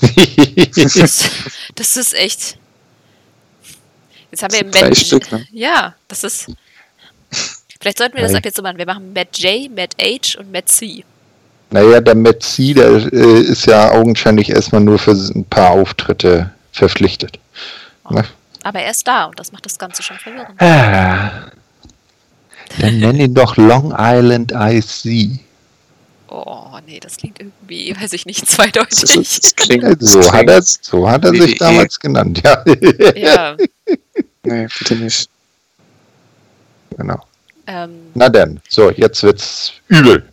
[0.74, 1.30] Das,
[1.74, 2.58] das ist echt.
[4.30, 4.96] Jetzt haben wir Drei Matt.
[4.96, 5.46] Stück, ne?
[5.50, 6.46] Ja, das ist.
[7.80, 8.78] Vielleicht sollten wir das ab jetzt so machen.
[8.78, 11.04] Wir machen Matt J, Matt H und Matt C.
[11.70, 17.38] Naja, der Metzi, der äh, ist ja augenscheinlich erstmal nur für ein paar Auftritte verpflichtet.
[18.10, 18.24] Ne?
[18.64, 20.60] Aber er ist da und das macht das Ganze schon verwirrend.
[20.60, 21.30] Ah.
[22.80, 25.40] Dann nenn ihn doch Long Island IC.
[26.32, 29.16] Oh, nee, das klingt irgendwie, weiß ich nicht, Das, zweideutig.
[29.16, 29.82] ist, das klingt.
[29.84, 31.56] das So hat klingt- er, so hat er sich WWE.
[31.58, 32.64] damals genannt, ja.
[33.16, 33.56] ja,
[34.44, 35.28] Nee, bitte nicht.
[36.96, 37.20] genau.
[37.66, 40.24] ähm, Na denn, so, jetzt wird's übel.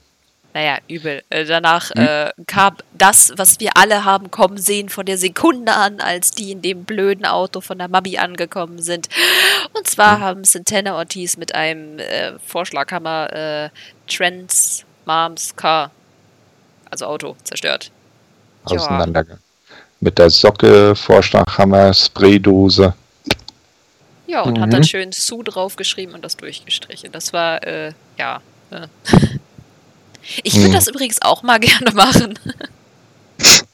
[0.54, 1.22] naja, übel.
[1.30, 2.04] Äh, danach Hm?
[2.08, 6.52] äh, kam das, was wir alle haben kommen sehen, von der Sekunde an, als die
[6.52, 9.10] in dem blöden Auto von der Mabi angekommen sind.
[9.74, 9.86] Und Hm.
[9.86, 13.70] zwar haben Santana Ortiz mit einem äh, Vorschlaghammer äh,
[14.08, 15.90] Trans Moms Car,
[16.92, 17.90] also Auto, zerstört.
[18.70, 18.76] Ja.
[18.78, 19.42] Auseinandergegangen.
[20.00, 22.94] Mit der Socke, Vorschlaghammer, Spraydose.
[24.28, 24.72] Ja, und hat Mhm.
[24.72, 27.12] dann schön Sue draufgeschrieben und das durchgestrichen.
[27.12, 28.42] Das war, äh, ja.
[28.72, 28.88] Äh.
[30.44, 30.74] Ich würde Mhm.
[30.74, 32.38] das übrigens auch mal gerne machen.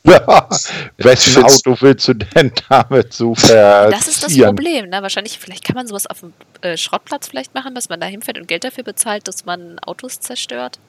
[0.06, 0.50] Ja,
[0.98, 3.90] wessen Auto willst du denn damit so verzieren?
[3.92, 5.02] Das ist das Problem, ne?
[5.02, 8.38] Wahrscheinlich, vielleicht kann man sowas auf dem äh, Schrottplatz vielleicht machen, dass man da hinfährt
[8.38, 10.80] und Geld dafür bezahlt, dass man Autos zerstört.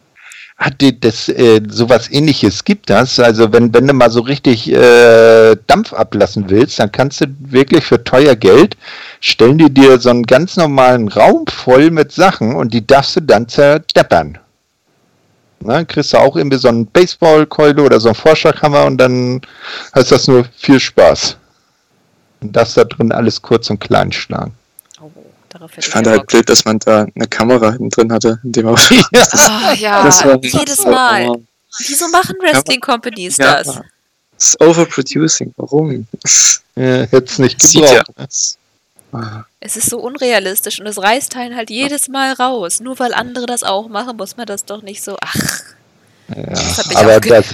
[0.57, 3.19] Hat die das äh, sowas ähnliches gibt das?
[3.19, 7.85] Also wenn, wenn du mal so richtig äh, Dampf ablassen willst, dann kannst du wirklich
[7.85, 8.77] für teuer Geld
[9.25, 13.21] stellen die dir so einen ganz normalen Raum voll mit Sachen und die darfst du
[13.21, 14.39] dann zerdeppern.
[15.61, 19.41] Ne, kriegst du auch irgendwie so einen Baseballkeule oder so einen Vorschlaghammer und dann
[19.95, 21.39] heißt das nur viel Spaß.
[22.43, 24.53] Und das da drin alles kurz und klein schlagen.
[25.65, 28.13] Oh, darauf hätte Ich fand ja halt blöd, dass man da eine Kamera hinten drin
[28.13, 28.95] hatte, in dem Auto.
[29.79, 31.29] Ja, Das war- jedes Oh, Mal.
[31.31, 31.43] oh.
[31.87, 33.67] Wieso machen Wrestling Companies Ja, das?
[33.67, 35.53] das ist overproducing.
[35.57, 36.07] Warum?
[36.77, 38.57] Äh, Hätt's nicht Das ja gebraucht.
[39.13, 42.81] Ah, Es ist so unrealistisch und es reißt einen halt jedes Mal raus.
[42.81, 45.17] Nur weil andere das auch machen, muss man das doch nicht so.
[45.21, 45.37] Ach,
[46.27, 47.47] das Ja, aber das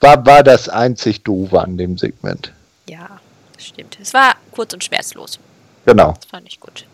[0.00, 2.50] war, war das einzig Doofe an dem Segment.
[2.88, 3.20] Ja,
[3.54, 3.96] das stimmt.
[4.02, 5.38] Es war kurz und schmerzlos.
[5.84, 6.12] Genau.
[6.12, 6.86] Das fand ich gut.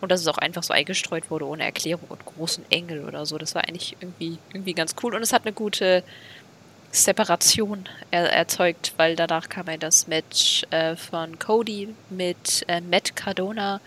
[0.00, 3.38] Und dass es auch einfach so eingestreut wurde ohne Erklärung und großen Engel oder so.
[3.38, 5.14] Das war eigentlich irgendwie, irgendwie ganz cool.
[5.14, 6.02] Und es hat eine gute
[6.90, 13.16] Separation er erzeugt, weil danach kam ja das Match äh, von Cody mit äh, Matt
[13.16, 13.80] Cardona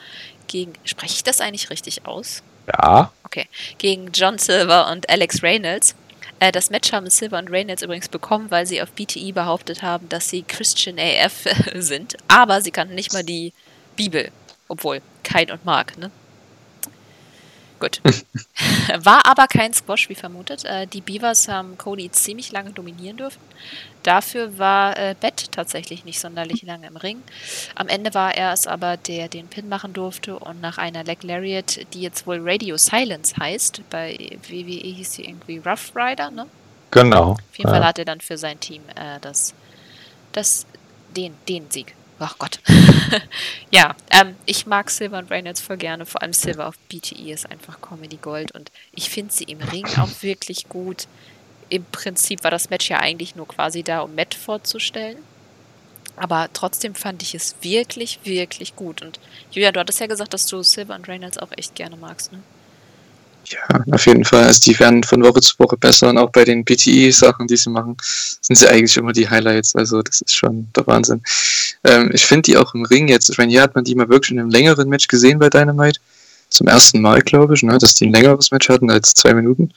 [0.47, 0.73] gegen.
[0.83, 2.41] Spreche ich das eigentlich richtig aus?
[2.67, 3.11] Ja.
[3.23, 3.47] Okay.
[3.77, 5.95] Gegen John Silver und Alex Reynolds.
[6.39, 10.09] Äh, das Match haben Silver und Reynolds übrigens bekommen, weil sie auf BTE behauptet haben,
[10.09, 11.45] dass sie Christian AF
[11.75, 12.17] sind.
[12.27, 13.53] Aber sie kannten nicht mal die
[13.95, 14.31] Bibel.
[14.67, 16.11] Obwohl, Kain und Mark, ne?
[17.79, 18.01] Gut.
[18.97, 20.63] War aber kein Squash, wie vermutet.
[20.63, 23.41] Äh, die Beavers haben Cody ziemlich lange dominieren dürfen.
[24.03, 27.21] Dafür war äh, Bett tatsächlich nicht sonderlich lange im Ring.
[27.73, 31.23] Am Ende war er es aber, der den Pin machen durfte und nach einer Leg
[31.23, 34.15] Lariat, die jetzt wohl Radio Silence heißt, bei
[34.47, 36.47] WWE hieß sie irgendwie Rough Rider, ne?
[36.91, 37.31] Genau.
[37.31, 37.87] Auf jeden Fall ja.
[37.87, 39.53] hat er dann für sein Team äh, das,
[40.31, 40.65] das,
[41.15, 41.93] den, den Sieg.
[42.19, 42.59] Ach Gott.
[43.71, 46.05] ja, ähm, ich mag Silver und Reynolds voll gerne.
[46.05, 49.85] Vor allem Silver auf BTE ist einfach Comedy Gold und ich finde sie im Ring
[49.97, 51.07] auch wirklich gut.
[51.69, 55.17] Im Prinzip war das Match ja eigentlich nur quasi da, um Matt vorzustellen.
[56.15, 59.01] Aber trotzdem fand ich es wirklich, wirklich gut.
[59.01, 59.19] Und
[59.51, 62.41] Julia, du hattest ja gesagt, dass du Silver und Reynolds auch echt gerne magst, ne?
[63.47, 63.59] Ja,
[63.91, 64.45] auf jeden Fall.
[64.45, 67.69] Also die werden von Woche zu Woche besser und auch bei den BTE-Sachen, die sie
[67.69, 69.75] machen, sind sie eigentlich immer die Highlights.
[69.75, 71.21] Also das ist schon der Wahnsinn.
[71.85, 74.09] Ähm, ich finde die auch im Ring jetzt, ich meine, hier hat man die mal
[74.09, 75.99] wirklich in einem längeren Match gesehen bei Dynamite.
[76.49, 79.71] Zum ersten Mal, glaube ich, ne, dass die ein längeres Match hatten als zwei Minuten.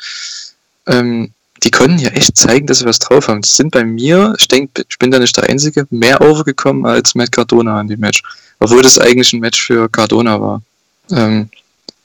[0.87, 1.33] Ähm,
[1.63, 3.43] die konnten ja echt zeigen, dass sie was drauf haben.
[3.43, 7.15] Die sind bei mir, ich denke, ich bin da nicht der Einzige, mehr overgekommen als
[7.15, 8.23] Matt Cardona an dem Match.
[8.61, 10.63] Obwohl das eigentlich ein Match für Cardona war.
[11.11, 11.51] Ähm,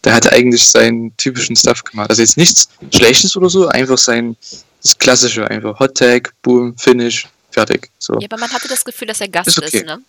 [0.03, 2.09] der hatte eigentlich seinen typischen Stuff gemacht.
[2.09, 4.35] Also jetzt nichts Schlechtes oder so, einfach sein
[4.81, 7.89] das Klassische, einfach Hot Tag, Boom, Finish, fertig.
[7.99, 8.19] So.
[8.19, 9.85] Ja, aber man hatte das Gefühl, dass er Gast Ist ist, okay.
[9.85, 10.01] ne?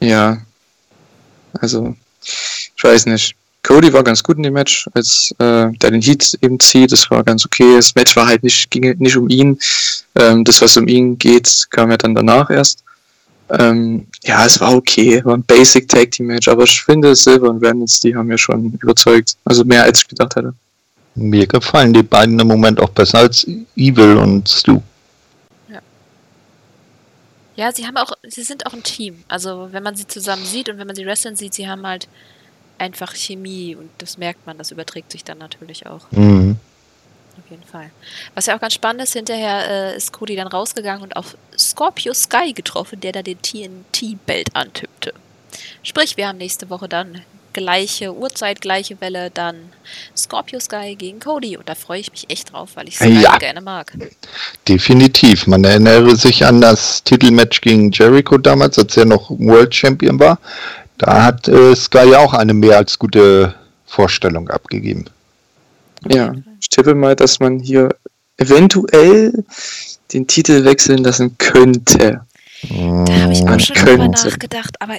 [0.00, 0.38] Ja.
[1.60, 3.34] Also, ich weiß nicht.
[3.62, 6.92] Cody war ganz gut in dem Match, als äh, der den Heat eben zieht.
[6.92, 7.74] Das war ganz okay.
[7.76, 9.58] Das Match war halt nicht, ging nicht um ihn.
[10.14, 12.84] Ähm, das, was um ihn geht, kam ja dann danach erst.
[13.50, 15.24] Ähm, ja, es war okay.
[15.24, 18.38] War ein Basic Tag Team Match, aber ich finde Silver und Reynolds, die haben mir
[18.38, 19.36] schon überzeugt.
[19.44, 20.54] Also mehr als ich gedacht hätte.
[21.16, 24.80] Mir gefallen die beiden im Moment auch besser als Evil und Stu.
[27.56, 29.24] Ja, sie haben auch, sie sind auch ein Team.
[29.28, 32.06] Also wenn man sie zusammen sieht und wenn man sie wrestlen sieht, sie haben halt
[32.78, 36.10] einfach Chemie und das merkt man, das überträgt sich dann natürlich auch.
[36.10, 36.58] Mhm.
[37.38, 37.90] Auf jeden Fall.
[38.34, 42.14] Was ja auch ganz spannend ist, hinterher äh, ist Cody dann rausgegangen und auf Scorpio
[42.14, 45.12] Sky getroffen, der da den TNT-Belt antippte.
[45.82, 47.22] Sprich, wir haben nächste Woche dann
[47.60, 49.56] gleiche Uhrzeit, gleiche Welle, dann
[50.16, 51.56] Scorpio Sky gegen Cody.
[51.56, 53.38] Und da freue ich mich echt drauf, weil ich Sky Ja.
[53.38, 53.92] gerne mag.
[54.68, 55.46] Definitiv.
[55.46, 60.38] Man erinnere sich an das Titelmatch gegen Jericho damals, als er noch World Champion war.
[60.98, 63.54] Da hat äh, Sky ja auch eine mehr als gute
[63.86, 65.06] Vorstellung abgegeben.
[66.08, 67.88] Ja, ich tippe mal, dass man hier
[68.36, 69.44] eventuell
[70.12, 72.20] den Titel wechseln lassen könnte.
[72.68, 74.94] Da habe ich auch schon drüber nachgedacht, aber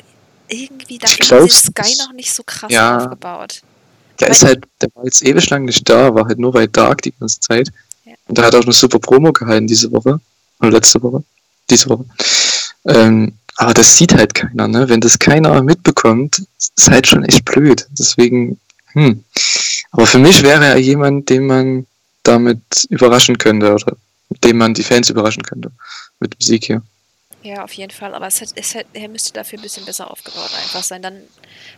[0.49, 2.97] irgendwie dafür Ich glaub's Sky noch nicht so krass Ja.
[2.97, 3.61] aufgebaut.
[4.19, 7.03] Der ist halt, der war jetzt ewig lang nicht da, war halt nur bei Dark
[7.03, 7.69] die ganze Zeit.
[8.05, 8.13] Ja.
[8.27, 10.19] Und der hat auch eine super Promo gehalten diese Woche.
[10.59, 11.23] Oder letzte Woche.
[11.69, 12.05] Diese Woche.
[12.85, 14.87] Ähm, aber das sieht halt keiner, ne?
[14.89, 17.87] Wenn das keiner mitbekommt, ist halt schon echt blöd.
[17.91, 18.59] Deswegen,
[18.93, 19.23] hm.
[19.91, 21.85] Aber für mich wäre er jemand, den man
[22.23, 23.97] damit überraschen könnte, oder
[24.29, 25.71] mit dem man die Fans überraschen könnte.
[26.19, 26.81] Mit dem Sieg hier.
[27.43, 28.13] Ja, auf jeden Fall.
[28.15, 31.01] Aber es hat, es hat, er müsste dafür ein bisschen besser aufgebaut einfach sein.
[31.01, 31.21] Dann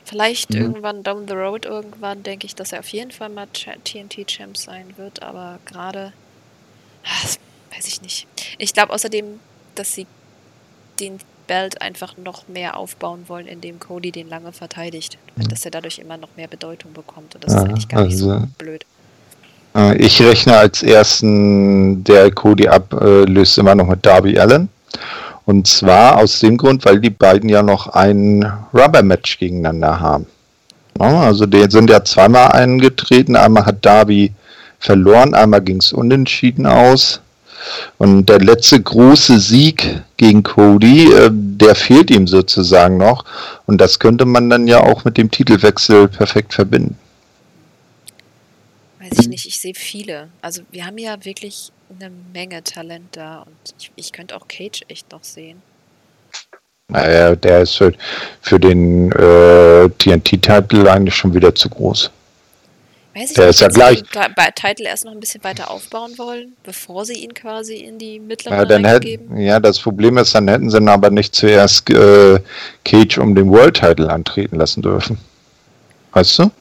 [0.05, 0.61] vielleicht Mhm.
[0.61, 4.93] irgendwann down the road, irgendwann denke ich, dass er auf jeden Fall mal TNT-Champ sein
[4.97, 5.21] wird.
[5.21, 6.13] Aber gerade,
[7.03, 7.27] ah,
[7.75, 8.25] weiß ich nicht.
[8.57, 9.39] Ich glaube außerdem,
[9.75, 10.07] dass sie
[10.99, 15.17] den Belt einfach noch mehr aufbauen wollen, indem Cody den lange verteidigt.
[15.49, 17.35] Dass er dadurch immer noch mehr Bedeutung bekommt.
[17.35, 18.85] Und das ist Ja, eigentlich gar nicht so also- blöd.
[19.75, 24.69] Äh, Ich rechne als ersten, der Cody ablöst, immer noch mit Darby Allen.
[25.49, 30.27] Und zwar aus dem Grund, weil die beiden ja noch ein Rubber-Match gegeneinander haben.
[30.99, 33.35] Also die sind ja zweimal eingetreten.
[33.35, 34.31] Einmal hat Darby
[34.77, 37.21] verloren, einmal ging es unentschieden aus.
[37.97, 43.25] Und der letzte große Sieg gegen Cody, äh, der fehlt ihm sozusagen noch.
[43.65, 46.95] Und das könnte man dann ja auch mit dem Titelwechsel perfekt verbinden.
[48.99, 50.27] Weiß ich nicht, ich sehe viele.
[50.43, 54.81] Also wir haben ja wirklich eine Menge Talent da und ich, ich könnte auch Cage
[54.87, 55.61] echt noch sehen.
[56.91, 57.93] Naja, der ist für,
[58.41, 62.09] für den äh, TNT-Titel eigentlich schon wieder zu groß.
[63.13, 64.01] Weiß ich Der nicht, ist ja gleich.
[64.01, 67.99] den bei Titel erst noch ein bisschen weiter aufbauen wollen, bevor sie ihn quasi in
[67.99, 69.37] die mittlere Ja, hätten, geben.
[69.37, 72.39] ja, das Problem ist, dann hätten sie ihn aber nicht zuerst äh,
[72.85, 75.19] Cage um den World-Title antreten lassen dürfen.
[76.13, 76.51] Weißt du?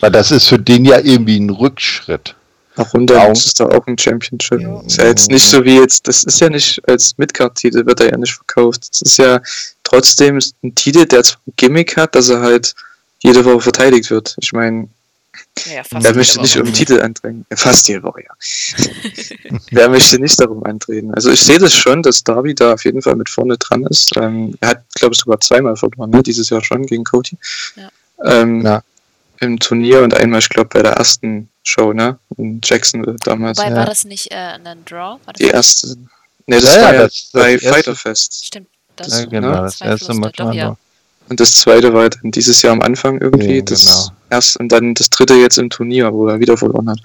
[0.00, 2.35] Weil das ist für den ja irgendwie ein Rückschritt.
[2.76, 3.06] Warum?
[3.06, 4.60] Das ist doch auch ein Championship.
[4.60, 4.80] Ja.
[4.82, 8.10] Ist ja jetzt nicht so wie jetzt, das ist ja nicht als Midcard-Titel, wird er
[8.10, 8.88] ja nicht verkauft.
[8.90, 9.40] Das ist ja
[9.82, 12.74] trotzdem ein Titel, der zwar ein Gimmick hat, dass er halt
[13.22, 14.36] jede Woche verteidigt wird.
[14.40, 14.88] Ich meine,
[15.64, 17.46] Ja, fast wer möchte nicht um den Titel antreten?
[17.54, 18.34] Fast jede Woche, ja.
[19.70, 21.14] wer möchte nicht darum antreten?
[21.14, 24.12] Also ich sehe das schon, dass Darby da auf jeden Fall mit vorne dran ist.
[24.16, 26.22] Ähm, er hat, glaube ich, sogar zweimal verloren, ne?
[26.22, 27.38] dieses Jahr schon gegen Cody.
[27.76, 27.88] Ja.
[28.24, 28.82] Ähm, Ja.
[29.40, 32.18] Im Turnier und einmal, ich glaube, bei der ersten Show, ne?
[32.36, 33.58] In Jacksonville damals.
[33.58, 33.76] Wobei, ja.
[33.76, 35.18] war das nicht äh, ein Draw?
[35.24, 35.88] War das Die erste.
[36.46, 38.46] Ne, das Ja, war ja das- das bei erste- Fighterfest.
[38.46, 38.68] Stimmt.
[38.94, 39.56] Das, Das- Ja, genau, ne?
[39.62, 40.76] das erste Mal doch, ja.
[41.28, 43.56] Und das zweite war dann dieses Jahr am Anfang irgendwie.
[43.56, 44.16] Ja, das genau.
[44.30, 47.00] erst und dann das dritte jetzt im Turnier, wo er wieder verloren hat.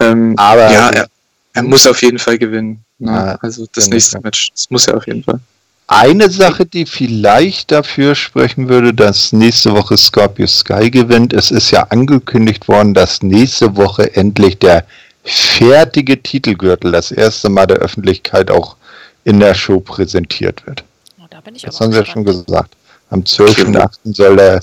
[0.00, 1.08] Ähm, Aber ja, er,
[1.54, 2.84] er muss auf jeden Fall gewinnen.
[2.98, 3.10] Ne?
[3.10, 3.94] Ja, also das genau.
[3.94, 5.40] nächste Match, das muss er auf jeden Fall.
[5.86, 11.32] Eine Sache, die vielleicht dafür sprechen würde, dass nächste Woche Scorpio Sky gewinnt.
[11.32, 14.84] Es ist ja angekündigt worden, dass nächste Woche endlich der
[15.24, 18.76] fertige Titelgürtel das erste Mal der Öffentlichkeit auch
[19.24, 20.84] in der Show präsentiert wird.
[21.20, 22.74] Oh, da bin ich Das haben sie ja schon gesagt.
[23.10, 24.14] Am 12.8.
[24.14, 24.60] soll er,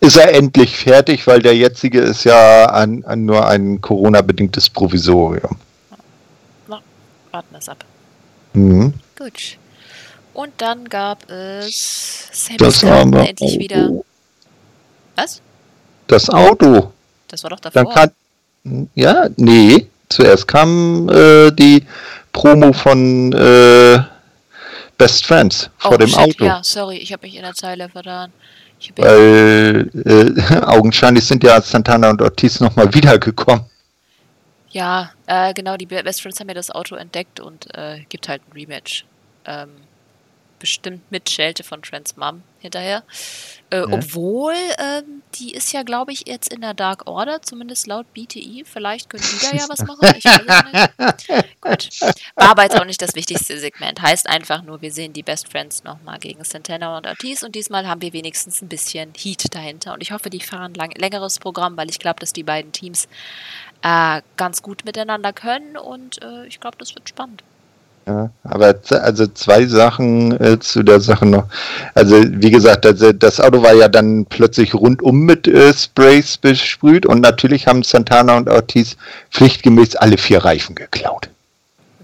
[0.00, 5.56] ist er endlich fertig, weil der jetzige ist ja an, an nur ein Corona-bedingtes Provisorium.
[7.32, 7.84] Warten wir es ab.
[8.52, 8.94] Mhm.
[9.18, 9.58] Gut.
[10.40, 13.90] Und dann gab es Sammy Das aber endlich wieder.
[15.14, 15.42] Was?
[16.06, 16.94] Das Auto.
[17.28, 17.92] Das war doch Dann davor.
[17.92, 21.86] kann, ja, nee, zuerst kam äh, die
[22.32, 23.98] Promo von äh,
[24.96, 26.44] Best Friends vor oh, dem shit, Auto.
[26.46, 28.32] Ja, sorry, ich habe mich in der Zeile vertan.
[28.96, 33.66] Weil äh, augenscheinlich sind ja Santana und Ortiz nochmal wiedergekommen.
[34.70, 38.40] ja äh, genau, die Best Friends haben ja das Auto entdeckt und äh, gibt halt
[38.48, 39.04] ein Rematch.
[39.44, 39.68] Ähm,
[40.60, 43.02] bestimmt mit Schelte von Trents Mom hinterher.
[43.70, 43.86] Äh, ja.
[43.86, 48.64] Obwohl, ähm, die ist ja, glaube ich, jetzt in der Dark Order, zumindest laut BTI.
[48.64, 50.14] Vielleicht können die da ja was machen.
[50.16, 51.60] Ich weiß es nicht.
[51.60, 51.88] Gut.
[52.36, 54.00] War aber jetzt auch nicht das wichtigste Segment.
[54.00, 57.88] Heißt einfach nur, wir sehen die Best Friends nochmal gegen Santana und Ortiz und diesmal
[57.88, 59.94] haben wir wenigstens ein bisschen Heat dahinter.
[59.94, 63.08] Und ich hoffe, die fahren lang, längeres Programm, weil ich glaube, dass die beiden Teams
[63.82, 67.42] äh, ganz gut miteinander können und äh, ich glaube, das wird spannend.
[68.10, 71.44] Ja, aber also zwei Sachen äh, zu der Sache noch.
[71.94, 77.06] Also wie gesagt, das, das, Auto war ja dann plötzlich rundum mit äh, Sprays besprüht
[77.06, 78.96] und natürlich haben Santana und Ortiz
[79.30, 81.29] pflichtgemäß alle vier Reifen geklaut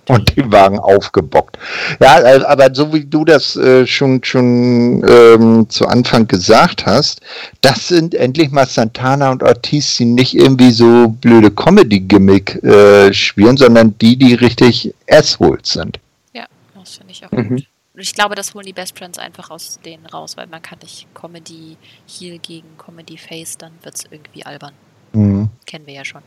[0.09, 1.59] und die Wagen aufgebockt.
[2.01, 7.21] Ja, äh, aber so wie du das äh, schon schon ähm, zu Anfang gesagt hast,
[7.61, 13.57] das sind endlich mal Santana und Ortiz, die nicht irgendwie so blöde Comedy-Gimmick äh, spielen,
[13.57, 15.99] sondern die, die richtig Assholes sind.
[16.33, 17.49] Ja, das finde ich auch mhm.
[17.49, 17.67] gut.
[17.95, 20.79] Und ich glaube, das holen die Best Friends einfach aus denen raus, weil man kann
[20.83, 24.75] nicht Comedy Heel gegen Comedy Face, dann wird es irgendwie albern.
[25.15, 25.49] Mhm.
[25.65, 26.21] Kennen wir ja schon.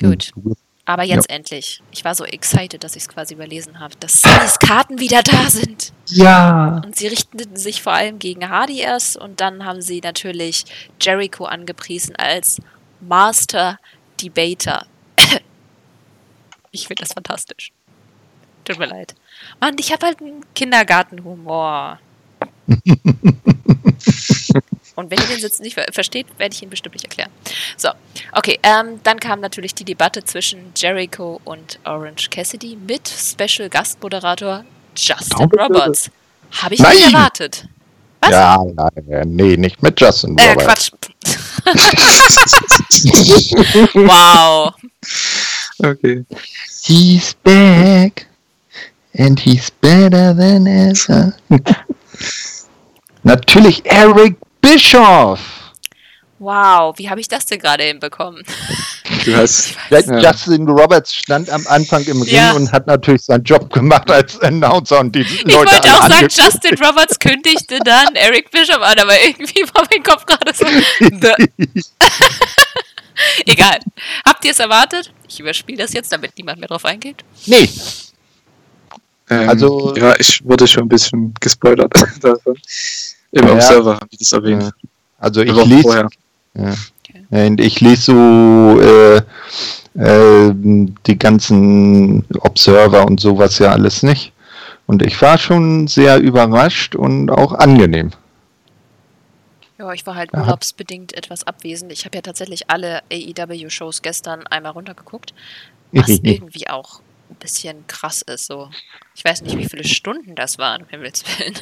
[0.00, 0.32] Gut.
[0.34, 0.56] Mhm.
[0.84, 1.36] Aber jetzt ja.
[1.36, 1.82] endlich.
[1.92, 5.48] Ich war so excited, dass ich es quasi überlesen habe, dass Sunnys Karten wieder da
[5.48, 5.92] sind.
[6.06, 6.80] Ja.
[6.84, 10.64] Und sie richteten sich vor allem gegen Hardy erst und dann haben sie natürlich
[11.00, 12.60] Jericho angepriesen als
[13.00, 13.78] Master
[14.20, 14.86] Debater.
[16.70, 17.72] ich finde das fantastisch.
[18.64, 19.14] Tut mir leid.
[19.60, 21.98] Mann, ich habe halt einen Kindergartenhumor.
[24.96, 27.30] Und wenn ihr den Sitz nicht versteht, werde ich ihn bestimmt nicht erklären.
[27.76, 27.90] So,
[28.32, 34.64] okay, ähm, dann kam natürlich die Debatte zwischen Jericho und Orange Cassidy mit Special Gastmoderator
[34.96, 36.10] Justin Roberts.
[36.50, 36.96] Habe ich nein.
[36.96, 37.68] nicht erwartet.
[38.20, 38.30] Was?
[38.30, 40.90] Ja, nein, nee, nicht mit Justin äh, Quatsch.
[43.94, 44.74] wow.
[45.82, 46.24] Okay.
[46.82, 48.26] He's back.
[49.16, 51.34] And he's better than ever.
[53.22, 55.40] Natürlich Eric Bischof!
[56.38, 58.42] Wow, wie habe ich das denn gerade hinbekommen?
[59.26, 62.52] Du hast, Justin Roberts stand am Anfang im Ring ja.
[62.52, 66.28] und hat natürlich seinen Job gemacht als Announcer und die ich Leute wollte auch sagen,
[66.30, 70.64] Justin Roberts kündigte dann Eric Bischof an, aber irgendwie war mein Kopf gerade so.
[73.46, 73.80] Egal.
[74.26, 75.12] Habt ihr es erwartet?
[75.28, 77.22] Ich überspiele das jetzt, damit niemand mehr drauf eingeht.
[77.44, 77.68] Nee.
[79.28, 82.56] Ähm, also, ja, ich wurde schon ein bisschen gespoilert davon.
[83.32, 83.54] Im ja.
[83.54, 84.72] Observer haben die das erwähnt.
[85.18, 86.08] Also ich lese.
[86.54, 86.74] Ja.
[87.30, 87.56] Okay.
[87.60, 89.22] Ich lese so äh,
[89.94, 90.52] äh,
[91.06, 94.32] die ganzen Observer und sowas ja alles nicht.
[94.86, 98.10] Und ich war schon sehr überrascht und auch angenehm.
[99.78, 101.92] Ja, ich war halt urlaubsbedingt etwas abwesend.
[101.92, 105.32] Ich habe ja tatsächlich alle AEW-Shows gestern einmal runtergeguckt,
[105.92, 107.00] was irgendwie auch
[107.30, 108.46] ein bisschen krass ist.
[108.46, 108.68] So.
[109.20, 111.54] Ich weiß nicht, wie viele Stunden das waren, wenn wir Willen.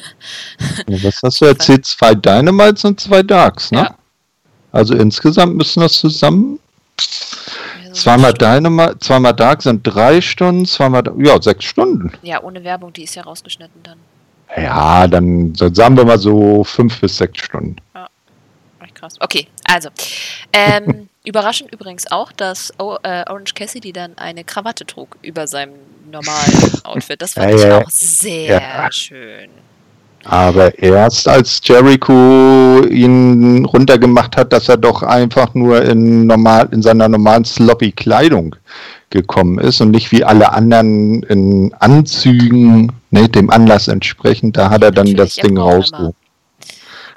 [0.87, 1.85] Ja, was hast du erzählt?
[1.85, 3.79] Zwei Dynamites und zwei Darks, ne?
[3.79, 3.95] Ja.
[4.71, 6.61] Also insgesamt müssen das zusammen.
[7.83, 12.13] Ja, zweimal Dynamite, zweimal Dark sind drei Stunden, zweimal, ja, sechs Stunden.
[12.21, 13.97] Ja, ohne Werbung, die ist ja rausgeschnitten dann.
[14.55, 17.75] Ja, dann, dann sagen wir mal so fünf bis sechs Stunden.
[17.93, 18.07] Ja,
[18.93, 19.15] krass.
[19.19, 19.89] Okay, also.
[20.53, 25.73] Ähm, Überraschend übrigens auch, dass äh, Orange Cassidy dann eine Krawatte trug über seinem
[26.11, 27.21] normalen Outfit.
[27.21, 28.91] Das fand ja, ich auch sehr ja.
[28.91, 29.49] schön.
[30.25, 36.81] Aber erst als Jericho ihn runtergemacht hat, dass er doch einfach nur in, normal, in
[36.81, 38.55] seiner normalen sloppy Kleidung
[39.09, 44.83] gekommen ist und nicht wie alle anderen in Anzügen, ne, dem Anlass entsprechend, da hat
[44.83, 46.15] er dann Natürlich das Ding rausgeholt.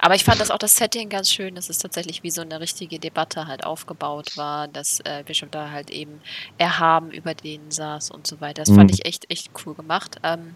[0.03, 2.59] Aber ich fand das auch das Setting ganz schön, dass es tatsächlich wie so eine
[2.59, 6.19] richtige Debatte halt aufgebaut war, dass äh, Bischof da halt eben
[6.57, 8.63] erhaben über den saß und so weiter.
[8.63, 8.75] Das mhm.
[8.75, 10.17] fand ich echt, echt cool gemacht.
[10.21, 10.55] Ähm,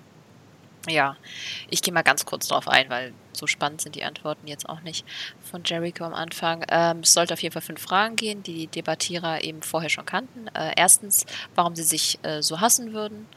[0.90, 1.16] ja,
[1.70, 4.82] ich gehe mal ganz kurz drauf ein, weil so spannend sind die Antworten jetzt auch
[4.82, 5.06] nicht
[5.50, 6.66] von Jericho am Anfang.
[6.70, 10.06] Ähm, es sollte auf jeden Fall fünf Fragen gehen, die die Debattierer eben vorher schon
[10.06, 10.48] kannten.
[10.56, 11.26] Äh, erstens,
[11.56, 13.28] warum sie sich äh, so hassen würden.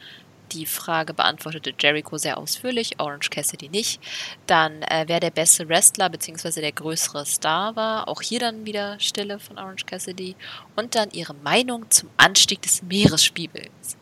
[0.53, 4.01] Die Frage beantwortete Jericho sehr ausführlich, Orange Cassidy nicht.
[4.47, 6.61] Dann, äh, wer der beste Wrestler bzw.
[6.61, 8.09] der größere Star war.
[8.09, 10.35] Auch hier dann wieder Stille von Orange Cassidy.
[10.75, 13.97] Und dann ihre Meinung zum Anstieg des Meeresspiegels.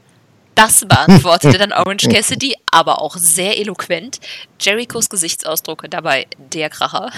[0.55, 4.19] Das beantwortete dann Orange Cassidy, aber auch sehr eloquent.
[4.59, 7.11] Jerichos Gesichtsausdruck dabei der Kracher.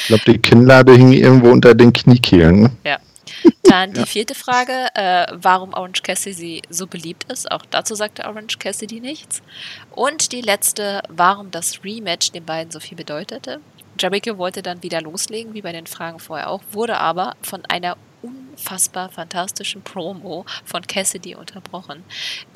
[0.00, 2.62] Ich glaube, die Kinnlade hing irgendwo unter den Kniekehlen.
[2.62, 2.70] Ne?
[2.84, 2.98] Ja.
[3.62, 7.50] Dann die vierte Frage, äh, warum Orange Cassidy so beliebt ist.
[7.50, 9.42] Auch dazu sagte Orange Cassidy nichts.
[9.90, 13.60] Und die letzte, warum das Rematch den beiden so viel bedeutete.
[13.98, 17.96] Jericho wollte dann wieder loslegen, wie bei den Fragen vorher auch, wurde aber von einer
[18.22, 22.04] unfassbar fantastischen Promo von Cassidy unterbrochen.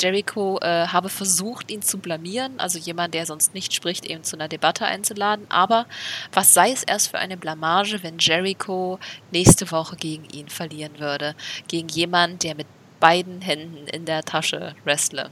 [0.01, 4.37] Jericho äh, habe versucht, ihn zu blamieren, also jemand, der sonst nicht spricht, eben zu
[4.37, 5.47] einer Debatte einzuladen.
[5.49, 5.87] Aber
[6.33, 8.99] was sei es erst für eine Blamage, wenn Jericho
[9.31, 11.35] nächste Woche gegen ihn verlieren würde?
[11.69, 12.67] Gegen jemanden, der mit
[13.01, 15.31] beiden Händen in der Tasche wrestle.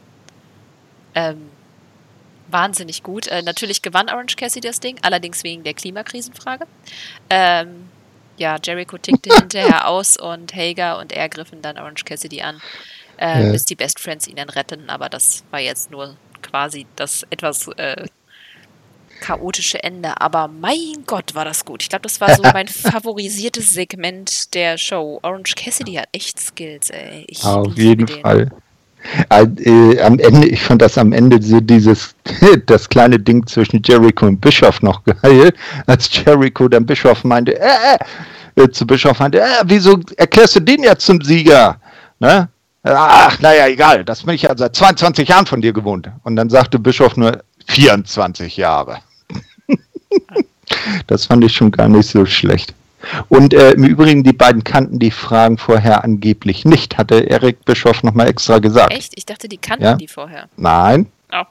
[1.15, 1.51] Ähm,
[2.49, 3.27] wahnsinnig gut.
[3.29, 6.67] Äh, natürlich gewann Orange Cassidy das Ding, allerdings wegen der Klimakrisenfrage.
[7.29, 7.90] Ähm,
[8.41, 12.61] ja, Jericho tickte hinterher aus und Hager und er griffen dann Orange Cassidy an,
[13.19, 13.53] äh, ja.
[13.53, 14.91] bis die Best Friends ihn dann retten.
[14.91, 18.07] Aber das war jetzt nur quasi das etwas äh,
[19.21, 20.21] chaotische Ende.
[20.21, 21.83] Aber mein Gott, war das gut.
[21.83, 25.21] Ich glaube, das war so mein favorisiertes Segment der Show.
[25.23, 27.25] Orange Cassidy hat echt Skills, ey.
[27.29, 28.51] Ich Auf jeden Fall.
[29.31, 32.15] Am Ende, ich fand das am Ende so dieses,
[32.67, 35.53] das kleine Ding zwischen Jericho und Bischof noch geil,
[35.87, 37.99] als Jericho dann Bischof meinte, äh,
[38.57, 41.77] äh, zu Bischof meinte, äh, wieso erklärst du den jetzt zum Sieger?
[42.19, 42.49] Ne?
[42.83, 46.11] Ach, naja, egal, das bin ich ja seit 22 Jahren von dir gewohnt.
[46.23, 48.99] Und dann sagte Bischof nur 24 Jahre.
[51.07, 52.75] das fand ich schon gar nicht so schlecht.
[53.29, 58.03] Und äh, im Übrigen, die beiden kannten die Fragen vorher angeblich nicht, hatte Erik Bischof
[58.03, 58.93] nochmal extra gesagt.
[58.93, 59.13] Echt?
[59.17, 59.95] Ich dachte, die kannten ja?
[59.95, 60.49] die vorher.
[60.57, 61.07] Nein.
[61.33, 61.45] Oh.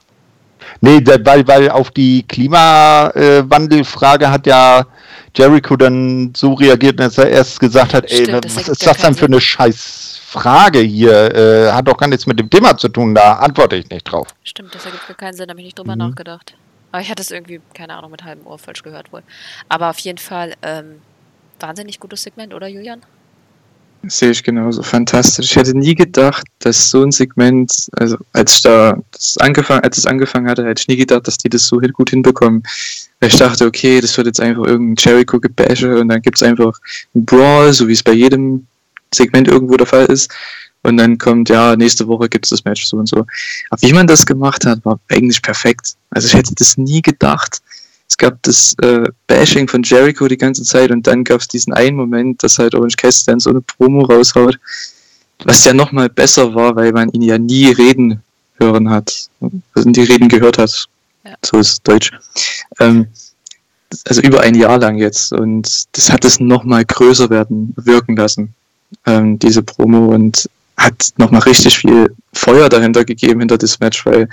[0.80, 4.86] Nee, weil, weil auf die Klimawandelfrage hat ja
[5.34, 9.14] Jericho dann so reagiert, dass er erst gesagt hat, Stimmt, ey, was ist das denn
[9.14, 11.34] für eine scheiß Frage hier?
[11.34, 14.28] Äh, hat doch gar nichts mit dem Thema zu tun, da antworte ich nicht drauf.
[14.44, 15.98] Stimmt, das ergibt gar keinen Sinn, da habe ich nicht drüber mhm.
[15.98, 16.56] nachgedacht.
[16.92, 19.22] Aber ich hatte es irgendwie, keine Ahnung, mit halbem Ohr falsch gehört wohl.
[19.68, 21.00] Aber auf jeden Fall, ähm,
[21.60, 23.00] wahnsinnig gutes Segment, oder Julian?
[24.04, 24.82] Sehe ich genauso.
[24.82, 25.50] Fantastisch.
[25.50, 29.98] Ich hätte nie gedacht, dass so ein Segment, also als ich da das angefangen, als
[29.98, 32.62] es angefangen hatte, hätte ich nie gedacht, dass die das so gut hinbekommen.
[33.20, 36.72] Weil ich dachte, okay, das wird jetzt einfach irgendein Jericho-Gebäsche und dann gibt es einfach
[37.14, 38.66] ein Brawl, so wie es bei jedem
[39.12, 40.34] Segment irgendwo der Fall ist.
[40.82, 43.26] Und dann kommt, ja, nächste Woche gibt es das Match so und so.
[43.68, 45.94] Aber wie man das gemacht hat, war eigentlich perfekt.
[46.08, 47.60] Also ich hätte das nie gedacht
[48.10, 51.72] es gab das äh, Bashing von Jericho die ganze Zeit und dann gab es diesen
[51.72, 54.58] einen Moment, dass halt Orange Cassidy dann so eine Promo raushaut,
[55.44, 58.20] was ja nochmal besser war, weil man ihn ja nie reden
[58.58, 59.28] hören hat,
[59.74, 60.86] also die Reden gehört hat.
[61.24, 61.34] Ja.
[61.44, 62.10] So ist Deutsch.
[62.80, 63.06] Ähm,
[64.06, 68.54] also über ein Jahr lang jetzt und das hat es nochmal größer werden, wirken lassen,
[69.06, 74.28] ähm, diese Promo und hat nochmal richtig viel Feuer dahinter gegeben, hinter das Match, weil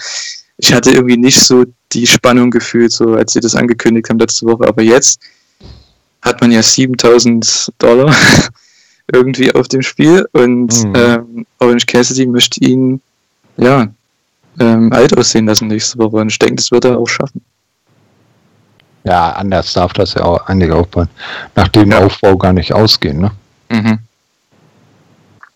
[0.58, 4.46] ich hatte irgendwie nicht so die Spannung gefühlt, so als sie das angekündigt haben letzte
[4.48, 4.68] Woche.
[4.68, 5.20] Aber jetzt
[6.22, 8.14] hat man ja 7000 Dollar
[9.12, 10.94] irgendwie auf dem Spiel und mhm.
[10.96, 13.00] ähm, Orange Cassidy möchte ihn
[13.58, 13.88] ja
[14.60, 17.42] ähm, alt aussehen lassen nächste Woche und ich denke, das wird er auch schaffen.
[19.04, 21.08] Ja, anders darf das ja auch einige aufbauen.
[21.56, 22.00] Nach dem ja.
[22.00, 23.32] Aufbau gar nicht ausgehen, ne?
[23.70, 24.00] Mhm.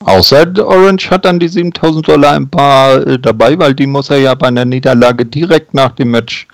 [0.05, 4.17] Außer Orange hat dann die 7000 Dollar im Bar äh, dabei, weil die muss er
[4.17, 6.47] ja bei einer Niederlage direkt nach dem Match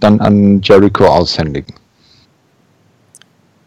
[0.00, 1.74] dann an Jericho aushändigen.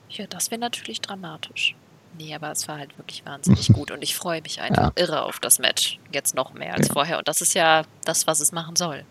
[0.10, 1.76] Ja, das wäre natürlich dramatisch.
[2.18, 5.04] Nee, aber es war halt wirklich wahnsinnig gut und ich freue mich einfach ja.
[5.04, 6.00] irre auf das Match.
[6.12, 6.94] Jetzt noch mehr als ja.
[6.94, 7.18] vorher.
[7.20, 9.04] Und das ist ja das, was es machen soll.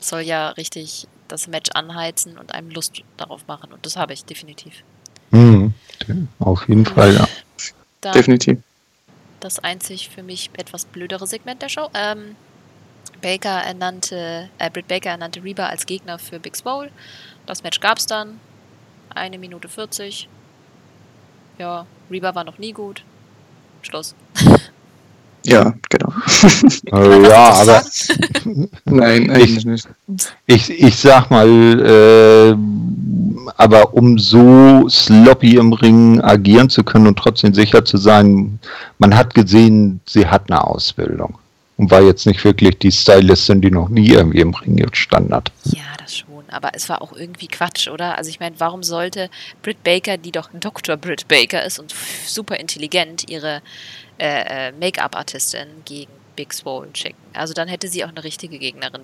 [0.00, 3.72] Es soll ja richtig das Match anheizen und einem Lust darauf machen.
[3.72, 4.82] Und das habe ich definitiv.
[5.30, 5.74] Mhm.
[6.40, 7.28] Auf jeden Fall, ja.
[8.00, 8.58] Dann definitiv
[9.40, 11.90] das einzig für mich etwas blödere Segment der Show.
[11.94, 12.36] Ähm,
[13.20, 16.90] Baker ernannte, äh, Britt Baker ernannte Reba als Gegner für Big Swole.
[17.46, 18.40] Das Match gab es dann.
[19.14, 20.28] Eine Minute 40.
[21.58, 23.04] Ja, Reba war noch nie gut.
[23.82, 24.14] Schluss.
[25.44, 26.12] Ja, genau.
[26.92, 27.82] äh, ja, aber
[28.84, 29.88] nein, eigentlich ich, nicht.
[30.46, 31.48] Ich, ich sag mal,
[31.80, 32.56] äh,
[33.56, 38.58] aber um so sloppy im Ring agieren zu können und trotzdem sicher zu sein,
[38.98, 41.38] man hat gesehen, sie hat eine Ausbildung
[41.76, 45.50] und war jetzt nicht wirklich die Stylistin, die noch nie irgendwie im Ring gestanden hat.
[45.64, 46.44] Ja, das schon.
[46.48, 48.18] Aber es war auch irgendwie Quatsch, oder?
[48.18, 49.30] Also ich meine, warum sollte
[49.62, 50.96] Britt Baker, die doch Dr.
[50.96, 51.94] Britt Baker ist und
[52.26, 53.62] super intelligent, ihre
[54.20, 57.18] äh, äh, Make-up-Artistin gegen Big Swole schicken?
[57.32, 59.02] Also dann hätte sie auch eine richtige Gegnerin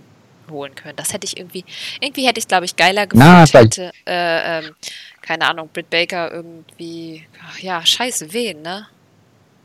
[0.51, 0.97] holen können.
[0.97, 1.65] Das hätte ich irgendwie,
[2.01, 4.75] irgendwie hätte ich glaube ich geiler gefunden, hätte, äh, ähm,
[5.23, 8.87] keine Ahnung, Britt Baker irgendwie, ach, ja, scheiße, wen, ne?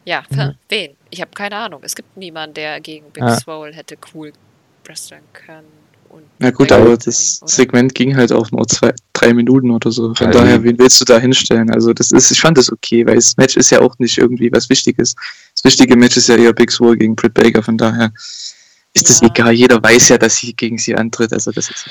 [0.05, 0.55] Ja, mhm.
[0.69, 0.97] wen?
[1.11, 1.81] Ich habe keine Ahnung.
[1.83, 3.35] Es gibt niemanden, der gegen Big ja.
[3.35, 4.33] Swole hätte cool
[4.83, 5.80] wresteln können.
[6.11, 7.49] Und Na gut, aber das oder?
[7.49, 10.13] Segment ging halt auch nur zwei, drei Minuten oder so.
[10.13, 11.71] Von ja, daher, wen willst du da hinstellen?
[11.71, 14.51] Also das ist, ich fand das okay, weil das Match ist ja auch nicht irgendwie
[14.51, 15.15] was Wichtiges.
[15.55, 18.11] Das wichtige Match ist ja eher Big Swole gegen Britt Baker, von daher
[18.93, 19.53] ist das egal.
[19.53, 21.31] Jeder weiß ja, dass sie gegen sie antritt.
[21.31, 21.85] Also das ist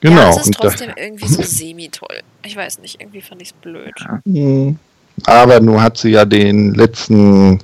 [0.00, 0.22] genau.
[0.22, 2.22] Ja, es ist trotzdem irgendwie so semi-toll.
[2.44, 3.92] Ich weiß nicht, irgendwie fand ich es blöd.
[3.98, 4.22] Ja.
[4.24, 4.78] Hm.
[5.24, 7.58] Aber nun hat sie ja den letzten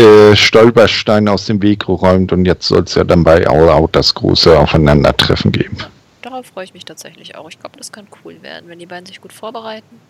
[0.00, 3.94] äh, Stolperstein aus dem Weg geräumt und jetzt soll es ja dann bei All Out
[3.94, 5.76] das große Aufeinandertreffen geben.
[6.22, 7.48] Darauf freue ich mich tatsächlich auch.
[7.48, 10.00] Ich glaube, das kann cool werden, wenn die beiden sich gut vorbereiten.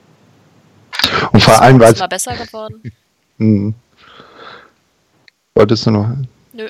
[1.33, 2.83] Und vor allem, weil ist mal besser geworden.
[3.39, 3.73] Hm.
[5.55, 6.11] Wolltest du noch?
[6.53, 6.69] Nö.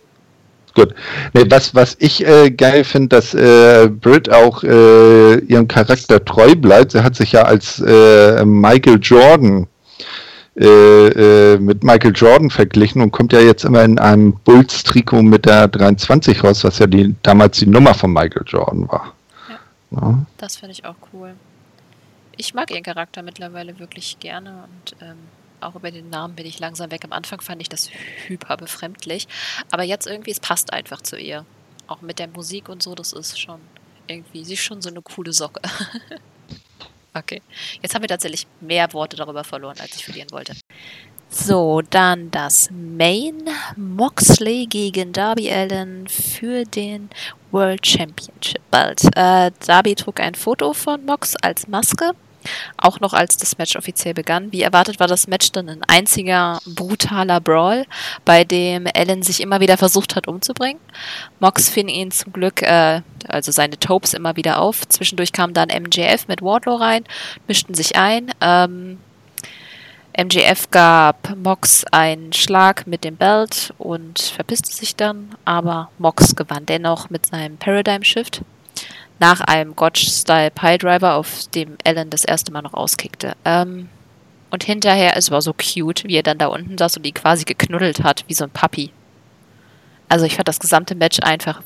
[0.72, 0.94] Gut.
[1.32, 6.54] Nee, was, was ich äh, geil finde, dass äh, Britt auch äh, ihrem Charakter treu
[6.54, 6.92] bleibt.
[6.92, 9.66] Sie hat sich ja als äh, Michael Jordan
[10.56, 15.46] äh, äh, mit Michael Jordan verglichen und kommt ja jetzt immer in einem Bulls-Trikot mit
[15.46, 19.14] der 23 raus, was ja die, damals die Nummer von Michael Jordan war.
[19.48, 20.00] Ja.
[20.00, 20.26] ja.
[20.38, 21.34] Das finde ich auch cool.
[22.36, 25.16] Ich mag ihren Charakter mittlerweile wirklich gerne und ähm,
[25.60, 27.04] auch über den Namen bin ich langsam weg.
[27.04, 27.90] Am Anfang fand ich das
[28.26, 29.28] hyper befremdlich.
[29.70, 31.44] Aber jetzt irgendwie, es passt einfach zu ihr.
[31.86, 33.60] Auch mit der Musik und so, das ist schon
[34.06, 35.60] irgendwie, sie ist schon so eine coole Socke.
[37.14, 37.42] okay.
[37.82, 40.54] Jetzt haben wir tatsächlich mehr Worte darüber verloren, als ich verlieren wollte.
[41.32, 47.08] So, dann das Main Moxley gegen Darby Allen für den
[47.52, 49.04] World Championship bald.
[49.16, 52.12] Äh, Darby trug ein Foto von Mox als Maske
[52.76, 54.52] auch noch als das Match offiziell begann.
[54.52, 57.86] Wie erwartet war das Match dann ein einziger brutaler Brawl,
[58.24, 60.80] bei dem Ellen sich immer wieder versucht hat umzubringen.
[61.38, 64.88] Mox fing ihn zum Glück, äh, also seine Topes immer wieder auf.
[64.88, 67.04] Zwischendurch kam dann MJF mit Wardlow rein,
[67.46, 68.32] mischten sich ein.
[68.40, 68.98] Ähm,
[70.18, 76.66] MJF gab Mox einen Schlag mit dem Belt und verpisste sich dann, aber Mox gewann
[76.66, 78.42] dennoch mit seinem Paradigm Shift
[79.20, 83.34] nach einem Gotch-Style Piledriver, auf dem Ellen das erste Mal noch auskickte.
[83.44, 83.88] Ähm,
[84.50, 87.44] und hinterher, es war so cute, wie er dann da unten saß und die quasi
[87.44, 88.90] geknuddelt hat, wie so ein Puppy.
[90.08, 91.62] Also ich fand das gesamte Match einfach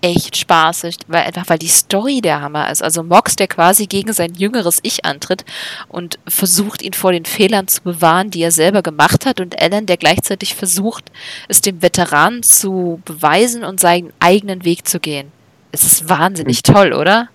[0.00, 2.82] echt spaßig, weil einfach weil die Story der Hammer ist.
[2.82, 5.44] Also Mox, der quasi gegen sein jüngeres Ich antritt
[5.88, 9.86] und versucht, ihn vor den Fehlern zu bewahren, die er selber gemacht hat, und Ellen,
[9.86, 11.10] der gleichzeitig versucht,
[11.48, 15.30] es dem Veteranen zu beweisen und seinen eigenen Weg zu gehen.
[15.72, 17.28] Es ist wahnsinnig toll, oder?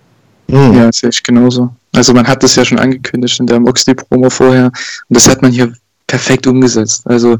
[0.47, 0.73] Mhm.
[0.75, 1.75] Ja, sehe ich genauso.
[1.93, 5.51] Also man hat das ja schon angekündigt in der Moxley-Promo vorher und das hat man
[5.51, 5.73] hier
[6.05, 7.01] perfekt umgesetzt.
[7.05, 7.37] Also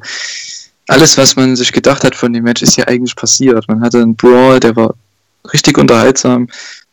[0.87, 3.67] alles, was man sich gedacht hat von dem Match, ist ja eigentlich passiert.
[3.67, 4.93] Man hatte einen Brawl, der war
[5.53, 6.47] richtig unterhaltsam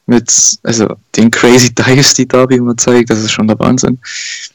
[0.07, 3.99] mit also den Crazy Dives, die Darby immer zeigt, das ist schon der Wahnsinn.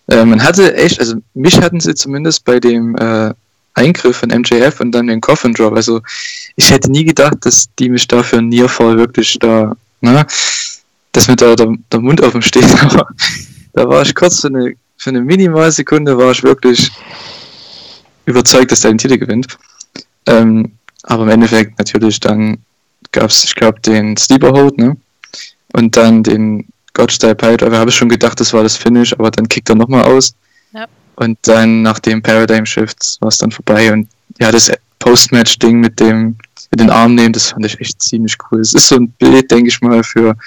[0.08, 3.34] Äh, man hatte echt, also mich hatten sie zumindest bei dem äh,
[3.80, 5.76] Eingriff von MJF und dann den Coffin Drop.
[5.76, 6.02] Also
[6.56, 10.26] ich hätte nie gedacht, dass die mich da für einen Nearfall wirklich da, ne,
[11.14, 12.66] dass mir da der, der Mund offen steht.
[12.84, 13.08] Aber
[13.74, 16.92] da war ich kurz für eine, für eine Minimalsekunde war ich wirklich
[18.26, 19.48] überzeugt, dass der den Titel gewinnt.
[20.28, 20.72] Ähm,
[21.04, 22.58] aber im Endeffekt natürlich dann
[23.12, 24.98] gab es, ich glaube, den Sleeper Hold, ne?
[25.74, 29.32] Und dann den Godstyle Pile, aber habe ich schon gedacht, das war das Finish, aber
[29.32, 30.34] dann kickt er nochmal aus.
[31.20, 33.92] Und dann nach dem Paradigm Shift war es dann vorbei.
[33.92, 34.08] Und
[34.40, 36.38] ja, das Post-Match-Ding mit dem
[36.72, 38.60] mit den Arm nehmen, das fand ich echt ziemlich cool.
[38.60, 40.38] Es ist so ein Bild, denke ich mal, für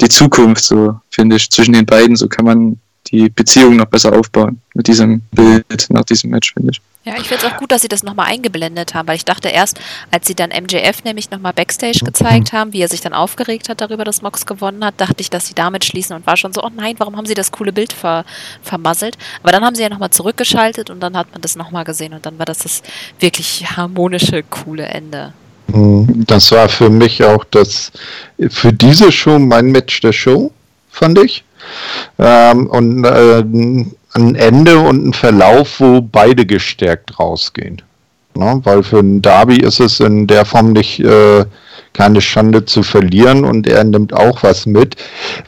[0.00, 2.16] die Zukunft, so finde ich, zwischen den beiden.
[2.16, 2.80] So kann man
[3.10, 6.80] die Beziehung noch besser aufbauen mit diesem Bild nach diesem Match, finde ich.
[7.04, 9.48] Ja, ich finde es auch gut, dass sie das nochmal eingeblendet haben, weil ich dachte
[9.48, 9.80] erst,
[10.10, 13.80] als sie dann MJF nämlich nochmal Backstage gezeigt haben, wie er sich dann aufgeregt hat
[13.80, 16.62] darüber, dass Mox gewonnen hat, dachte ich, dass sie damit schließen und war schon so,
[16.62, 18.24] oh nein, warum haben sie das coole Bild ver
[18.62, 19.16] vermasselt?
[19.42, 22.26] Aber dann haben sie ja nochmal zurückgeschaltet und dann hat man das nochmal gesehen und
[22.26, 22.82] dann war das das
[23.20, 25.32] wirklich harmonische, coole Ende.
[25.68, 26.24] Mhm.
[26.26, 27.92] Das war für mich auch das,
[28.50, 30.52] für diese Show mein Match der Show,
[30.90, 31.44] fand ich.
[32.18, 33.44] Ähm, und äh,
[34.14, 37.82] ein Ende und ein Verlauf, wo beide gestärkt rausgehen.
[38.34, 38.60] Ne?
[38.64, 41.44] Weil für ein Derby ist es in der Form nicht äh,
[41.98, 44.94] keine Schande zu verlieren und er nimmt auch was mit.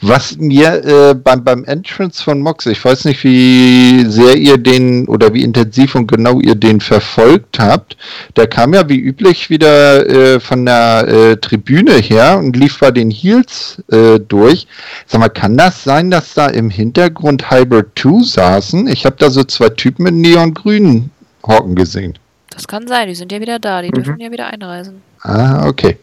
[0.00, 5.06] Was mir äh, beim, beim Entrance von Mox, ich weiß nicht, wie sehr ihr den
[5.06, 7.96] oder wie intensiv und genau ihr den verfolgt habt,
[8.34, 12.90] der kam ja wie üblich wieder äh, von der äh, Tribüne her und lief bei
[12.90, 14.66] den Heels äh, durch.
[15.06, 18.88] Sag mal, kann das sein, dass da im Hintergrund Hybrid 2 saßen?
[18.88, 21.12] Ich habe da so zwei Typen mit neongrünen
[21.46, 22.18] Hocken gesehen.
[22.50, 24.02] Das kann sein, die sind ja wieder da, die mhm.
[24.02, 25.00] dürfen ja wieder einreisen.
[25.22, 25.96] Ah, okay.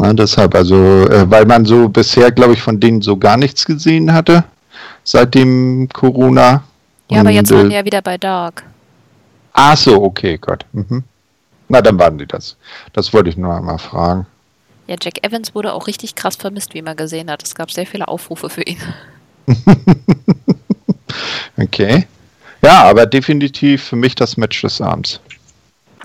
[0.00, 0.76] Na, deshalb, also,
[1.08, 4.44] äh, weil man so bisher, glaube ich, von denen so gar nichts gesehen hatte,
[5.04, 6.64] seit dem Corona.
[7.10, 8.64] Ja, Und, aber jetzt waren äh, die ja wieder bei Dark.
[9.52, 10.64] Ach so, okay, Gott.
[10.72, 11.04] Mhm.
[11.68, 12.56] Na, dann waren die das.
[12.94, 14.26] Das wollte ich nur einmal fragen.
[14.86, 17.42] Ja, Jack Evans wurde auch richtig krass vermisst, wie man gesehen hat.
[17.42, 18.78] Es gab sehr viele Aufrufe für ihn.
[21.58, 22.06] okay.
[22.62, 25.20] Ja, aber definitiv für mich das Match des Abends.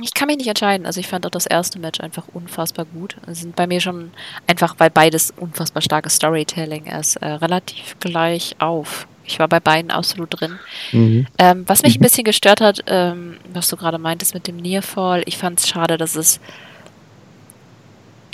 [0.01, 0.85] Ich kann mich nicht entscheiden.
[0.85, 3.15] Also ich fand auch das erste Match einfach unfassbar gut.
[3.27, 4.11] Es sind bei mir schon
[4.47, 9.07] einfach, weil beides unfassbar starkes Storytelling ist, äh, relativ gleich auf.
[9.27, 10.59] Ich war bei beiden absolut drin.
[10.91, 11.27] Mhm.
[11.39, 12.01] Ähm, was mich mhm.
[12.01, 15.67] ein bisschen gestört hat, ähm, was du gerade meintest mit dem Nearfall, ich fand es
[15.67, 16.39] schade, dass es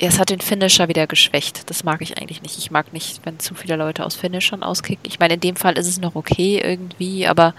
[0.02, 1.70] ja, es hat den Finisher wieder geschwächt.
[1.70, 2.58] Das mag ich eigentlich nicht.
[2.58, 5.06] Ich mag nicht, wenn zu viele Leute aus Finishern auskicken.
[5.06, 7.54] Ich meine, in dem Fall ist es noch okay irgendwie, aber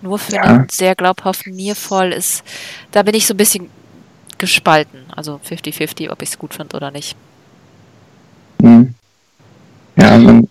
[0.00, 0.42] nur für ja.
[0.42, 2.44] einen sehr glaubhaften Nearfall ist,
[2.92, 3.68] da bin ich so ein bisschen
[4.38, 5.00] gespalten.
[5.14, 7.14] Also 50-50, ob ich es gut finde oder nicht.
[8.62, 8.94] Mhm.
[9.96, 10.48] Ja, man,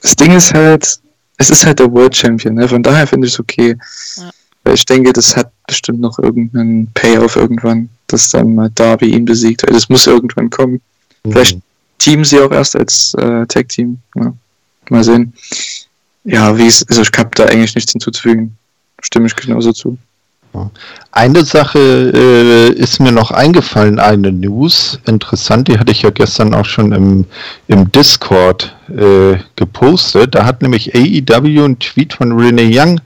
[0.00, 1.00] das Ding ist halt,
[1.36, 2.66] es ist halt der World Champion, ne?
[2.66, 3.76] von daher finde ich es okay.
[4.16, 4.30] Ja.
[4.64, 9.24] Weil ich denke, das hat bestimmt noch irgendeinen Payoff irgendwann, dass dann mal Darby ihn
[9.24, 10.80] besiegt, das muss irgendwann kommen.
[11.24, 11.32] Mhm.
[11.32, 11.58] Vielleicht
[11.98, 13.98] teamen sie auch erst als äh, Tag-Team.
[14.16, 14.32] Ja.
[14.90, 15.32] Mal sehen.
[16.24, 18.56] Ja, wie es, also ich habe da eigentlich nichts hinzuzufügen.
[19.00, 19.96] Stimme ich genauso zu.
[21.12, 26.54] Eine Sache äh, ist mir noch eingefallen, eine News, interessant, die hatte ich ja gestern
[26.54, 27.26] auch schon im,
[27.68, 30.34] im Discord äh, gepostet.
[30.34, 33.00] Da hat nämlich AEW einen Tweet von Renee Young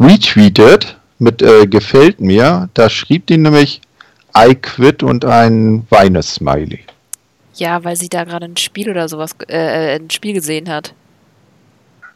[0.00, 2.68] retweetet mit äh, gefällt mir.
[2.74, 3.80] Da schrieb die nämlich
[4.36, 6.80] I quit und ein Weine-Smiley.
[7.54, 10.94] Ja, weil sie da gerade ein Spiel oder sowas, äh, ein Spiel gesehen hat.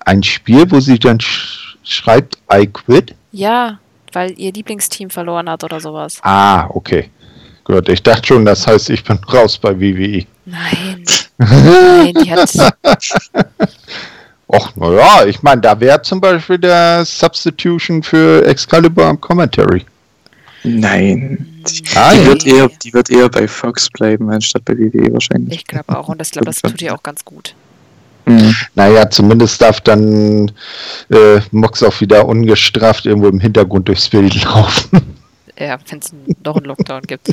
[0.01, 3.15] Ein Spiel, wo sie dann sch schreibt I quit?
[3.33, 3.79] Ja,
[4.13, 6.19] weil ihr Lieblingsteam verloren hat oder sowas.
[6.23, 7.11] Ah, okay.
[7.65, 10.25] Gut, ich dachte schon, das heißt, ich bin raus bei WWE.
[10.47, 11.05] Nein.
[11.39, 12.55] Nein, die hat.
[14.49, 19.85] Och, naja, ich meine, da wäre zum Beispiel der Substitution für Excalibur am Commentary.
[20.63, 21.63] Nein.
[21.69, 25.61] Die, die, wird eher, die wird eher bei Fox bleiben, anstatt bei WWE wahrscheinlich.
[25.61, 27.55] Ich glaube auch, und ich glaube, das tut ihr auch ganz gut.
[28.27, 28.55] Mhm.
[28.75, 30.51] Naja, zumindest darf dann
[31.11, 35.15] äh, Mox auch wieder ungestraft irgendwo im Hintergrund durchs Bild laufen.
[35.59, 36.13] Ja, wenn es
[36.45, 37.31] noch einen Lockdown gibt.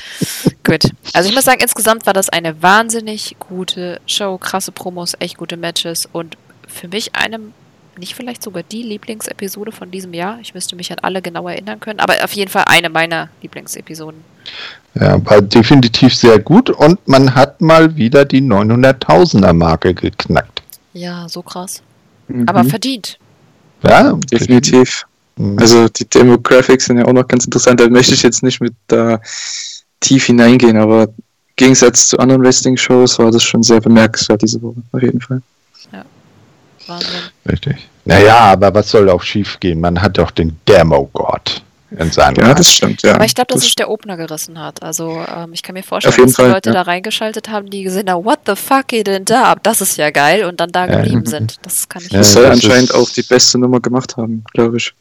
[0.64, 0.84] Gut.
[1.14, 5.58] Also ich muss sagen, insgesamt war das eine wahnsinnig gute Show, krasse Promos, echt gute
[5.58, 6.38] Matches und
[6.74, 7.40] für mich eine,
[7.98, 10.40] nicht vielleicht sogar die Lieblingsepisode von diesem Jahr.
[10.42, 14.22] Ich müsste mich an alle genau erinnern können, aber auf jeden Fall eine meiner Lieblingsepisoden.
[14.96, 20.62] Ja, war definitiv sehr gut und man hat mal wieder die 900.000er Marke geknackt.
[20.94, 21.82] Ja, so krass.
[22.28, 22.48] Mhm.
[22.48, 23.18] Aber verdient.
[23.84, 25.06] Ja, definitiv.
[25.36, 25.58] Mhm.
[25.60, 27.80] Also die Demographics sind ja auch noch ganz interessant.
[27.80, 29.20] Da möchte ich jetzt nicht mit da
[30.00, 31.14] tief hineingehen, aber im
[31.56, 35.42] Gegensatz zu anderen Wrestling-Shows war das schon sehr bemerkenswert diese Woche, auf jeden Fall.
[35.92, 36.04] Ja.
[36.88, 37.10] Wahnsinn.
[37.50, 37.90] Richtig.
[38.06, 39.80] Naja, aber was soll auch schief gehen?
[39.80, 41.62] Man hat doch den Demo-Gott
[41.98, 43.16] in seinem Ja, das stimmt, ja.
[43.16, 44.82] Aber ich glaube, dass das sich der Opener gerissen hat.
[44.84, 46.74] Also ähm, ich kann mir vorstellen, dass die Leute ja.
[46.74, 49.56] da reingeschaltet haben, die gesehen haben, what the fuck geht denn da?
[49.62, 51.32] Das ist ja geil und dann da geblieben ja.
[51.32, 51.60] sind.
[51.64, 54.94] Das kann ich ja, Das soll anscheinend auch die beste Nummer gemacht haben, glaube ich.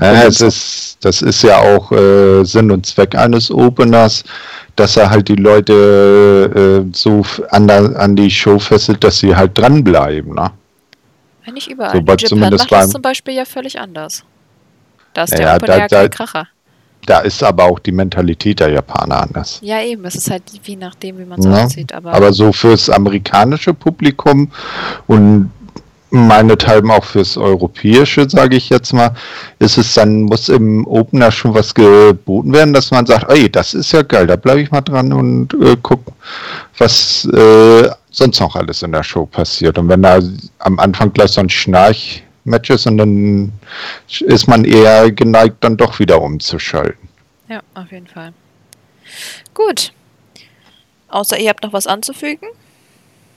[0.00, 4.24] Ja, das ist, das ist ja auch äh, Sinn und Zweck eines Openers,
[4.76, 9.36] dass er halt die Leute äh, so an, der, an die Show fesselt, dass sie
[9.36, 10.34] halt dranbleiben.
[10.34, 10.50] Ne?
[11.44, 11.92] Wenn nicht überall.
[11.92, 14.24] So, Japan macht das zum Beispiel ja völlig anders.
[15.14, 16.48] Da ist naja, der Open da, Air da, Kracher.
[17.06, 19.58] Da ist aber auch die Mentalität der Japaner anders.
[19.62, 20.04] Ja, eben.
[20.04, 21.64] Es ist halt wie nachdem, wie man es ja.
[21.64, 21.92] aussieht.
[21.94, 24.50] Aber, aber so fürs amerikanische Publikum
[25.06, 25.50] und
[26.10, 29.14] meinethalben auch fürs europäische, sage ich jetzt mal,
[29.60, 33.74] ist es dann, muss im Opener schon was geboten werden, dass man sagt, ey, das
[33.74, 36.00] ist ja geil, da bleibe ich mal dran und äh, guck,
[36.78, 39.78] was äh, sonst noch alles in der Show passiert.
[39.78, 40.20] Und wenn da
[40.58, 43.52] am Anfang gleich so ein Schnarch Matches und dann
[44.20, 47.08] ist man eher geneigt, dann doch wieder umzuschalten.
[47.48, 48.32] Ja, auf jeden Fall.
[49.54, 49.92] Gut.
[51.08, 52.46] Außer ihr habt noch was anzufügen?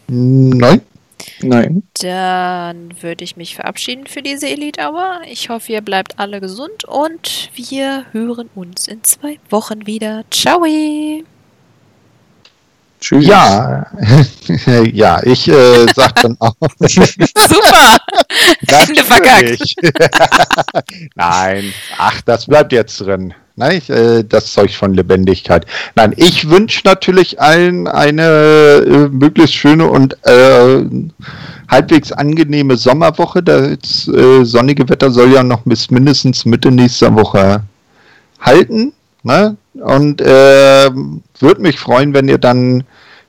[0.07, 0.81] Nein.
[1.41, 1.83] Nein.
[1.99, 5.21] Dann würde ich mich verabschieden für diese Elite Hour.
[5.29, 10.23] Ich hoffe, ihr bleibt alle gesund und wir hören uns in zwei Wochen wieder.
[10.31, 10.63] Ciao!
[13.03, 13.25] Tschüss.
[13.27, 13.85] Ja,
[14.93, 16.55] ja, ich äh, sag dann auch.
[16.79, 17.97] Super!
[18.65, 19.75] Ende verkackt.
[21.15, 23.33] Nein, ach, das bleibt jetzt drin.
[23.57, 25.65] Nein, ich, äh, das Zeug von Lebendigkeit.
[25.95, 30.85] Nein, ich wünsche natürlich allen eine äh, möglichst schöne und äh,
[31.67, 33.43] halbwegs angenehme Sommerwoche.
[33.43, 37.63] Das äh, sonnige Wetter soll ja noch bis mindestens Mitte nächster Woche
[38.39, 38.93] halten.
[39.23, 39.57] Ne?
[39.73, 40.89] Und äh,
[41.39, 42.83] würde mich freuen, wenn ihr dann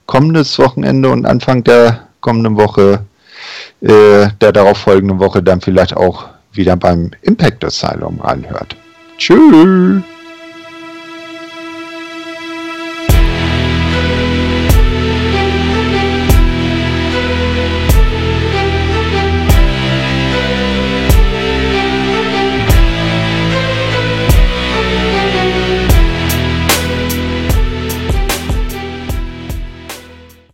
[0.07, 3.05] kommendes Wochenende und Anfang der kommenden Woche,
[3.81, 8.77] äh, der darauffolgenden Woche dann vielleicht auch wieder beim Impact Asylum reinhört.
[9.19, 10.03] Tschüss!